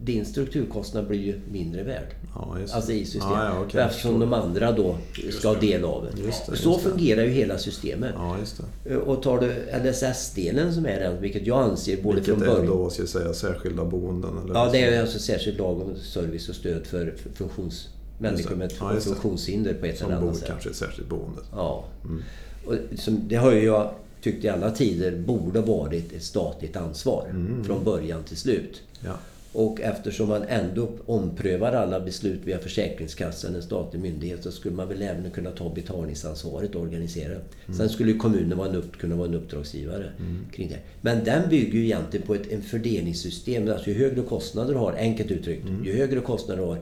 din 0.03 0.24
strukturkostnad 0.24 1.07
bli 1.07 1.18
ju 1.18 1.40
mindre 1.53 1.83
värd. 1.83 2.14
Ja. 2.35 2.57
Alltså 2.72 2.92
i 2.92 3.05
systemet. 3.05 3.37
Ja, 3.38 3.66
ja, 3.72 3.79
jag 3.81 3.87
eftersom 3.87 4.20
de 4.20 4.33
andra 4.33 4.72
då 4.72 4.96
ska 5.31 5.48
ha 5.48 5.55
del 5.55 5.85
av 5.85 6.05
det. 6.05 6.22
Just 6.22 6.46
det, 6.46 6.57
så 6.57 6.70
just 6.70 6.85
det. 6.85 6.90
fungerar 6.90 7.22
ju 7.22 7.31
hela 7.31 7.59
systemet. 7.59 8.11
Ja, 8.16 8.38
just 8.38 8.61
det. 8.85 8.96
Och 8.96 9.22
tar 9.22 9.40
du 9.40 9.53
LSS-delen 9.90 10.74
som 10.74 10.87
är 10.87 11.00
den, 11.00 11.22
vilket 11.22 11.46
jag 11.46 11.59
anser 11.59 12.03
både 12.03 12.16
Vilket 12.16 12.35
från 12.35 12.42
är 12.42 12.46
början... 12.46 12.66
då, 12.66 12.90
ska 12.90 13.03
jag 13.03 13.09
säga, 13.09 13.35
särskilda 13.35 13.85
boenden? 13.85 14.31
Eller 14.44 14.55
Ja, 14.55 14.68
det 14.72 14.85
är 14.85 15.00
alltså 15.00 15.18
särskild 15.18 15.59
lag 15.59 15.81
om 15.83 15.96
service 15.96 16.48
och 16.48 16.55
stöd 16.55 16.87
för 16.87 17.14
funktions... 17.35 17.88
Människor 18.18 18.57
med 18.57 18.72
Ja, 18.81 19.00
funktionshinder 19.00 19.74
på 19.74 19.87
ett 19.87 19.98
Som 19.98 20.11
eller 20.11 20.20
bor 20.20 20.29
annat 20.29 20.38
sätt. 20.38 20.48
kanske 20.48 20.68
i 20.68 20.72
ett 20.72 20.77
särskilt 20.77 21.09
boende. 21.09 21.40
Ja. 21.53 21.85
Och 22.66 22.74
som, 22.98 23.29
det 23.29 23.37
har 23.37 23.53
ju 23.53 23.64
jag 23.64 23.90
tyckt 24.25 24.45
i 24.45 24.49
alla 24.49 24.71
tider 24.71 25.17
borde 25.17 25.61
varit 25.61 26.13
ett 26.13 26.23
statligt 26.23 26.77
ansvar. 26.77 27.25
Från 27.67 27.85
början 27.85 28.25
till 28.25 28.37
slut. 28.37 28.83
Ja. 29.05 29.19
Och 29.53 29.81
eftersom 29.81 30.29
man 30.29 30.43
ändå 30.43 30.89
omprövar 31.07 31.73
alla 31.73 32.01
beslut 32.01 32.41
via 32.45 32.59
Försäkringskassan, 32.59 33.55
en 33.55 33.63
statlig 33.63 34.01
myndighet, 34.03 34.43
så 34.43 34.53
skulle 34.53 34.75
man 34.75 34.89
väl 34.89 35.03
även 35.03 35.31
kunna 35.31 35.51
ta 35.51 35.75
betalningsansvaret 35.75 36.75
och 36.75 36.83
organisera. 36.83 37.33
Mm. 37.33 37.79
Sen 37.79 37.89
skulle 37.89 38.13
kommunen 38.13 38.59
vara 38.59 38.69
en 38.69 38.75
upp, 38.75 38.99
kunna 38.99 39.17
vara 39.17 39.29
en 39.29 39.35
uppdragsgivare 39.35 40.13
mm. 40.19 40.47
kring 40.53 40.69
det. 40.69 40.79
Men 41.01 41.25
den 41.25 41.49
bygger 41.49 41.79
ju 41.79 41.85
egentligen 41.85 42.27
på 42.27 42.35
ett 42.35 42.53
en 42.53 42.63
fördelningssystem. 42.63 43.71
Alltså 43.71 43.91
ju 43.91 43.95
högre 43.95 44.23
kostnader 44.23 44.73
du 44.73 44.79
har, 44.79 44.93
enkelt 44.93 45.31
uttryckt, 45.31 45.69
mm. 45.69 45.85
ju 45.85 45.97
högre 45.97 46.21
kostnader 46.21 46.63
du 46.63 46.69
har, 46.69 46.79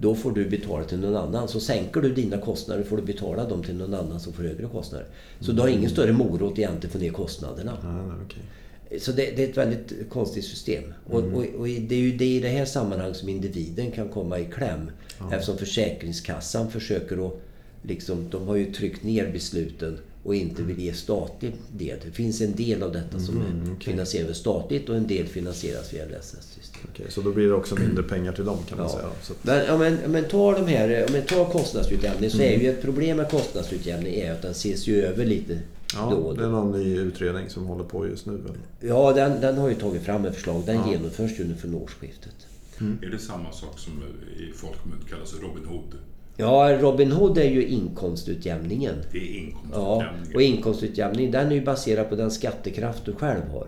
då 0.00 0.14
får 0.14 0.32
du 0.32 0.48
betala 0.48 0.84
till 0.84 0.98
någon 0.98 1.16
annan. 1.16 1.48
Så 1.48 1.60
sänker 1.60 2.00
du 2.00 2.14
dina 2.14 2.38
kostnader 2.38 2.82
får 2.82 2.96
du 2.96 3.02
betala 3.02 3.44
dem 3.44 3.62
till 3.62 3.74
någon 3.74 3.94
annan 3.94 4.20
som 4.20 4.32
får 4.32 4.42
högre 4.42 4.66
kostnader. 4.66 5.06
Så 5.40 5.52
du 5.52 5.60
har 5.60 5.68
ingen 5.68 5.90
större 5.90 6.12
morot 6.12 6.58
egentligen 6.58 6.86
att 6.86 6.92
få 6.92 6.98
ner 6.98 7.10
kostnaderna. 7.10 7.78
Ah, 7.84 8.24
okay. 8.24 9.00
Så 9.00 9.12
det, 9.12 9.36
det, 9.36 9.44
är 9.44 9.48
ett 9.48 9.56
väldigt 9.56 10.10
konstigt 10.10 10.44
system. 10.44 10.84
Mm. 10.84 10.94
Och, 11.06 11.38
och, 11.38 11.44
och, 11.44 11.66
det 11.66 11.94
är 11.94 12.00
ju 12.00 12.16
det 12.16 12.26
i 12.26 12.40
det 12.40 12.48
här 12.48 12.64
sammanhanget 12.64 13.16
som 13.16 13.28
individen 13.28 13.90
kan 13.90 14.08
komma 14.08 14.38
i 14.38 14.44
kläm. 14.44 14.90
Ja. 15.18 15.32
Eftersom 15.32 15.58
Försäkringskassan 15.58 16.70
försöker 16.70 17.26
att... 17.26 17.40
Liksom, 17.82 18.30
de 18.30 18.46
har 18.48 18.56
ju 18.56 18.72
tryckt 18.72 19.02
ner 19.02 19.32
besluten 19.32 19.98
och 20.22 20.34
inte 20.34 20.62
vill 20.62 20.78
ge 20.78 20.92
statlig 20.92 21.54
del. 21.72 21.98
Det 22.04 22.10
finns 22.10 22.40
en 22.40 22.54
del 22.54 22.82
av 22.82 22.92
detta 22.92 23.18
som 23.18 23.36
mm, 23.36 23.62
okay. 23.62 23.92
finansieras 23.92 24.36
statligt 24.36 24.88
och 24.88 24.96
en 24.96 25.06
del 25.06 25.26
finansieras 25.26 25.94
via 25.94 26.04
LSS-system. 26.04 26.82
Okay, 26.92 27.06
så 27.10 27.20
då 27.20 27.32
blir 27.32 27.48
det 27.48 27.54
också 27.54 27.74
mindre 27.74 28.02
pengar 28.02 28.32
till 28.32 28.44
dem 28.44 28.58
kan 28.68 28.78
man 28.78 28.86
ja. 28.86 28.92
säga? 28.92 29.08
Så. 29.22 29.32
Men, 29.42 29.64
ja, 29.66 29.78
men, 29.78 30.12
men 30.12 30.24
tar 30.24 30.54
de 30.54 30.66
här, 30.66 31.06
om 31.06 31.12
man 31.12 31.22
tar 31.22 31.44
kostnadsutjämning 31.44 32.30
så 32.30 32.36
mm. 32.36 32.48
är 32.48 32.62
ju 32.62 32.70
ett 32.70 32.82
problem 32.82 33.16
med 33.16 33.30
kostnadsutjämning 33.30 34.14
är 34.14 34.32
att 34.32 34.42
den 34.42 34.50
ses 34.50 34.86
ju 34.86 35.02
över 35.02 35.24
lite 35.24 35.58
Ja, 35.94 36.10
då 36.10 36.22
då. 36.22 36.32
det 36.32 36.44
är 36.44 36.48
någon 36.48 36.72
ny 36.72 36.98
utredning 36.98 37.50
som 37.50 37.66
håller 37.66 37.84
på 37.84 38.06
just 38.06 38.26
nu. 38.26 38.32
Eller? 38.32 38.88
Ja, 38.94 39.12
den, 39.12 39.40
den 39.40 39.58
har 39.58 39.68
ju 39.68 39.74
tagit 39.74 40.02
fram 40.02 40.24
ett 40.24 40.34
förslag. 40.34 40.62
Den 40.66 40.76
ja. 40.76 40.92
genomförs 40.92 41.40
ju 41.40 41.44
nu 41.44 41.54
från 41.54 41.74
årsskiftet. 41.74 42.46
Mm. 42.80 42.98
Är 43.02 43.06
det 43.06 43.18
samma 43.18 43.52
sak 43.52 43.78
som 43.78 43.92
i 44.38 44.52
folkmun 44.52 45.04
kallas 45.10 45.34
Robin 45.34 45.64
Hood? 45.64 45.94
Ja, 46.40 46.78
Robin 46.80 47.12
Hood 47.12 47.38
är 47.38 47.50
ju 47.50 47.66
inkomstutjämningen. 47.66 48.94
Det 49.12 49.18
är 49.18 49.22
inkomstutjämningen. 49.22 50.26
Ja, 50.28 50.34
och 50.34 50.42
inkomstutjämning 50.42 51.30
den 51.30 51.46
är 51.46 51.54
ju 51.54 51.64
baserad 51.64 52.08
på 52.08 52.16
den 52.16 52.30
skattekraft 52.30 53.04
du 53.04 53.12
själv 53.12 53.48
har. 53.48 53.66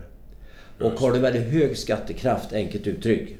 Och 0.81 1.01
har 1.01 1.13
du 1.13 1.19
väldigt 1.19 1.53
hög 1.53 1.79
skattekraft, 1.79 2.53
enkelt 2.53 2.87
uttryck, 2.87 3.37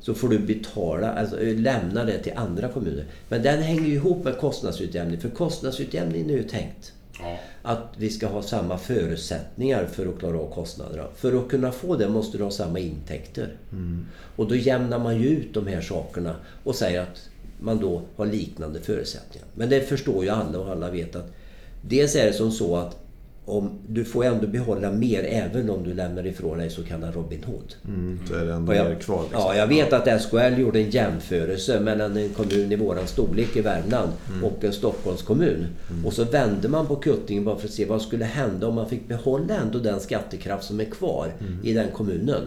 så 0.00 0.14
får 0.14 0.28
du 0.28 0.38
betala, 0.38 1.12
alltså 1.12 1.36
lämna 1.40 2.04
det 2.04 2.18
till 2.18 2.32
andra 2.36 2.68
kommuner. 2.68 3.04
Men 3.28 3.42
den 3.42 3.62
hänger 3.62 3.82
ju 3.82 3.94
ihop 3.94 4.24
med 4.24 4.38
kostnadsutjämning. 4.38 5.20
För 5.20 5.28
kostnadsutjämningen 5.28 6.30
är 6.30 6.34
ju 6.34 6.42
tänkt 6.42 6.92
ja. 7.20 7.38
att 7.62 7.92
vi 7.96 8.10
ska 8.10 8.26
ha 8.26 8.42
samma 8.42 8.78
förutsättningar 8.78 9.86
för 9.86 10.06
att 10.06 10.18
klara 10.18 10.38
av 10.38 10.54
kostnaderna. 10.54 11.04
För 11.16 11.38
att 11.38 11.48
kunna 11.48 11.72
få 11.72 11.96
det 11.96 12.08
måste 12.08 12.38
du 12.38 12.44
ha 12.44 12.50
samma 12.50 12.78
intäkter. 12.78 13.56
Mm. 13.72 14.06
Och 14.36 14.48
då 14.48 14.56
jämnar 14.56 14.98
man 14.98 15.20
ju 15.22 15.28
ut 15.28 15.54
de 15.54 15.66
här 15.66 15.80
sakerna 15.80 16.36
och 16.64 16.74
säger 16.74 17.00
att 17.00 17.28
man 17.60 17.78
då 17.78 18.02
har 18.16 18.26
liknande 18.26 18.80
förutsättningar. 18.80 19.48
Men 19.54 19.68
det 19.68 19.80
förstår 19.80 20.24
ju 20.24 20.30
alla 20.30 20.58
och 20.58 20.70
alla 20.70 20.90
vet 20.90 21.16
att 21.16 21.32
dels 21.82 22.16
är 22.16 22.26
det 22.26 22.32
som 22.32 22.50
så 22.50 22.76
att 22.76 22.96
om, 23.46 23.70
du 23.88 24.04
får 24.04 24.24
ändå 24.24 24.46
behålla 24.46 24.92
mer 24.92 25.24
även 25.24 25.70
om 25.70 25.84
du 25.84 25.94
lämnar 25.94 26.26
ifrån 26.26 26.58
dig 26.58 26.70
så 26.70 26.82
kallad 26.82 27.14
Robin 27.14 27.44
Hood. 27.44 27.74
Mm, 27.84 28.20
så 28.28 28.34
är 28.34 28.44
det 28.44 28.52
ändå 28.52 28.74
jag, 28.74 28.88
mer 28.88 28.94
kvar. 28.94 29.22
Liksom. 29.22 29.40
Ja, 29.40 29.56
jag 29.56 29.66
vet 29.66 29.92
att 29.92 30.22
SKL 30.22 30.60
gjorde 30.60 30.78
en 30.80 30.90
jämförelse 30.90 31.80
mellan 31.80 32.16
en 32.16 32.28
kommun 32.28 32.72
i 32.72 32.76
våran 32.76 33.06
storlek 33.06 33.56
i 33.56 33.60
Värmland 33.60 34.12
mm. 34.28 34.44
och 34.44 34.64
en 34.64 34.72
Stockholms 34.72 35.22
kommun. 35.22 35.66
Mm. 35.90 36.06
Och 36.06 36.12
så 36.12 36.24
vände 36.24 36.68
man 36.68 36.86
på 36.86 36.96
kuttingen 36.96 37.44
bara 37.44 37.56
för 37.56 37.68
att 37.68 37.74
se 37.74 37.84
vad 37.84 38.02
skulle 38.02 38.24
hända 38.24 38.66
om 38.68 38.74
man 38.74 38.88
fick 38.88 39.08
behålla 39.08 39.54
ändå 39.54 39.78
den 39.78 40.00
skattekraft 40.00 40.64
som 40.64 40.80
är 40.80 40.84
kvar 40.84 41.32
mm. 41.40 41.58
i 41.62 41.72
den 41.72 41.90
kommunen. 41.90 42.42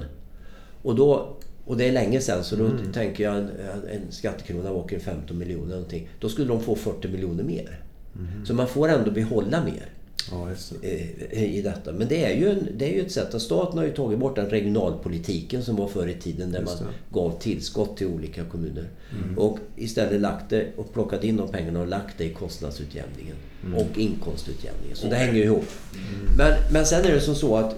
Och 0.82 0.95
då 0.95 1.36
och 1.69 1.77
det 1.77 1.88
är 1.88 1.91
länge 1.91 2.21
sedan 2.21 2.43
så 2.43 2.55
då 2.55 2.65
mm. 2.65 2.91
tänker 2.91 3.23
jag 3.23 3.38
en, 3.38 3.49
en 3.91 4.12
skattekrona 4.12 4.71
åker 4.71 4.99
15 4.99 5.38
miljoner 5.38 5.69
någonting. 5.75 6.10
Då 6.19 6.29
skulle 6.29 6.47
de 6.47 6.62
få 6.62 6.75
40 6.75 7.08
miljoner 7.08 7.43
mer. 7.43 7.84
Mm. 8.15 8.45
Så 8.45 8.53
man 8.53 8.67
får 8.67 8.89
ändå 8.89 9.12
behålla 9.12 9.63
mer. 9.63 9.86
Ja, 10.32 10.47
det. 10.82 11.45
I 11.45 11.62
detta. 11.62 11.91
Men 11.91 12.08
det 12.08 12.25
är, 12.25 12.36
ju 12.36 12.49
en, 12.49 12.67
det 12.77 12.86
är 12.86 12.93
ju 12.93 13.01
ett 13.01 13.12
sätt. 13.12 13.34
Att 13.34 13.41
staten 13.41 13.77
har 13.77 13.86
ju 13.86 13.91
tagit 13.91 14.19
bort 14.19 14.36
den 14.36 14.49
regionalpolitiken 14.49 15.63
som 15.63 15.75
var 15.75 15.88
förr 15.88 16.08
i 16.08 16.13
tiden 16.13 16.51
där 16.51 16.62
man 16.62 16.75
gav 17.13 17.39
tillskott 17.39 17.97
till 17.97 18.08
olika 18.08 18.43
kommuner. 18.43 18.89
Mm. 19.23 19.38
Och 19.38 19.60
istället 19.75 20.21
lagt 20.21 20.49
det 20.49 20.67
och 20.75 20.93
plockat 20.93 21.23
in 21.23 21.38
de 21.38 21.47
pengarna 21.47 21.79
och 21.79 21.88
lagt 21.88 22.17
det 22.17 22.23
i 22.23 22.34
kostnadsutjämningen. 22.34 23.36
Mm. 23.63 23.77
Och 23.77 23.97
inkomstutjämningen. 23.97 24.95
Så 24.95 25.08
det 25.08 25.15
hänger 25.15 25.43
ihop. 25.43 25.65
Mm. 25.93 26.38
Men, 26.38 26.73
men 26.73 26.86
sen 26.86 27.05
är 27.05 27.12
det 27.12 27.21
som 27.21 27.36
så 27.36 27.55
att 27.55 27.75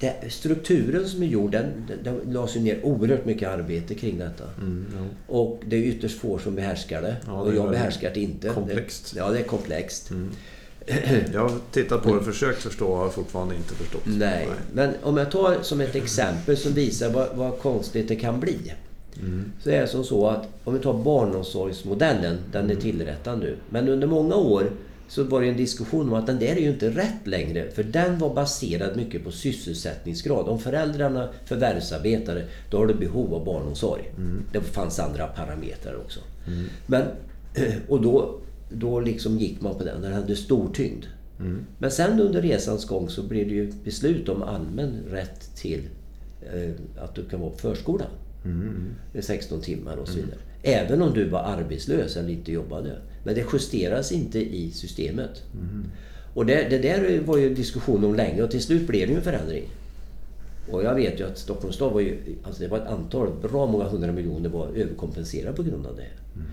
det, 0.00 0.32
strukturen 0.32 1.08
som 1.08 1.22
är 1.22 1.26
gjord, 1.26 1.52
den, 1.52 1.66
det 2.04 2.32
lades 2.32 2.56
ju 2.56 2.60
ner 2.60 2.84
oerhört 2.84 3.24
mycket 3.24 3.48
arbete 3.48 3.94
kring 3.94 4.18
detta. 4.18 4.44
Mm, 4.60 4.86
ja. 4.96 5.04
Och 5.34 5.62
det 5.66 5.76
är 5.76 5.80
ytterst 5.80 6.18
få 6.18 6.38
som 6.38 6.54
behärskar 6.54 7.02
det. 7.02 7.16
Ja, 7.26 7.32
det 7.32 7.38
och 7.38 7.54
jag 7.54 7.70
behärskar 7.70 8.10
det 8.14 8.20
inte. 8.20 8.48
Komplext. 8.48 9.14
Det, 9.14 9.20
ja, 9.20 9.30
det 9.30 9.38
är 9.38 9.42
komplext. 9.42 10.10
Mm. 10.90 11.24
Jag 11.32 11.40
har 11.40 11.58
tittat 11.70 12.02
på 12.02 12.08
det 12.08 12.18
och 12.18 12.24
försökt 12.24 12.62
förstå 12.62 12.86
och 12.86 12.98
har 12.98 13.08
fortfarande 13.08 13.54
inte 13.54 13.74
förstått. 13.74 14.02
Nej. 14.04 14.18
Nej. 14.18 14.56
men 14.72 14.94
om 15.02 15.16
jag 15.16 15.30
tar 15.30 15.62
som 15.62 15.80
ett 15.80 15.94
exempel 15.94 16.56
som 16.56 16.72
visar 16.72 17.10
vad, 17.10 17.28
vad 17.34 17.58
konstigt 17.58 18.08
det 18.08 18.16
kan 18.16 18.40
bli. 18.40 18.72
Mm. 19.16 19.52
Så 19.62 19.70
är 19.70 19.80
det 19.80 19.86
som 19.86 20.04
så 20.04 20.26
att 20.26 20.48
om 20.64 20.74
vi 20.74 20.80
tar 20.80 21.02
barnomsorgsmodellen, 21.02 22.38
den 22.52 22.64
är 22.64 22.70
mm. 22.70 22.82
tillrättad 22.82 23.38
nu. 23.38 23.56
Men 23.70 23.88
under 23.88 24.06
många 24.06 24.34
år 24.34 24.70
så 25.10 25.24
var 25.24 25.40
det 25.40 25.48
en 25.48 25.56
diskussion 25.56 26.08
om 26.08 26.14
att 26.14 26.26
den 26.26 26.38
där 26.38 26.46
är 26.46 26.60
ju 26.60 26.70
inte 26.70 26.90
rätt 26.90 27.26
längre. 27.26 27.70
För 27.70 27.82
den 27.82 28.18
var 28.18 28.34
baserad 28.34 28.96
mycket 28.96 29.24
på 29.24 29.30
sysselsättningsgrad. 29.30 30.48
Om 30.48 30.58
föräldrarna 30.58 31.28
förvärvsarbetade, 31.44 32.44
då 32.70 32.78
har 32.78 32.86
du 32.86 32.94
behov 32.94 33.34
av 33.34 33.44
barnomsorg. 33.44 34.10
Mm. 34.16 34.42
Det 34.52 34.60
fanns 34.60 34.98
andra 34.98 35.26
parametrar 35.26 35.96
också. 35.96 36.20
Mm. 36.46 36.64
Men, 36.86 37.02
och 37.88 38.02
då, 38.02 38.39
då 38.70 39.00
liksom 39.00 39.38
gick 39.38 39.60
man 39.60 39.74
på 39.74 39.84
den, 39.84 40.02
den 40.02 40.12
hade 40.12 40.36
stor 40.36 40.70
tyngd. 40.72 41.04
Mm. 41.40 41.66
Men 41.78 41.90
sen 41.90 42.20
under 42.20 42.42
resans 42.42 42.84
gång 42.84 43.08
så 43.08 43.22
blev 43.22 43.48
det 43.48 43.54
ju 43.54 43.72
beslut 43.84 44.28
om 44.28 44.42
allmän 44.42 44.98
rätt 45.10 45.56
till 45.56 45.82
eh, 46.52 46.70
att 47.04 47.14
du 47.14 47.24
kan 47.24 47.40
vara 47.40 47.50
på 47.50 47.58
förskolan. 47.58 48.08
Mm. 48.44 48.94
16 49.20 49.60
timmar 49.60 49.96
och 49.96 50.08
så 50.08 50.14
vidare. 50.14 50.38
Även 50.62 51.02
om 51.02 51.14
du 51.14 51.28
var 51.28 51.40
arbetslös 51.40 52.16
eller 52.16 52.28
inte 52.28 52.52
jobbade. 52.52 52.98
Men 53.24 53.34
det 53.34 53.44
justeras 53.52 54.12
inte 54.12 54.38
i 54.38 54.70
systemet. 54.70 55.42
Mm. 55.52 55.86
Och 56.34 56.46
det, 56.46 56.68
det, 56.70 56.78
där 56.78 57.20
var 57.20 57.38
ju 57.38 57.54
diskussion 57.54 58.04
om 58.04 58.14
länge 58.14 58.42
och 58.42 58.50
till 58.50 58.62
slut 58.62 58.86
blev 58.86 59.06
det 59.06 59.12
ju 59.12 59.18
en 59.18 59.24
förändring. 59.24 59.64
Och 60.70 60.84
jag 60.84 60.94
vet 60.94 61.20
ju 61.20 61.26
att 61.26 61.38
Stockholms 61.38 61.76
stad 61.76 61.92
var 61.92 62.00
ju... 62.00 62.18
Alltså 62.44 62.62
det 62.62 62.68
var 62.68 62.78
ett 62.78 62.86
antal, 62.86 63.32
bra 63.42 63.66
många 63.66 63.84
hundra 63.84 64.12
miljoner 64.12 64.48
var 64.48 64.66
överkompenserade 64.66 65.56
på 65.56 65.62
grund 65.62 65.86
av 65.86 65.96
det. 65.96 66.08
Mm. 66.34 66.46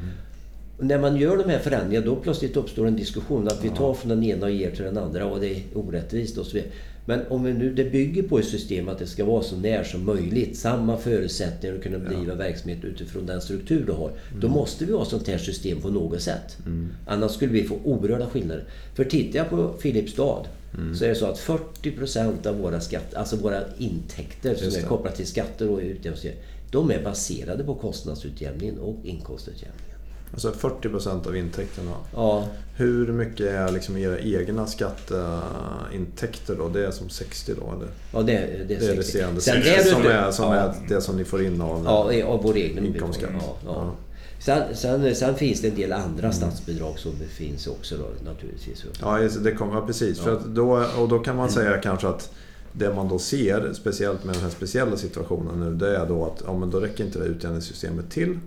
Och 0.77 0.85
när 0.85 0.99
man 0.99 1.17
gör 1.17 1.37
de 1.37 1.49
här 1.49 1.59
förändringarna 1.59 2.05
då 2.05 2.15
plötsligt 2.15 2.57
uppstår 2.57 2.87
en 2.87 2.95
diskussion 2.95 3.47
att 3.47 3.63
vi 3.63 3.69
tar 3.69 3.93
från 3.93 4.09
den 4.09 4.23
ena 4.23 4.45
och 4.45 4.51
ger 4.51 4.71
till 4.71 4.85
den 4.85 4.97
andra 4.97 5.25
och 5.25 5.39
det 5.39 5.55
är 5.55 5.61
orättvist 5.73 6.37
och 6.37 6.45
så 6.45 6.53
vidare. 6.53 6.71
Men 7.05 7.27
om 7.29 7.43
vi 7.43 7.53
nu, 7.53 7.73
det 7.73 7.83
bygger 7.83 8.23
på 8.23 8.39
ett 8.39 8.45
system 8.45 8.89
att 8.89 8.99
det 8.99 9.07
ska 9.07 9.25
vara 9.25 9.43
så 9.43 9.55
när 9.55 9.83
som 9.83 10.05
möjligt. 10.05 10.57
Samma 10.57 10.97
förutsättningar 10.97 11.75
att 11.75 11.83
kunna 11.83 11.99
bedriva 11.99 12.31
ja. 12.31 12.35
verksamhet 12.35 12.83
utifrån 12.83 13.25
den 13.25 13.41
struktur 13.41 13.85
du 13.85 13.91
har. 13.91 14.09
Mm. 14.09 14.39
Då 14.39 14.47
måste 14.47 14.85
vi 14.85 14.93
ha 14.93 15.05
sånt 15.05 15.27
här 15.27 15.37
system 15.37 15.81
på 15.81 15.89
något 15.89 16.21
sätt. 16.21 16.57
Mm. 16.65 16.89
Annars 17.05 17.31
skulle 17.31 17.51
vi 17.51 17.63
få 17.63 17.75
oberörda 17.83 18.25
skillnader. 18.25 18.63
För 18.95 19.03
tittar 19.03 19.39
jag 19.39 19.49
på 19.49 19.73
Filipstad 19.79 20.45
mm. 20.73 20.95
så 20.95 21.05
är 21.05 21.09
det 21.09 21.15
så 21.15 21.25
att 21.25 21.39
40% 21.39 22.47
av 22.47 22.57
våra, 22.59 22.81
skatt, 22.81 23.13
alltså 23.13 23.35
våra 23.35 23.61
intäkter 23.77 24.55
som 24.55 24.83
är 24.83 24.87
kopplade 24.87 25.15
till 25.15 25.27
skatter 25.27 25.69
och 25.69 25.79
utjämning, 25.79 26.33
de 26.71 26.91
är 26.91 27.03
baserade 27.03 27.63
på 27.63 27.75
kostnadsutjämningen 27.75 28.79
och 28.79 28.95
inkomstutjämningen. 29.03 29.86
Alltså 30.33 30.51
40 30.51 30.89
procent 30.89 31.27
av 31.27 31.37
intäkterna. 31.37 31.91
Ja. 32.15 32.47
Hur 32.75 33.11
mycket 33.11 33.45
är 33.45 33.71
liksom 33.71 33.97
era 33.97 34.19
egna 34.19 34.67
skatteintäkter 34.67 36.55
då? 36.55 36.67
Det 36.67 36.87
är 36.87 36.91
som 36.91 37.09
60 37.09 37.53
då 37.59 37.73
eller? 37.75 37.87
Ja 38.13 38.21
det, 38.21 38.33
är, 38.33 38.65
det 38.67 38.75
är 38.75 38.79
60. 38.79 38.85
Det 38.85 38.91
är 38.91 38.95
resterande 38.95 39.41
60 39.41 39.89
som, 39.89 40.01
är, 40.01 40.31
som 40.31 40.45
ja. 40.45 40.55
är 40.55 40.73
det 40.87 41.01
som 41.01 41.17
ni 41.17 41.23
får 41.23 41.43
in 41.43 41.61
av, 41.61 41.83
ja, 41.85 42.25
av 42.25 42.43
vår 42.43 42.55
egen 42.55 42.85
inkomstskatt. 42.85 43.29
Ja, 43.39 43.57
ja. 43.65 43.95
Sen, 44.39 44.75
sen, 44.75 45.15
sen, 45.15 45.35
finns 45.35 45.61
det 45.61 45.67
en 45.67 45.75
del 45.75 45.93
andra 45.93 46.23
mm. 46.23 46.33
statsbidrag 46.33 46.99
som 46.99 47.11
finns 47.29 47.67
också 47.67 47.95
då, 47.97 48.31
naturligtvis. 48.31 48.85
Ja, 49.01 49.19
det 49.43 49.51
kommer, 49.51 49.73
ja, 49.75 49.85
precis. 49.87 50.19
För 50.19 50.41
då, 50.47 50.85
och 50.97 51.09
då 51.09 51.19
kan 51.19 51.35
man 51.35 51.49
säga 51.49 51.69
mm. 51.69 51.81
kanske 51.81 52.07
att 52.07 52.31
det 52.71 52.93
man 52.93 53.07
då 53.07 53.19
ser, 53.19 53.73
speciellt 53.73 54.23
med 54.23 54.35
den 54.35 54.43
här 54.43 54.49
speciella 54.49 54.97
situationen 54.97 55.59
nu, 55.59 55.75
det 55.75 55.97
är 55.97 56.05
då 56.05 56.25
att 56.25 56.43
ja, 56.45 56.57
men 56.57 56.69
då 56.69 56.79
räcker 56.79 57.05
inte 57.05 57.19
det 57.19 57.25
utjämningssystemet 57.25 58.11
till. 58.11 58.39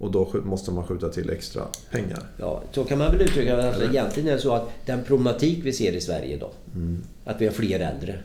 Och 0.00 0.10
då 0.10 0.30
måste 0.44 0.70
man 0.70 0.86
skjuta 0.86 1.08
till 1.08 1.30
extra 1.30 1.62
pengar. 1.90 2.22
Ja, 2.36 2.62
så 2.72 2.84
kan 2.84 2.98
man 2.98 3.12
väl 3.12 3.22
uttrycka 3.22 3.56
det. 3.56 3.68
Alltså, 3.68 3.84
egentligen 3.84 4.28
är 4.28 4.32
det 4.32 4.40
så 4.40 4.54
att 4.54 4.68
den 4.86 5.04
problematik 5.04 5.58
vi 5.62 5.72
ser 5.72 5.92
i 5.92 6.00
Sverige 6.00 6.34
idag. 6.34 6.50
Mm. 6.74 7.02
Att 7.24 7.40
vi 7.40 7.46
har 7.46 7.52
fler 7.52 7.80
äldre. 7.80 8.18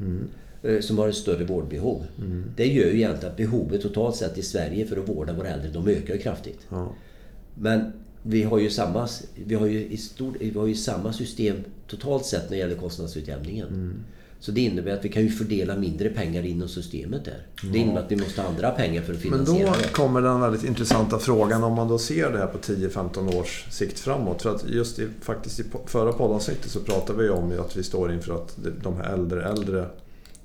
Mm. 0.00 0.28
Eh, 0.62 0.80
som 0.80 0.98
har 0.98 1.08
ett 1.08 1.14
större 1.14 1.44
vårdbehov. 1.44 2.06
Mm. 2.18 2.44
Det 2.56 2.66
gör 2.66 2.86
ju 2.86 2.96
egentligen 2.96 3.30
att 3.30 3.36
behovet 3.36 3.82
totalt 3.82 4.16
sett 4.16 4.38
i 4.38 4.42
Sverige 4.42 4.86
för 4.86 4.96
att 4.96 5.08
vårda 5.08 5.32
våra 5.32 5.48
äldre, 5.48 5.70
de 5.70 5.88
ökar 5.88 6.16
kraftigt. 6.16 6.60
Ja. 6.68 6.92
Men 7.54 7.92
vi 8.22 8.42
har 8.42 8.58
ju 8.58 8.70
samma, 8.70 9.08
vi 9.44 9.54
har 9.54 9.66
ju 9.66 9.86
i 9.86 9.96
stor, 9.96 10.36
vi 10.40 10.58
har 10.58 10.66
ju 10.66 10.74
samma 10.74 11.12
system 11.12 11.56
totalt 11.86 12.24
sett 12.24 12.42
när 12.42 12.50
det 12.50 12.56
gäller 12.56 12.76
kostnadsutjämningen. 12.76 14.04
Så 14.40 14.52
det 14.52 14.60
innebär 14.60 14.92
att 14.92 15.04
vi 15.04 15.08
kan 15.08 15.22
ju 15.22 15.28
fördela 15.28 15.76
mindre 15.76 16.08
pengar 16.08 16.46
inom 16.46 16.68
systemet 16.68 17.24
där. 17.24 17.46
Det 17.72 17.78
innebär 17.78 18.00
att 18.00 18.12
vi 18.12 18.16
måste 18.16 18.42
ha 18.42 18.48
andra 18.48 18.70
pengar 18.70 19.02
för 19.02 19.12
att 19.12 19.18
finansiera 19.18 19.70
Men 19.70 19.72
då 19.72 19.78
det. 19.82 19.92
kommer 19.92 20.22
den 20.22 20.40
väldigt 20.40 20.64
intressanta 20.64 21.18
frågan 21.18 21.64
om 21.64 21.72
man 21.72 21.88
då 21.88 21.98
ser 21.98 22.32
det 22.32 22.38
här 22.38 22.46
på 22.46 22.58
10-15 22.58 23.40
års 23.40 23.66
sikt 23.70 23.98
framåt. 23.98 24.42
För 24.42 24.54
att 24.54 24.68
just 24.68 24.98
i, 24.98 25.08
faktiskt 25.20 25.60
i 25.60 25.64
förra 25.86 26.12
poddavsnittet 26.12 26.70
så 26.70 26.80
pratade 26.80 27.22
vi 27.22 27.28
om 27.28 27.52
att 27.60 27.76
vi 27.76 27.82
står 27.82 28.12
inför 28.12 28.34
att 28.34 28.58
de 28.82 28.96
här 28.96 29.12
äldre 29.12 29.48
äldre 29.48 29.86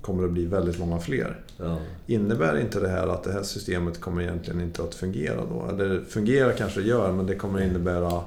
kommer 0.01 0.23
att 0.23 0.31
bli 0.31 0.45
väldigt 0.45 0.79
många 0.79 0.99
fler. 0.99 1.39
Ja. 1.57 1.77
Innebär 2.07 2.59
inte 2.59 2.79
det 2.79 2.89
här 2.89 3.07
att 3.07 3.23
det 3.23 3.31
här 3.31 3.43
systemet 3.43 4.01
kommer 4.01 4.21
egentligen 4.21 4.61
inte 4.61 4.83
att 4.83 4.95
fungera 4.95 5.45
då? 5.45 5.67
Eller 5.69 6.01
fungera 6.09 6.51
kanske 6.51 6.81
det 6.81 6.87
gör, 6.87 7.11
men 7.11 7.25
det 7.25 7.35
kommer 7.35 7.61
innebära 7.61 8.23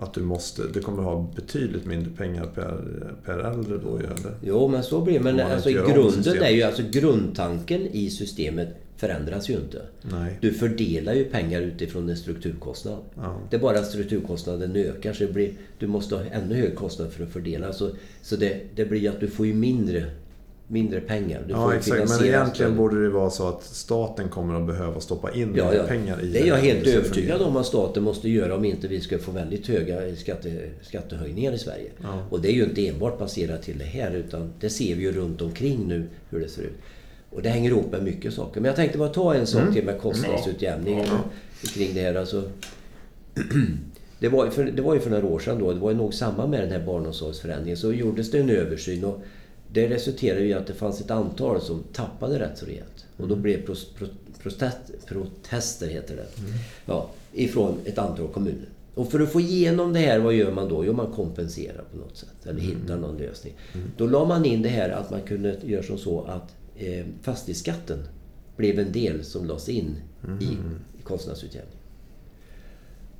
att 0.00 0.14
du 0.14 0.20
måste, 0.20 0.62
du 0.74 0.80
kommer 0.80 1.02
ha 1.02 1.30
betydligt 1.36 1.86
mindre 1.86 2.10
pengar 2.16 2.46
per, 2.54 2.84
per 3.24 3.38
äldre 3.38 3.78
då 3.78 4.00
ju, 4.00 4.06
eller? 4.06 4.34
Jo, 4.42 4.68
men 4.68 4.82
så 4.82 5.00
blir 5.00 5.14
det. 5.14 5.24
Men 5.24 5.40
alltså, 5.40 5.70
grunden 5.70 6.42
är 6.42 6.50
ju 6.50 6.62
alltså 6.62 6.82
grundtanken 6.90 7.86
i 7.86 8.10
systemet 8.10 8.68
förändras 9.00 9.50
ju 9.50 9.54
inte. 9.54 9.82
Nej. 10.02 10.38
Du 10.40 10.52
fördelar 10.52 11.14
ju 11.14 11.24
pengar 11.24 11.60
utifrån 11.60 12.08
en 12.08 12.16
strukturkostnad. 12.16 12.98
Ja. 13.14 13.40
Det 13.50 13.56
är 13.56 13.60
bara 13.60 13.78
att 13.78 13.86
strukturkostnaden 13.86 14.76
ökar 14.76 15.12
så 15.12 15.24
det 15.24 15.32
blir, 15.32 15.52
du 15.78 15.86
måste 15.86 16.14
ha 16.14 16.24
ännu 16.24 16.54
högre 16.54 16.74
kostnad 16.74 17.12
för 17.12 17.24
att 17.24 17.30
fördela. 17.30 17.72
Så, 17.72 17.90
så 18.22 18.36
det, 18.36 18.60
det 18.74 18.84
blir 18.84 19.10
att 19.10 19.20
du 19.20 19.28
får 19.28 19.46
ju 19.46 19.54
mindre, 19.54 20.10
mindre 20.70 21.00
pengar. 21.00 21.42
Du 21.46 21.52
Ja, 21.52 21.74
exakt. 21.74 22.08
Men 22.08 22.24
egentligen 22.24 22.76
borde 22.76 23.02
det 23.02 23.08
vara 23.08 23.30
så 23.30 23.48
att 23.48 23.64
staten 23.64 24.28
kommer 24.28 24.54
att 24.54 24.66
behöva 24.66 25.00
stoppa 25.00 25.32
in 25.32 25.54
Ja, 25.56 25.74
ja. 25.74 25.82
pengar 25.82 26.22
i 26.22 26.26
Det 26.26 26.40
är 26.40 26.46
jag 26.46 26.56
helt 26.56 26.84
det 26.84 26.94
övertygad 26.94 27.42
om 27.42 27.56
att 27.56 27.66
staten 27.66 28.02
måste 28.02 28.28
göra 28.28 28.56
om 28.56 28.64
inte 28.64 28.88
vi 28.88 29.00
ska 29.00 29.18
få 29.18 29.30
väldigt 29.30 29.66
höga 29.66 30.16
skatte, 30.16 30.70
skattehöjningar 30.82 31.52
i 31.52 31.58
Sverige. 31.58 31.90
Ja. 32.02 32.22
Och 32.30 32.40
det 32.40 32.48
är 32.48 32.52
ju 32.52 32.64
inte 32.64 32.88
enbart 32.88 33.18
baserat 33.18 33.62
till 33.62 33.78
det 33.78 33.84
här 33.84 34.10
utan 34.10 34.52
det 34.60 34.70
ser 34.70 34.94
vi 34.94 35.02
ju 35.02 35.12
runt 35.12 35.42
omkring 35.42 35.88
nu 35.88 36.08
hur 36.30 36.40
det 36.40 36.48
ser 36.48 36.62
ut. 36.62 36.78
Och 37.30 37.42
det 37.42 37.48
hänger 37.48 37.70
ihop 37.70 37.92
med 37.92 38.02
mycket 38.02 38.34
saker. 38.34 38.60
Men 38.60 38.68
jag 38.68 38.76
tänkte 38.76 38.98
bara 38.98 39.08
ta 39.08 39.34
en 39.34 39.46
sak 39.46 39.72
till 39.72 39.84
med 39.84 40.00
kostnadsutjämning 40.00 41.04
kring 41.74 41.94
det 41.94 42.00
här. 42.00 42.14
Alltså, 42.14 42.42
det, 44.18 44.28
var, 44.28 44.50
för, 44.50 44.64
det 44.64 44.82
var 44.82 44.94
ju 44.94 45.00
för 45.00 45.10
några 45.10 45.26
år 45.26 45.38
sedan 45.38 45.58
då, 45.58 45.72
det 45.72 45.80
var 45.80 45.90
ju 45.90 45.96
nog 45.96 46.14
samma 46.14 46.46
med 46.46 46.60
den 46.60 46.70
här 46.70 46.86
barnomsorgsförändringen, 46.86 47.76
så 47.76 47.92
gjordes 47.92 48.30
det 48.30 48.38
en 48.38 48.50
översyn 48.50 49.04
och 49.04 49.22
det 49.72 49.88
resulterade 49.88 50.44
i 50.44 50.54
att 50.54 50.66
det 50.66 50.74
fanns 50.74 51.00
ett 51.00 51.10
antal 51.10 51.60
som 51.60 51.82
tappade 51.92 52.38
rätt 52.38 52.58
så 52.58 52.66
rejält. 52.66 53.06
Och 53.16 53.28
då 53.28 53.36
blev 53.36 53.66
pros, 53.66 53.84
pro, 53.84 54.06
protest, 54.42 54.76
protester, 55.06 55.86
heter 55.86 56.16
det, 56.16 56.26
ja, 56.86 57.10
ifrån 57.32 57.78
ett 57.84 57.98
antal 57.98 58.28
kommuner. 58.28 58.68
Och 58.94 59.10
för 59.10 59.20
att 59.20 59.32
få 59.32 59.40
igenom 59.40 59.92
det 59.92 59.98
här, 59.98 60.18
vad 60.18 60.34
gör 60.34 60.52
man 60.52 60.68
då? 60.68 60.84
Jo, 60.84 60.92
man 60.92 61.12
kompenserar 61.12 61.84
på 61.92 61.98
något 61.98 62.16
sätt. 62.16 62.46
Eller 62.46 62.60
hittar 62.60 62.96
någon 62.96 63.16
lösning. 63.16 63.54
Då 63.96 64.06
la 64.06 64.24
man 64.24 64.44
in 64.44 64.62
det 64.62 64.68
här 64.68 64.90
att 64.90 65.10
man 65.10 65.22
kunde 65.22 65.56
göra 65.64 65.82
som 65.82 65.98
så 65.98 66.22
att 66.22 66.54
eh, 66.76 67.06
fastighetsskatten 67.22 67.98
blev 68.56 68.78
en 68.78 68.92
del 68.92 69.24
som 69.24 69.46
lades 69.46 69.68
in 69.68 69.96
i, 70.40 70.44
i 70.98 71.02
kostnadsutjämning. 71.02 71.79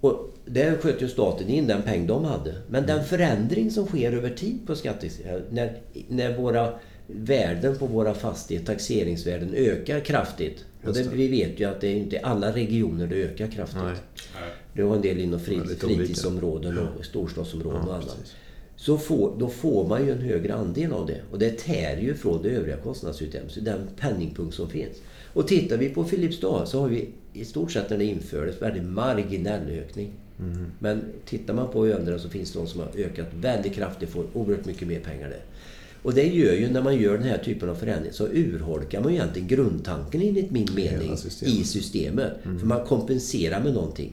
Och 0.01 0.37
där 0.47 0.77
sköt 0.77 1.03
ju 1.03 1.09
staten 1.09 1.49
in 1.49 1.67
den 1.67 1.83
peng 1.83 2.07
de 2.07 2.25
hade. 2.25 2.55
Men 2.69 2.87
den 2.87 3.05
förändring 3.05 3.71
som 3.71 3.87
sker 3.87 4.13
över 4.13 4.31
tid 4.31 4.59
på 4.67 4.75
skattesidan, 4.75 5.43
när, 5.51 5.73
när 6.09 6.37
våra 6.37 6.73
värden 7.07 7.77
på 7.79 7.87
våra 7.87 8.15
fastigheter, 8.15 8.67
taxeringsvärden, 8.67 9.55
ökar 9.55 10.01
kraftigt. 10.01 10.65
Och 10.85 10.95
det, 10.95 11.09
vi 11.13 11.29
vet 11.29 11.61
ju 11.61 11.65
att 11.65 11.81
det 11.81 11.89
är 11.89 11.97
inte 11.97 12.19
alla 12.19 12.53
regioner 12.55 13.07
det 13.07 13.17
ökar 13.17 13.47
kraftigt. 13.47 13.83
Nej. 13.83 14.51
Det 14.75 14.83
var 14.83 14.97
en 14.97 15.03
del 15.03 15.19
inom 15.21 15.41
fri, 15.41 15.57
Väldigt 15.59 15.85
olika. 15.85 15.99
fritidsområden 15.99 16.79
och 16.79 17.05
storstadsområden 17.05 17.81
Ja, 17.83 17.89
och 17.89 17.95
annat. 17.95 18.17
precis. 18.19 18.35
Så 18.77 18.99
får, 18.99 19.37
då 19.39 19.49
får 19.49 19.89
man 19.89 20.07
ju 20.07 20.13
en 20.13 20.21
högre 20.21 20.55
andel 20.55 20.93
av 20.93 21.07
det. 21.07 21.21
Och 21.31 21.39
det 21.39 21.59
tär 21.59 21.97
ju 21.97 22.15
från 22.15 22.43
det 22.43 22.49
övriga 22.49 22.77
kostnadsutjämningen, 22.77 23.51
så 23.55 23.61
den 23.61 23.89
penningpunkt 24.01 24.55
som 24.55 24.71
finns. 24.71 24.97
Och 25.33 25.49
tittar 25.49 25.77
vi 25.77 25.89
på 25.89 26.05
Filipstad 26.05 26.67
så 26.67 26.81
har 26.81 26.89
vi 26.89 27.09
i 27.33 27.45
stort 27.45 27.73
sett 27.73 27.91
när 27.91 27.99
det 27.99 28.05
infördes 28.05 28.63
väldigt 28.63 28.85
marginell 28.85 29.71
ökning. 29.71 30.11
Mm. 30.39 30.67
Men 30.79 31.03
tittar 31.25 31.55
man 31.55 31.71
på 31.71 31.87
övriga 31.87 32.19
så 32.19 32.29
finns 32.29 32.53
det 32.53 32.59
de 32.59 32.67
som 32.67 32.81
har 32.81 32.89
ökat 32.97 33.27
väldigt 33.41 33.75
kraftigt, 33.75 34.11
får 34.11 34.25
oerhört 34.33 34.65
mycket 34.65 34.89
mer 34.89 35.01
pengar 35.01 35.29
där. 35.29 35.43
Och 36.03 36.15
det 36.15 36.27
gör 36.27 36.55
ju 36.55 36.71
när 36.71 36.83
man 36.83 36.97
gör 36.97 37.19
den 37.19 37.29
här 37.29 37.39
typen 37.39 37.69
av 37.69 37.75
förändring 37.75 38.13
så 38.13 38.27
urholkar 38.27 39.01
man 39.01 39.13
ju 39.13 39.19
egentligen 39.19 39.49
grundtanken 39.49 40.23
enligt 40.23 40.51
min 40.51 40.69
mening 40.75 41.17
systemet. 41.17 41.55
i 41.55 41.65
systemet. 41.65 42.33
För 42.43 42.67
man 42.67 42.87
kompenserar 42.87 43.63
med 43.63 43.75
någonting. 43.75 44.13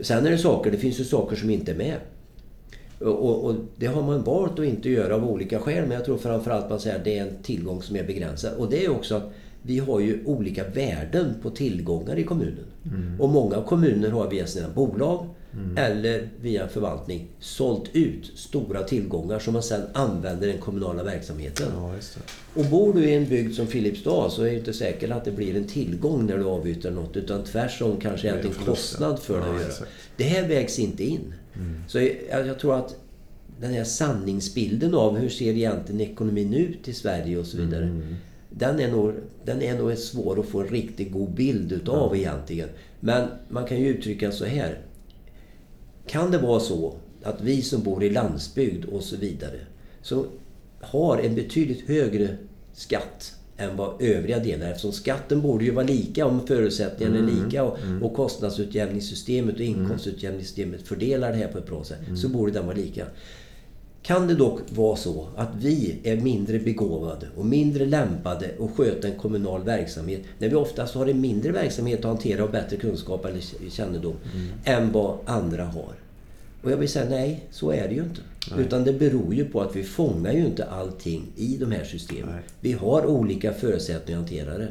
Sen 0.00 0.26
är 0.26 0.30
det 0.30 0.38
saker, 0.38 0.70
det 0.70 0.78
finns 0.78 1.00
ju 1.00 1.04
saker 1.04 1.36
som 1.36 1.50
inte 1.50 1.72
är 1.72 1.76
med. 1.76 1.96
Och, 2.98 3.24
och, 3.24 3.44
och 3.44 3.54
det 3.76 3.86
har 3.86 4.02
man 4.02 4.22
valt 4.22 4.58
att 4.58 4.64
inte 4.64 4.90
göra 4.90 5.14
av 5.14 5.30
olika 5.30 5.58
skäl. 5.58 5.82
Men 5.82 5.96
jag 5.96 6.04
tror 6.04 6.18
framförallt 6.18 6.64
att 6.64 6.70
man 6.70 6.80
säger 6.80 6.96
att 6.96 7.04
det 7.04 7.18
är 7.18 7.22
en 7.22 7.42
tillgång 7.42 7.82
som 7.82 7.96
är 7.96 8.04
begränsad. 8.04 8.56
Och 8.56 8.70
det 8.70 8.84
är 8.84 8.90
också 8.90 9.14
att 9.14 9.32
vi 9.62 9.78
har 9.78 10.00
ju 10.00 10.24
olika 10.24 10.64
värden 10.68 11.34
på 11.42 11.50
tillgångar 11.50 12.16
i 12.18 12.24
kommunen. 12.24 12.64
Och 13.18 13.28
många 13.28 13.62
kommuner 13.62 14.10
har 14.10 14.30
via 14.30 14.46
sina 14.46 14.68
bolag 14.68 15.26
eller 15.76 16.28
via 16.40 16.68
förvaltning 16.68 17.26
sålt 17.40 17.90
ut 17.92 18.32
stora 18.36 18.82
tillgångar 18.82 19.38
som 19.38 19.52
man 19.52 19.62
sedan 19.62 19.82
använder 19.92 20.48
i 20.48 20.52
den 20.52 20.60
kommunala 20.60 21.02
verksamheten. 21.02 21.66
Ja. 21.76 21.92
Och 22.54 22.64
bor 22.64 22.92
du 22.94 23.04
i 23.10 23.14
en 23.14 23.28
bygd 23.28 23.54
som 23.54 23.66
Filipstad 23.66 24.30
så 24.30 24.42
är 24.42 24.50
det 24.50 24.56
inte 24.58 24.72
säkert 24.72 25.10
att 25.10 25.24
det 25.24 25.30
blir 25.32 25.56
en 25.56 25.64
tillgång 25.64 26.26
när 26.26 26.38
du 26.38 26.44
avyttrar 26.44 26.90
något. 26.90 27.16
Utan 27.16 27.44
tvärtom 27.44 27.96
kanske 28.00 28.30
Det 28.32 28.38
är 28.38 28.44
en 28.44 28.52
kostnad 28.66 29.18
för 29.18 29.34
ja. 29.34 29.40
dig 29.40 29.48
att 29.48 29.54
Ja, 29.54 29.60
göra. 29.60 29.68
exakt. 29.70 29.90
Det 30.16 30.24
här 30.24 30.48
vägs 30.48 30.78
inte 30.78 31.04
in. 31.04 31.34
Så 31.88 31.98
jag, 31.98 32.46
jag 32.46 32.58
tror 32.58 32.74
att 32.78 32.96
den 33.60 33.74
här 33.74 33.84
sanningsbilden 33.84 34.94
av 34.94 35.18
hur 35.18 35.28
ser 35.28 35.50
egentligen 35.52 36.00
ekonomin 36.00 36.54
ut 36.54 36.88
i 36.88 36.92
Sverige 36.92 37.38
och 37.38 37.46
så 37.46 37.56
vidare. 37.56 38.00
Den, 38.58 38.80
är 38.80 38.90
nog, 38.90 39.12
den 39.44 39.62
är 39.62 39.78
nog 39.78 39.98
svår 39.98 40.40
att 40.40 40.46
få 40.46 40.60
en 40.60 40.68
riktigt 40.68 41.12
god 41.12 41.30
bild 41.30 41.72
utav 41.72 42.16
egentligen. 42.16 42.68
Men 43.00 43.28
man 43.48 43.64
kan 43.64 43.80
ju 43.80 43.88
uttrycka 43.88 44.32
så 44.32 44.44
här. 44.44 44.78
Kan 46.06 46.30
det 46.30 46.38
vara 46.38 46.60
så 46.60 46.94
att 47.22 47.40
vi 47.40 47.62
som 47.62 47.82
bor 47.82 48.04
i 48.04 48.10
landsbygd 48.10 48.84
och 48.84 49.02
så 49.02 49.16
vidare 49.16 49.58
så 50.02 50.26
har 50.80 51.18
en 51.18 51.34
betydligt 51.34 51.88
högre 51.88 52.36
skatt 52.72 53.34
än 53.56 53.76
vad 53.76 54.02
övriga 54.02 54.38
delar 54.38 54.70
Eftersom 54.70 54.92
skatten 54.92 55.42
borde 55.42 55.64
ju 55.64 55.70
vara 55.70 55.86
lika 55.86 56.26
om 56.26 56.46
förutsättningarna 56.46 57.18
är 57.18 57.44
lika 57.44 57.64
och, 57.64 57.78
och 58.02 58.14
kostnadsutjämningssystemet 58.14 59.54
och 59.54 59.60
inkomstutjämningssystemet 59.60 60.88
fördelar 60.88 61.32
det 61.32 61.36
här 61.36 61.48
på 61.48 61.58
ett 61.58 61.66
bra 61.66 61.84
sätt. 61.84 61.98
Så 62.16 62.28
borde 62.28 62.52
den 62.52 62.66
vara 62.66 62.76
lika. 62.76 63.06
Kan 64.02 64.26
det 64.26 64.34
dock 64.34 64.60
vara 64.70 64.96
så 64.96 65.26
att 65.36 65.48
vi 65.58 65.98
är 66.02 66.16
mindre 66.16 66.58
begåvade 66.58 67.26
och 67.36 67.46
mindre 67.46 67.86
lämpade 67.86 68.50
att 68.60 68.76
sköta 68.76 69.08
en 69.08 69.18
kommunal 69.18 69.62
verksamhet 69.62 70.20
när 70.38 70.48
vi 70.48 70.54
oftast 70.54 70.94
har 70.94 71.06
en 71.06 71.20
mindre 71.20 71.52
verksamhet 71.52 71.98
att 71.98 72.04
hantera 72.04 72.44
och 72.44 72.50
bättre 72.50 72.76
kunskap 72.76 73.24
eller 73.24 73.70
kännedom 73.70 74.14
än 74.64 74.92
vad 74.92 75.18
andra 75.24 75.64
har? 75.64 75.92
Och 76.62 76.70
jag 76.70 76.76
vill 76.76 76.88
säga 76.88 77.10
nej, 77.10 77.44
så 77.50 77.70
är 77.70 77.88
det 77.88 77.94
ju 77.94 78.02
inte. 78.02 78.20
Utan 78.58 78.84
det 78.84 78.92
beror 78.92 79.34
ju 79.34 79.44
på 79.44 79.60
att 79.60 79.76
vi 79.76 79.84
fångar 79.84 80.32
ju 80.32 80.46
inte 80.46 80.64
allting 80.64 81.26
i 81.36 81.56
de 81.56 81.72
här 81.72 81.84
systemen. 81.84 82.34
Nej. 82.34 82.42
Vi 82.60 82.72
har 82.72 83.06
olika 83.06 83.52
förutsättningar 83.52 84.20
att 84.20 84.28
hantera 84.28 84.58
det. 84.58 84.68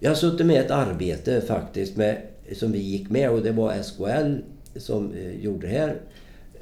Jag 0.00 0.10
har 0.10 0.14
suttit 0.14 0.46
med 0.46 0.60
ett 0.60 0.70
arbete 0.70 1.40
faktiskt 1.40 1.96
med, 1.96 2.22
som 2.52 2.72
vi 2.72 2.78
gick 2.78 3.10
med 3.10 3.30
och 3.30 3.42
det 3.42 3.52
var 3.52 3.82
SKL 3.82 4.36
som 4.76 5.12
eh, 5.12 5.44
gjorde 5.44 5.66
det 5.66 5.72
här. 5.72 5.96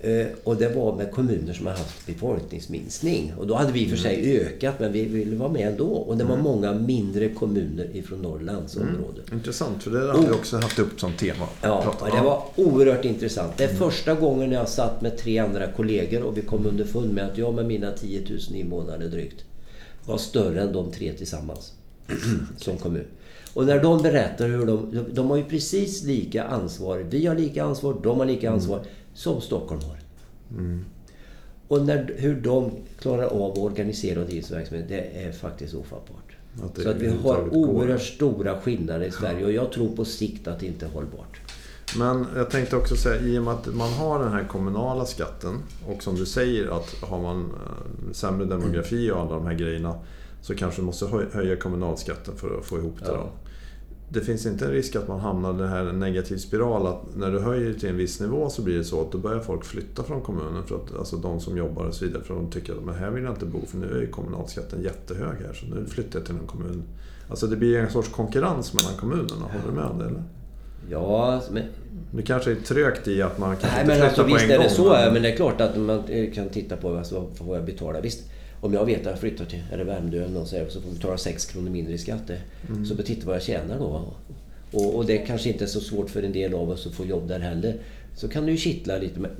Eh, 0.01 0.26
och 0.44 0.57
det 0.57 0.68
var 0.68 0.96
med 0.96 1.11
kommuner 1.11 1.53
som 1.53 1.66
har 1.66 1.72
haft 1.72 2.07
befolkningsminskning. 2.07 3.32
Och 3.38 3.46
då 3.46 3.55
hade 3.55 3.72
vi 3.72 3.82
i 3.82 3.86
och 3.86 3.90
för 3.90 3.96
sig 3.96 4.40
ökat 4.40 4.74
men 4.80 4.92
vi 4.92 5.05
ville 5.05 5.36
vara 5.36 5.53
med 5.53 5.68
ändå. 5.68 5.86
Och 5.86 6.16
det 6.16 6.24
var 6.24 6.36
många 6.36 6.72
mindre 6.72 7.28
kommuner 7.28 7.96
ifrån 7.96 8.22
Norrlands 8.22 8.76
område. 8.76 9.20
Intressant, 9.32 9.82
för 9.82 9.90
det 9.90 10.12
har 10.12 10.22
vi 10.22 10.30
också 10.30 10.57
haft 10.57 10.78
upp 10.78 11.01
som 11.01 11.12
tema. 11.12 11.44
Oh. 11.44 11.51
Ja, 11.62 11.94
och 12.01 12.16
det 12.16 12.22
var 12.22 12.42
oerhört 12.57 13.05
intressant. 13.05 13.53
Det 13.57 13.64
är 13.64 13.74
första 13.74 14.14
gången 14.14 14.53
jag 14.53 14.68
satt 14.68 15.03
med 15.03 15.18
tre 15.18 15.38
andra 15.38 15.66
kollegor 15.72 16.22
och 16.22 16.36
vi 16.36 16.42
kom 16.42 16.66
underfund 16.66 17.14
med 17.14 17.24
att 17.24 17.38
jag 17.38 17.55
med 17.55 17.66
mina 17.66 17.92
10 17.92 18.20
000 18.20 18.38
invånare 18.55 19.09
drygt 19.09 19.44
var 20.05 20.18
större 20.18 20.62
än 20.62 20.72
de 20.72 20.90
tre 20.92 21.12
tillsammans 21.12 21.72
som 22.57 22.76
kommun. 22.76 23.05
Och 23.55 23.66
när 23.66 23.82
de 23.82 24.03
berättar 24.03 24.49
hur 24.49 24.66
de... 24.66 25.05
De 25.12 25.30
har 25.30 25.36
ju 25.36 25.44
precis 25.44 26.05
lika 26.05 26.44
ansvar. 26.44 27.07
Vi 27.11 27.26
har 27.26 27.34
lika 27.34 27.64
ansvar, 27.64 27.96
de 28.03 28.18
har 28.18 28.26
lika 28.26 28.51
ansvar 28.51 28.84
som 29.19 29.41
Stockholm 29.41 29.81
har. 29.83 29.97
Och 31.69 31.87
när, 31.87 32.14
hur 32.16 32.35
de 32.41 32.71
klarar 33.01 33.25
av 33.27 33.53
att 33.53 33.59
organisera 33.59 34.21
och 34.21 34.27
driva 34.27 34.49
verksamhet, 34.57 34.89
det 34.89 35.01
är 35.25 35.33
faktiskt 35.33 35.75
ofattbart. 35.75 36.37
Att 36.62 36.83
Så 36.83 36.91
att 36.91 36.97
vi 36.97 37.09
har 37.09 37.43
går. 37.43 37.57
oerhört 37.57 38.03
stora 38.03 38.61
skillnader 38.61 39.07
i 39.07 39.11
Sverige 39.11 39.45
och 39.45 39.53
jag 39.53 39.73
tror 39.73 39.97
på 39.97 40.05
sikt 40.05 40.49
att 40.49 40.61
det 40.61 40.66
inte 40.66 40.87
är 40.87 40.91
hållbart. 40.91 41.41
Men 41.99 42.27
jag 42.37 42.51
tänkte 42.51 42.77
också 42.77 42.97
säga, 42.97 43.21
i 43.21 43.39
och 43.39 43.43
med 43.43 43.55
att 43.55 43.66
man 43.75 43.93
har 43.93 44.19
den 44.25 44.33
här 44.33 44.45
kommunala 44.45 45.05
skatten 45.05 45.59
och 45.89 46.03
som 46.03 46.14
du 46.16 46.27
säger 46.27 46.77
att 46.77 46.95
har 47.03 47.21
man 47.23 47.41
eh, 47.45 48.12
sämre 48.12 48.47
demografi 48.47 49.11
och 49.11 49.21
alla 49.21 49.31
de 49.31 49.47
här 49.47 49.55
grejerna 49.55 49.95
så 50.43 50.55
kanske 50.55 50.81
man 50.81 50.87
måste 50.87 51.05
höj- 51.05 51.33
höja 51.35 51.57
kommunalskatten 51.57 52.37
för 52.37 52.59
att 52.59 52.64
få 52.64 52.79
ihop 52.79 52.97
det. 52.99 53.07
Ja. 53.07 53.12
Då. 53.12 53.29
Det 54.09 54.20
finns 54.20 54.46
inte 54.46 54.64
en 54.64 54.70
risk 54.70 54.96
att 54.96 55.09
man 55.09 55.20
hamnar 55.20 55.54
i 55.54 55.56
den 55.56 55.68
här 55.68 55.84
negativ 55.84 56.36
spiral 56.36 56.86
att 56.86 57.16
när 57.16 57.30
du 57.30 57.38
höjer 57.38 57.72
till 57.72 57.88
en 57.88 57.96
viss 57.96 58.20
nivå 58.20 58.50
så 58.50 58.62
blir 58.62 58.78
det 58.78 58.84
så 58.84 59.00
att 59.00 59.12
då 59.12 59.18
börjar 59.18 59.40
folk 59.40 59.64
flytta 59.64 60.02
från 60.02 60.20
kommunen. 60.20 60.64
För 60.66 60.76
att, 60.76 60.98
alltså 60.98 61.16
de 61.16 61.40
som 61.40 61.56
jobbar 61.56 61.84
och 61.84 61.94
så 61.94 62.04
vidare. 62.04 62.22
För 62.22 62.34
de 62.34 62.50
tycker 62.50 62.72
att 62.72 62.84
men 62.84 62.94
här 62.94 63.11
vill 63.11 63.24
jag 63.24 63.32
inte 63.32 63.46
bo 63.46 63.66
för 63.66 63.78
nu 63.78 63.96
är 63.96 64.00
ju 64.00 64.06
kommunalskatten 64.06 64.82
jättehög 64.82 65.36
här 65.46 65.52
så 65.52 65.66
nu 65.66 65.86
flyttar 65.86 66.18
jag 66.18 66.26
till 66.26 66.34
en 66.34 66.46
kommun. 66.46 66.82
Alltså 67.30 67.46
det 67.46 67.56
blir 67.56 67.78
en 67.78 67.90
sorts 67.90 68.09
konkurrens 68.09 68.74
mellan 68.74 68.92
kommunerna. 69.00 69.44
Håller 69.52 69.66
du 69.68 69.72
med 69.72 69.84
om 69.84 69.98
det 69.98 70.04
eller? 70.04 70.22
Ja, 70.90 71.42
men... 71.50 71.62
Det 72.11 72.22
kanske 72.22 72.50
är 72.50 72.54
trögt 72.54 73.09
i 73.09 73.22
att 73.22 73.38
man 73.38 73.56
kan 73.56 73.70
Nej, 73.72 73.80
inte 73.80 73.94
men 73.94 74.02
alltså, 74.02 74.24
flytta 74.24 74.28
på 74.28 74.34
visst 74.34 74.44
en 74.44 74.50
är 74.50 74.56
gång. 74.56 74.64
det 74.64 74.70
så. 75.06 75.12
Men 75.12 75.22
det 75.22 75.32
är 75.32 75.36
klart 75.36 75.61
att 75.61 75.76
man 75.76 76.02
kan 76.34 76.48
titta 76.48 76.76
på 76.76 76.96
alltså, 76.96 77.26
vad 77.38 77.56
jag 77.59 77.64
betala. 77.64 78.00
Visst, 78.00 78.30
om 78.61 78.72
jag 78.74 78.84
vet 78.86 79.00
att 79.00 79.06
jag 79.06 79.18
flyttar 79.18 79.44
till 79.44 79.62
är 79.72 79.78
det 79.78 79.84
Värmdö 79.84 80.24
eller 80.24 80.44
så, 80.44 80.46
så 80.68 80.80
får 80.80 80.88
jag 80.90 80.94
betala 80.94 81.18
6 81.18 81.46
kronor 81.46 81.70
mindre 81.70 81.92
i 81.94 81.98
skatt. 81.98 82.30
Mm. 82.68 82.86
Så 82.86 82.96
titta 82.96 83.26
vad 83.26 83.34
jag 83.34 83.42
tjänar 83.42 83.78
då. 83.78 84.04
Och, 84.72 84.94
och 84.94 85.06
det 85.06 85.18
kanske 85.18 85.48
inte 85.48 85.64
är 85.64 85.68
så 85.68 85.80
svårt 85.80 86.11
för 86.11 86.22
en 86.22 86.32
del 86.32 86.54
av 86.54 86.70
oss 86.70 86.86
att 86.86 86.92
få 86.92 87.04
jobb 87.06 87.28
där 87.28 87.40
heller. 87.40 87.74
Så 88.16 88.28
kan 88.28 88.46
det 88.46 88.50
ju 88.52 88.59
kittla 88.59 88.98
lite. 88.98 89.20
Men 89.20 89.32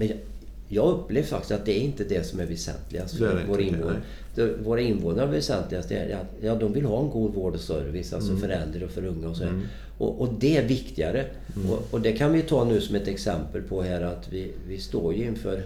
jag- 0.69 0.89
upplever 0.95 1.27
faktiskt 1.27 1.53
att 1.53 1.65
det 1.65 1.79
är 1.79 1.81
inte 1.81 2.05
det 2.05 2.27
som 2.27 2.41
är 2.41 2.47
väsentligast 2.47 3.17
för 3.17 3.25
det 3.35 3.45
våra 3.49 3.61
invånare. 3.61 4.01
Det- 4.35 4.57
Våra 4.65 4.81
invånare 4.81 5.27
är 5.27 5.31
väsentligast 5.33 5.91
är 5.91 6.15
att 6.17 6.27
ja, 6.45 6.55
de 6.55 6.73
vill 6.73 6.85
ha 6.85 7.01
en 7.05 7.11
god 7.11 7.35
vård 7.35 7.55
och 7.55 7.61
service. 7.61 8.13
Alltså 8.13 8.31
Mm. 8.31 8.41
för 8.43 8.49
äldre 8.49 8.85
och 8.85 8.91
för 8.91 9.05
unga 9.05 9.29
och 9.29 9.37
så 9.37 9.45
här. 9.45 9.53
Och, 9.99 10.21
och 10.21 10.29
det 10.41 10.57
är 10.57 10.69
viktigare. 10.69 11.25
Mm. 11.57 11.71
Och, 11.71 11.87
och 11.91 12.01
det 12.01 12.13
kan 12.13 12.33
vi 12.33 12.43
ta 12.43 12.65
nu 12.65 12.81
som 12.81 12.95
ett 12.97 13.09
exempel 13.09 13.63
på 13.63 13.83
här 13.83 14.03
att 14.03 14.29
vi, 14.33 14.51
vi 14.69 14.79
står 14.79 15.15
ju 15.15 15.25
inför 15.25 15.63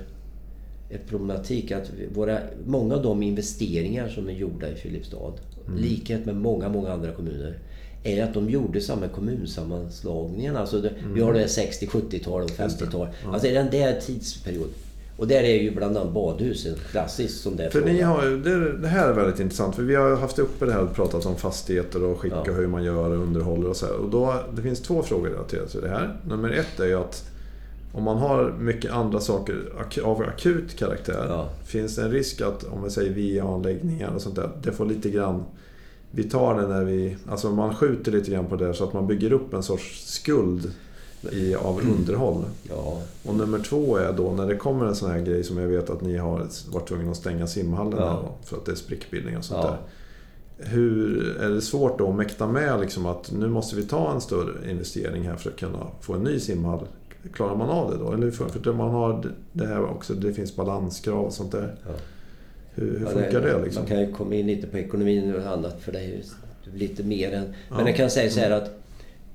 ett 0.94 1.08
problematik 1.08 1.72
att 1.72 1.90
våra, 2.14 2.38
många 2.66 2.94
av 2.94 3.02
de 3.02 3.22
investeringar 3.22 4.08
som 4.08 4.28
är 4.28 4.32
gjorda 4.32 4.68
i 4.68 4.74
Filipstad, 4.74 5.32
likhet 5.76 6.26
med 6.26 6.36
många, 6.36 6.68
många 6.68 6.92
andra 6.92 7.12
kommuner, 7.12 7.58
är 8.04 8.24
att 8.24 8.34
de 8.34 8.50
gjorde 8.50 8.80
samma 8.80 9.08
kommunsammanslagningen. 9.08 10.56
Alltså 10.56 10.80
det, 10.80 10.92
Vi 11.14 11.20
har 11.20 11.32
det 11.32 11.38
här 11.38 11.46
60, 11.46 11.86
70-tal 11.86 12.42
och 12.42 12.50
50-tal. 12.50 13.08
Alltså 13.26 13.48
det 13.48 13.56
är 13.56 13.64
den 13.64 13.70
där 13.70 14.00
tidsperioden. 14.00 14.70
Och 15.16 15.28
där 15.28 15.42
är 15.42 15.62
ju 15.62 15.70
bland 15.74 15.96
annat 15.96 16.12
badhusen 16.14 16.74
klassiskt 16.90 17.40
som 17.42 17.56
det 17.56 17.64
är 17.64 17.70
För 17.70 17.78
frågan. 17.80 17.96
ni 17.96 18.02
har, 18.02 18.22
det, 18.26 18.78
det 18.78 18.88
här 18.88 19.08
är 19.08 19.12
väldigt 19.12 19.40
intressant. 19.40 19.76
För 19.76 19.82
vi 19.82 19.94
har 19.94 20.16
haft 20.16 20.38
uppe 20.38 20.66
det 20.66 20.72
här 20.72 20.80
och 20.82 20.94
pratat 20.94 21.26
om 21.26 21.36
fastigheter 21.36 22.02
och 22.04 22.20
skick 22.20 22.32
Ja. 22.32 22.40
och 22.50 22.56
hur 22.56 22.66
man 22.66 22.84
gör 22.84 23.10
och 23.10 23.22
underhåller 23.22 23.68
och 23.68 23.76
så 23.76 23.86
här. 23.86 23.94
Och 23.94 24.10
då, 24.10 24.34
det 24.56 24.62
finns 24.62 24.80
två 24.80 25.02
frågor 25.02 25.28
relaterat 25.30 25.70
till 25.70 25.80
det 25.80 25.88
här. 25.88 26.16
Nummer 26.28 26.50
ett 26.50 26.80
är 26.80 26.86
ju 26.86 26.94
att 27.00 27.24
om 27.92 28.02
man 28.02 28.16
har 28.18 28.52
mycket 28.58 28.92
andra 28.92 29.20
saker 29.20 29.72
ak- 29.80 30.02
av 30.04 30.22
akut 30.22 30.76
karaktär. 30.78 31.26
Ja. 31.28 31.48
Finns 31.64 31.96
det 31.96 32.02
en 32.02 32.10
risk 32.10 32.40
att, 32.40 32.64
om 32.64 32.84
vi 32.84 32.90
säger 32.90 33.40
VA-anläggningar 33.40 34.14
och 34.14 34.22
sånt 34.22 34.36
där, 34.36 34.50
det 34.62 34.72
får 34.72 34.86
lite 34.86 35.10
grann... 35.10 35.42
Vi 36.14 36.22
tar 36.24 36.60
det 36.60 36.66
när 36.68 36.84
vi... 36.84 37.16
Alltså 37.28 37.50
man 37.50 37.74
skjuter 37.74 38.12
lite 38.12 38.30
grann 38.30 38.46
på 38.46 38.56
det 38.56 38.74
så 38.74 38.84
att 38.84 38.92
man 38.92 39.06
bygger 39.06 39.32
upp 39.32 39.54
en 39.54 39.62
sorts 39.62 40.06
skuld 40.12 40.70
i, 41.32 41.54
av 41.54 41.80
underhåll. 41.80 42.44
Ja, 42.62 43.02
Och 43.24 43.34
nummer 43.34 43.58
två 43.58 43.96
är 43.96 44.12
då 44.12 44.30
när 44.30 44.46
det 44.46 44.56
kommer 44.56 44.86
en 44.86 44.94
sån 44.96 45.10
här 45.10 45.20
grej 45.20 45.44
som 45.44 45.58
jag 45.58 45.68
vet 45.68 45.90
att 45.90 46.00
ni 46.00 46.16
har 46.16 46.46
varit 46.72 46.88
tvungna 46.88 47.10
att 47.10 47.16
stänga 47.16 47.46
simhallen 47.46 47.98
Ja. 47.98 48.08
här 48.10 48.28
för 48.44 48.56
att 48.56 48.64
det 48.66 48.72
är 48.72 48.76
sprickbildning 48.76 49.36
och 49.36 49.44
sånt 49.44 49.60
Ja. 49.64 49.70
där. 49.70 49.78
Hur 50.70 51.36
är 51.40 51.48
det 51.48 51.60
svårt 51.60 51.98
då 51.98 52.08
att 52.10 52.14
mäkta 52.16 52.46
med 52.46 52.80
liksom 52.80 53.06
att 53.06 53.32
nu 53.32 53.48
måste 53.48 53.76
vi 53.76 53.82
ta 53.82 54.12
en 54.12 54.20
större 54.20 54.70
investering 54.70 55.22
här 55.22 55.36
för 55.36 55.50
att 55.50 55.56
kunna 55.56 55.86
få 56.00 56.12
en 56.14 56.20
ny 56.22 56.40
simhall? 56.40 56.86
Klarar 57.32 57.56
man 57.56 57.70
av 57.70 57.90
det 57.90 57.98
då? 57.98 58.12
Eller 58.12 58.24
hur 58.24 58.30
funkar? 58.30 58.72
Man 58.72 58.90
har 58.90 59.32
det 59.52 59.66
här 59.66 59.84
också, 59.84 60.14
det 60.14 60.32
finns 60.32 60.56
balanskrav 60.56 61.24
och 61.24 61.32
sånt 61.32 61.52
där. 61.52 61.74
Ja. 61.86 61.92
Hur, 62.74 62.98
hur 62.98 63.06
Ja, 63.06 63.10
funkar 63.10 63.40
det, 63.40 63.64
liksom? 63.64 63.82
Man 63.82 63.88
kan 63.88 64.00
ju 64.00 64.12
komma 64.12 64.34
in 64.34 64.46
lite 64.46 64.66
på 64.66 64.78
ekonomin 64.78 65.34
och 65.34 65.52
annat 65.52 65.80
för 65.80 65.92
det 65.92 65.98
är 65.98 66.02
ju 66.08 66.22
lite 66.74 67.02
mer 67.02 67.32
än... 67.32 67.42
Men 67.68 67.78
Ja. 67.78 67.86
jag 67.86 67.96
kan 67.96 68.10
säga 68.10 68.30
så 68.30 68.40
här 68.40 68.50
att 68.50 68.70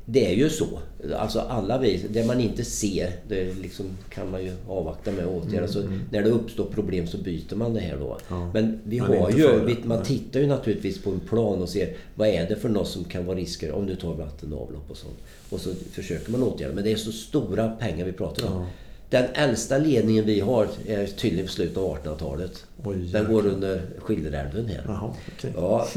det 0.10 0.26
är 0.32 0.36
ju 0.36 0.50
så. 0.50 0.80
Alltså 1.18 1.40
alla 1.40 1.78
vi, 1.78 2.06
det 2.10 2.26
man 2.26 2.40
inte 2.42 2.64
ser, 2.66 3.12
det 3.28 3.54
liksom 3.62 3.86
kan 4.10 4.32
man 4.32 4.44
ju 4.44 4.52
avvakta 4.68 5.12
med 5.12 5.26
att 5.26 5.32
åtgärda. 5.46 5.68
Så 5.68 5.84
när 6.12 6.24
det 6.24 6.30
uppstår 6.30 6.66
problem 6.66 7.08
så 7.08 7.18
byter 7.18 7.56
man 7.56 7.74
det 7.74 7.80
här 7.80 7.98
då. 7.98 8.06
Mm, 8.06 8.18
Ja. 8.42 8.50
Men 8.54 8.80
vi 8.84 8.98
har 8.98 9.32
ju, 9.32 9.60
vi, 9.66 9.78
man 9.84 10.04
tittar 10.04 10.40
ju 10.40 10.48
naturligtvis 10.48 11.02
på 11.04 11.10
en 11.10 11.20
plan 11.20 11.62
och 11.62 11.70
ser 11.70 11.94
vad 12.16 12.28
är 12.28 12.50
det 12.50 12.56
för 12.56 12.70
något 12.70 12.88
som 12.88 13.04
kan 13.04 13.26
vara 13.26 13.38
risker 13.38 13.72
om 13.72 13.86
du 13.86 13.96
tar 13.96 14.14
vatten 14.14 14.54
och 14.54 14.62
avlopp 14.62 14.92
och 14.92 14.98
sånt. 14.98 15.18
Och 15.50 15.60
så 15.60 15.70
försöker 15.92 16.32
man 16.32 16.44
åtgärda. 16.44 16.74
Men 16.74 16.84
det 16.84 16.92
är 16.92 16.96
så 16.96 17.12
stora 17.12 17.70
pengar 17.70 18.06
vi 18.06 18.12
pratar 18.12 18.48
om. 18.48 18.54
Ja. 18.62 18.68
Den 19.10 19.26
äldsta 19.34 19.78
ledningen 19.78 20.26
vi 20.26 20.40
har 20.40 20.68
är 20.88 21.08
tydligen 21.08 21.48
slutet 21.48 21.78
av 21.78 21.98
1800-talet. 21.98 22.66
Oj, 22.84 22.96
Den 22.98 23.34
går 23.34 23.48
under 23.48 23.82
Skilderälven 24.00 24.66
här. 24.66 24.84
Jaha, 24.88 25.14
okej. 25.38 25.52
Ja, 25.56 25.88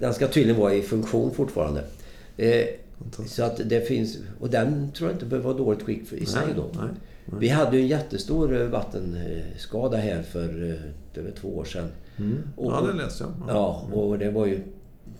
den 0.00 0.14
ska 0.14 0.28
tydligen 0.28 0.60
vara 0.60 0.74
i 0.74 0.82
funktion 0.82 1.34
fortfarande. 1.34 1.84
Eh. 2.36 2.64
Så 3.26 3.42
att 3.42 3.60
det 3.68 3.80
finns... 3.88 4.18
Och 4.40 4.50
den 4.50 4.92
tror 4.92 5.10
jag 5.10 5.14
inte 5.14 5.26
behöver 5.26 5.48
vara 5.48 5.58
dåligt 5.58 5.82
skick 5.82 6.06
för- 6.08 6.16
i 6.16 6.26
sig 6.26 6.42
då. 6.56 6.62
nej, 6.72 6.82
nej. 7.24 7.36
Vi 7.40 7.48
hade 7.48 7.76
ju 7.76 7.82
en 7.82 7.88
jättestor 7.88 8.60
eh, 8.62 8.66
vattenskada 8.68 9.96
här 9.96 10.22
för 10.22 10.70
eh, 11.14 11.22
var 11.24 11.30
två 11.30 11.48
år 11.56 11.64
sedan. 11.64 11.88
Mm. 12.16 12.38
Och- 12.56 12.72
Ja, 12.72 12.80
det 12.80 12.92
läste 12.92 13.24
jag. 13.24 13.32
Ja, 13.48 13.88
och 13.92 14.18
det 14.18 14.30
var 14.30 14.46
ju 14.46 14.60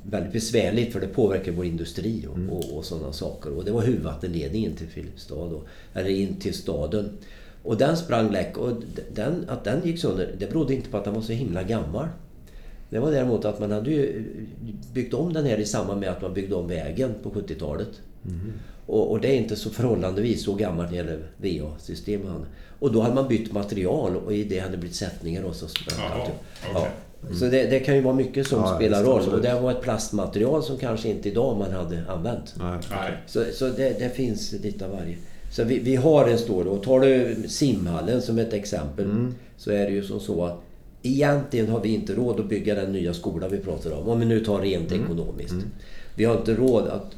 väldigt 0.03 0.33
besvärligt 0.33 0.93
för 0.93 1.01
det 1.01 1.07
påverkar 1.07 1.53
vår 1.53 1.65
industri 1.65 2.27
och, 2.31 2.37
Mm. 2.37 2.51
och, 2.51 2.77
och 2.77 2.85
sådana 2.85 3.13
saker. 3.13 3.51
Och 3.59 3.65
det 3.65 3.71
var 3.73 3.83
huvudvattenledningen 3.83 4.73
till 4.77 4.87
Filipstad, 4.89 5.35
då, 5.35 5.63
eller 5.95 6.11
in 6.11 6.37
till 6.37 6.55
staden. 6.55 7.11
Och 7.63 7.77
den 7.77 7.97
sprang 7.97 8.31
läck 8.33 8.59
och 8.59 8.73
den, 9.15 9.45
att 9.49 9.65
den 9.65 9.87
gick 9.87 9.99
sönder, 10.01 10.35
det 10.39 10.47
berodde 10.53 10.75
inte 10.75 10.89
på 10.91 10.97
att 10.97 11.05
den 11.05 11.15
var 11.15 11.23
så 11.23 11.33
himla 11.33 11.63
gammal. 11.63 12.07
Det 12.91 12.99
var 12.99 13.11
däremot 13.11 13.45
att 13.45 13.61
man 13.61 13.71
hade 13.73 13.91
ju 13.91 14.25
byggt 14.93 15.15
om 15.15 15.33
den 15.33 15.45
här 15.47 15.59
i 15.59 15.65
samband 15.65 16.01
med 16.01 16.09
att 16.11 16.23
man 16.23 16.35
byggde 16.35 16.55
om 16.55 16.69
vägen 16.69 17.15
på 17.23 17.31
70-talet. 17.31 17.89
Och, 18.87 19.11
och 19.11 19.21
det 19.21 19.29
är 19.29 19.35
inte 19.37 19.57
så 19.57 19.71
förhållandevis 19.71 20.45
så 20.45 20.55
gammalt 20.55 20.91
när 20.93 21.05
det 21.05 21.49
gäller 21.49 21.63
VA-system. 21.63 22.21
och 22.79 22.93
då 22.93 23.01
hade 23.01 23.15
man 23.15 23.29
bytt 23.29 23.53
material 23.53 24.17
och 24.17 24.33
i 24.33 24.45
det 24.45 24.59
hade 24.59 24.77
blivit 24.77 24.97
sättningar 24.97 25.43
och 25.43 25.55
så 25.55 25.67
Jaha, 25.99 26.21
okej. 26.23 26.35
Ja. 26.75 26.87
Så 27.39 27.45
det, 27.45 27.65
det 27.71 27.81
kan 27.81 27.95
ju 27.95 28.01
vara 28.01 28.15
mycket 28.15 28.47
som 28.47 28.59
Ja, 28.61 28.77
spelar 28.77 29.05
roll. 29.05 29.17
absolut. 29.19 29.35
Och 29.39 29.43
det 29.43 29.61
var 29.61 29.71
ett 29.71 29.83
plastmaterial 29.83 30.63
som 30.63 30.77
kanske 30.79 31.09
inte 31.09 31.29
idag 31.29 31.57
man 31.59 31.73
hade 31.73 32.03
använt. 32.09 32.55
Nej. 32.59 32.79
Nej. 32.91 33.13
Så, 33.27 33.45
så 33.53 33.69
det, 33.69 33.99
det 33.99 34.11
finns 34.17 34.53
lite 34.53 34.85
av 34.85 34.91
varje. 34.91 35.17
Så 35.53 35.65
vi, 35.65 35.79
vi 35.79 35.97
har 35.97 36.29
en 36.29 36.39
stor... 36.39 36.67
Och 36.67 36.83
tar 36.83 37.01
du 37.01 37.37
simhallen 37.49 38.23
som 38.23 38.39
ett 38.39 38.53
exempel 38.53 39.05
Mm. 39.05 39.35
så 39.57 39.71
är 39.71 39.85
det 39.87 39.91
ju 39.93 40.03
som 40.05 40.21
så 40.21 40.45
att 40.45 40.63
egentligen 41.07 41.69
har 41.69 41.81
vi 41.81 41.95
inte 41.95 42.15
råd 42.15 42.41
att 42.41 42.49
bygga 42.49 42.75
den 42.75 42.93
nya 42.93 43.15
skola 43.15 43.49
vi 43.49 43.59
pratar 43.59 43.91
om. 43.93 44.09
Om 44.09 44.21
vi 44.21 44.27
nu 44.27 44.45
tar 44.45 44.61
rent 44.61 44.93
Mm. 44.93 45.05
ekonomiskt. 45.05 45.55
Vi 46.15 46.25
har 46.25 46.37
inte 46.37 46.55
råd 46.55 46.89
att 46.89 47.13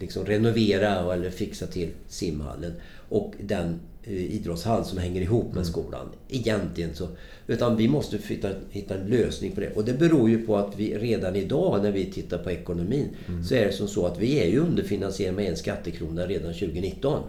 liksom 0.00 0.24
renovera 0.26 1.14
eller 1.14 1.30
fixa 1.30 1.66
till 1.66 1.88
simhallen 2.08 2.72
och 3.08 3.32
den 3.40 3.80
eh, 4.04 4.34
idrottshall 4.34 4.84
som 4.84 4.98
hänger 4.98 5.20
ihop 5.20 5.44
Mm. 5.44 5.56
med 5.56 5.66
skolan. 5.66 6.06
Egentligen 6.28 6.94
så. 6.94 7.08
Utan 7.46 7.76
vi 7.76 7.88
måste 7.88 8.18
hitta, 8.28 8.48
hitta 8.70 8.94
en 8.94 9.06
lösning 9.06 9.52
på 9.52 9.60
det. 9.60 9.70
Och 9.76 9.84
det 9.84 9.92
beror 9.98 10.30
ju 10.30 10.46
på 10.46 10.56
att 10.56 10.72
vi 10.76 10.98
redan 10.98 11.36
idag 11.36 11.82
när 11.82 11.92
vi 11.92 12.04
tittar 12.04 12.38
på 12.38 12.50
ekonomin 12.50 13.08
Mm. 13.28 13.44
så 13.44 13.54
är 13.54 13.64
det 13.66 13.72
som 13.72 13.88
så 13.88 14.06
att 14.06 14.18
vi 14.18 14.38
är 14.40 14.46
ju 14.48 14.58
underfinansierade 14.58 15.36
med 15.36 15.50
en 15.50 15.56
skattekrona 15.56 16.26
redan 16.26 16.52
2019. 16.54 17.22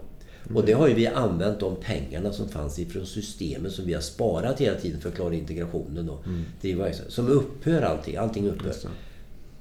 Och 0.54 0.66
det 0.66 0.74
har 0.74 0.88
ju 0.88 0.94
vi 0.94 1.08
använt 1.08 1.60
de 1.60 1.76
pengarna 1.76 2.34
som 2.34 2.50
fanns 2.50 2.80
ifrån 2.80 3.06
systemet 3.06 3.72
som 3.72 3.86
vi 3.86 3.94
har 3.94 4.02
sparat 4.02 4.62
hela 4.62 4.80
tiden 4.80 5.02
för 5.02 5.10
att 5.10 5.16
klara 5.16 5.34
integrationen 5.34 6.10
och 6.10 6.24
driva 6.62 6.84
verksamhet. 6.84 7.14
Som 7.14 7.28
upphör 7.28 7.82
allting. 7.82 8.16
Allting 8.16 8.48
upphör. 8.48 8.74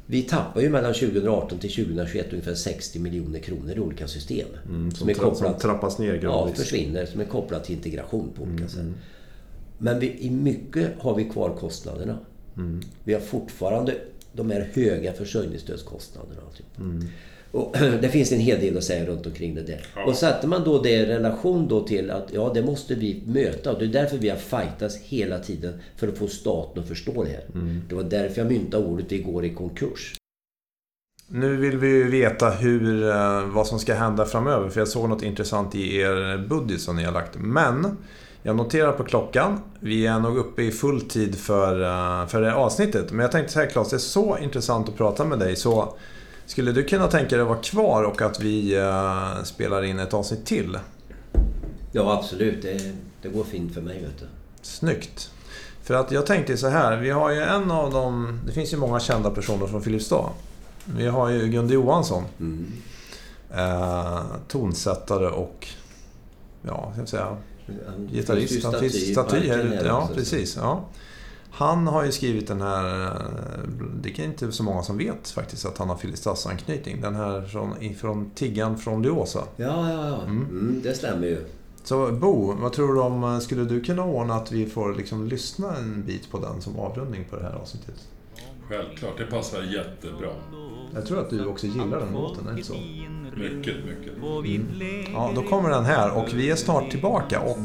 Vi 0.07 0.23
tappar 0.23 0.61
ju 0.61 0.69
mellan 0.71 0.95
2018 0.95 1.59
till 1.59 1.71
2021 1.75 2.27
ungefär 2.33 2.55
60 2.55 2.99
miljoner 2.99 3.39
kronor 3.39 3.73
i 3.77 3.81
olika 3.81 4.09
system. 4.09 4.49
Mm, 4.69 4.91
som, 4.91 5.09
tra- 5.09 5.35
som 5.35 5.55
trappas 5.59 5.99
ner 5.99 6.15
ja, 6.15 6.21
gradvis. 6.21 6.59
försvinner, 6.59 7.07
som 7.07 7.21
är 7.21 7.25
kopplat 7.25 7.65
till 7.65 7.77
integration 7.77 8.31
på 8.37 8.43
Mm, 8.43 8.55
olika 8.55 8.69
sätt. 8.69 8.87
Men 9.79 9.99
vi, 10.01 10.19
i 10.19 10.31
mycket 10.31 10.89
har 10.99 11.15
vi 11.15 11.25
kvar 11.25 11.57
kostnaderna. 11.61 12.19
Mm. 12.57 12.81
Vi 13.05 13.13
har 13.15 13.21
fortfarande 13.21 13.95
de 14.33 14.51
här 14.51 14.71
höga 14.75 15.13
försörjningsstödskostnaderna. 15.13 16.41
Typ. 16.57 16.79
Mm. 16.79 17.09
Och 17.53 17.77
det 18.01 18.09
finns 18.09 18.33
en 18.33 18.41
hel 18.41 18.61
del 18.61 18.77
att 18.77 18.85
säga 18.85 19.07
runt 19.07 19.27
omkring 19.27 19.55
det 19.55 19.63
där. 19.63 19.87
Ja. 19.97 20.05
Och 20.05 20.17
sätter 20.17 20.49
man 20.49 20.65
då 20.65 20.83
det 20.83 20.91
i 20.91 21.07
relation 21.07 21.69
då 21.69 21.87
till 21.87 22.11
att 22.11 22.29
ja, 22.33 22.51
det 22.55 22.63
måste 22.63 22.95
vi 22.95 23.23
möta. 23.27 23.73
Och 23.73 23.79
det 23.79 23.85
är 23.85 23.89
därför 23.89 24.19
vi 24.19 24.29
har 24.29 24.37
fightats 24.37 24.97
hela 24.97 25.39
tiden 25.39 25.81
för 25.97 26.09
att 26.09 26.19
få 26.19 26.27
staten 26.27 26.83
att 26.83 26.89
förstå 26.89 27.25
det 27.25 27.31
här. 27.31 27.45
Mm. 27.55 27.83
Det 27.89 27.95
var 27.95 28.03
därför 28.03 28.41
jag 28.41 28.53
myntade 28.53 28.85
ordet 28.85 29.13
igår 29.13 29.45
i 29.45 29.55
konkurs. 29.55 30.15
Nu 31.27 31.57
vill 31.57 31.79
vi 31.79 31.89
ju 31.89 32.11
veta 32.11 32.51
hur, 32.51 33.09
eh, 33.11 33.45
vad 33.45 33.67
som 33.67 33.79
ska 33.79 33.95
hända 33.95 34.25
framöver. 34.25 34.69
För 34.69 34.81
jag 34.81 34.89
såg 34.89 35.09
något 35.09 35.23
intressant 35.23 35.75
i 35.75 35.97
er 35.97 36.47
budget 36.49 36.81
som 36.81 36.97
ni 36.97 37.05
har 37.05 37.13
lagt. 37.13 37.37
Men 37.39 37.97
jag 38.43 38.57
noterar 38.57 38.93
på 38.93 39.05
klockan. 39.05 39.61
Vi 39.81 40.07
är 40.07 40.21
nog 40.21 40.37
uppe 40.37 40.63
i 40.63 40.71
full 40.71 41.01
tid 41.01 41.39
för, 41.39 41.81
eh, 41.81 42.27
för 42.27 42.41
det 42.41 42.51
här 42.51 42.57
avsnittet. 42.57 43.13
Men 43.13 43.21
jag 43.21 43.33
tänkte 43.33 43.53
så 43.53 43.61
här 43.61 43.67
Claes, 43.67 43.91
det 43.91 43.97
är 43.97 43.99
så 43.99 44.39
intressant 44.39 44.89
att 44.89 44.97
prata 44.97 45.25
med 45.25 45.39
dig. 45.39 45.57
Så 45.57 45.95
skulle 46.53 46.73
du 46.73 46.85
kunna 46.85 47.09
tänka 47.09 47.37
dig 47.37 47.43
att 47.43 47.49
vara 47.49 47.59
kvar 47.59 48.03
och 48.03 48.23
att 48.23 48.41
vi 48.41 48.77
eh, 48.77 49.43
spelar 49.45 49.83
in 49.83 49.99
ett 49.99 50.15
avsnitt 50.15 50.47
till? 50.47 50.79
Ja, 51.93 52.19
absolut. 52.19 52.63
Det, 52.63 52.93
det 53.23 53.29
går 53.29 53.45
fint 53.45 53.75
för 53.75 53.81
mig, 53.81 54.03
vet 54.03 54.19
du. 54.19 54.27
Snyggt. 54.63 55.31
För 55.83 55.95
att 55.95 56.11
jag 56.11 56.27
tänkte 56.27 56.57
så 56.57 56.69
här, 56.69 56.97
vi 56.97 57.11
har 57.11 57.31
ju 57.31 57.41
en 57.41 57.71
av 57.71 57.93
dem... 57.93 58.41
Det 58.47 58.53
finns 58.53 58.73
ju 58.73 58.77
många 58.77 59.01
kända 59.01 59.31
personer 59.31 59.67
från 59.67 59.83
Filipstad. 59.83 60.31
Vi 60.85 61.07
har 61.07 61.29
ju 61.29 61.49
Gunde 61.49 61.75
Johansson. 61.75 62.25
Mm. 62.41 62.73
Eh, 63.55 64.23
tonsättare 64.49 65.27
och... 65.27 65.69
Ja, 66.63 66.91
ska 66.93 67.01
jag 67.01 67.09
säga... 67.09 67.37
Gitarrist. 68.11 68.65
Han 68.65 68.81
finns 68.81 69.13
staty 69.13 69.49
här 69.49 69.59
ute. 69.59 69.85
Ja, 69.87 70.09
precis. 70.15 70.57
Ja. 70.57 70.85
Han 71.55 71.87
har 71.87 72.05
ju 72.05 72.13
skrivit 72.13 72.49
den 72.49 72.61
här... 72.61 73.05
eh, 73.07 73.69
Det 74.03 74.19
är 74.19 74.25
inte 74.25 74.53
så 74.53 74.63
många 74.63 74.83
som 74.83 74.99
vet 74.99 75.29
faktiskt 75.31 75.67
att 75.67 75.79
han 75.79 75.89
har 75.89 75.97
Filipstadsanknytning. 75.97 77.01
Den 77.01 77.15
här 77.15 77.43
från, 77.43 77.83
ifrån 77.83 78.31
Tiggan 78.35 78.79
från 78.79 79.03
Liosa. 79.03 79.45
Ja, 79.57 79.91
ja, 79.93 80.09
ja. 80.09 80.23
Mm. 80.23 80.43
Mm, 80.51 80.81
det 80.85 80.95
stämmer 80.95 81.27
ju. 81.27 81.45
Så 81.85 82.13
Bo, 82.13 82.53
vad 82.53 82.73
tror 82.73 82.95
du 82.95 83.01
om... 83.01 83.41
Skulle 83.41 83.65
du 83.65 83.81
kunna 83.81 84.05
ordna 84.05 84.35
att 84.35 84.53
vi 84.53 84.67
får 84.67 84.95
liksom 84.95 85.29
lyssna 85.29 85.77
en 85.77 86.03
bit 86.07 86.31
på 86.31 86.39
den 86.39 86.61
som 86.61 86.79
avrundning 86.79 87.25
på 87.31 87.37
det 87.37 87.43
här 87.43 87.55
avsnittet? 87.55 87.95
Självklart, 88.69 89.19
det 89.19 89.27
passar 89.27 89.63
jättebra. 89.63 90.31
Jag 90.95 91.07
tror 91.07 91.21
att 91.21 91.31
du 91.31 91.47
också 91.47 91.67
gillar 91.67 92.01
den 92.01 92.13
låten, 92.13 92.49
är 92.49 92.53
det 92.53 92.65
så? 92.65 92.75
Mycket, 93.37 93.77
mycket. 93.85 94.13
Ja, 95.13 95.33
då 95.35 95.43
kommer 95.43 95.71
den 95.71 95.85
här 95.85 96.17
och 96.17 96.29
vi 96.35 96.51
är 96.51 96.57
snart 96.57 96.91
tillbaka 96.91 97.41
och 97.41 97.59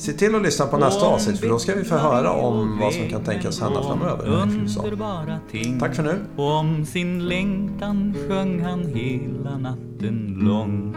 se 0.00 0.12
till 0.12 0.34
att 0.34 0.42
lyssna 0.42 0.66
på 0.66 0.76
nästa 0.76 1.06
avsnitt 1.06 1.38
för 1.38 1.48
då 1.48 1.58
ska 1.58 1.74
vi 1.74 1.84
få 1.84 1.96
höra 1.96 2.32
om 2.32 2.78
vad 2.78 2.92
som 2.92 3.08
kan 3.08 3.24
tänkas 3.24 3.60
hända 3.60 3.82
framöver. 3.82 5.78
Tack 5.80 5.94
för 5.94 6.02
nu. 6.02 6.18
Om 6.36 6.86
sin 6.86 7.28
längtan 7.28 8.14
sjöng 8.28 8.60
han 8.60 8.86
hela 8.86 9.58
natten 9.58 10.38
lång. 10.42 10.94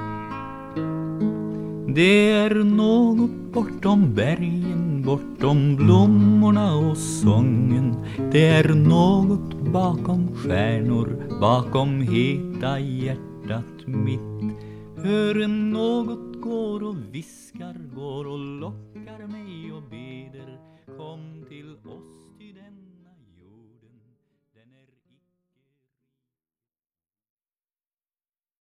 Det 1.95 2.31
är 2.31 2.55
något 2.55 3.53
bortom 3.53 4.13
bergen, 4.15 5.03
bortom 5.05 5.75
blommorna 5.75 6.75
och 6.75 6.97
sången. 6.97 7.95
Det 8.31 8.47
är 8.47 8.69
något 8.69 9.53
bakom 9.53 10.35
stjärnor, 10.35 11.39
bakom 11.41 12.01
heta 12.01 12.79
hjärtat 12.79 13.87
mitt. 13.87 14.55
Hör 15.03 15.47
något 15.47 16.41
går 16.41 16.83
och 16.83 16.95
viskar, 17.11 17.95
går 17.95 18.27
och 18.27 18.39
lockar 18.39 18.82
mig 19.27 19.71
och 19.73 19.81
beder. 19.81 20.02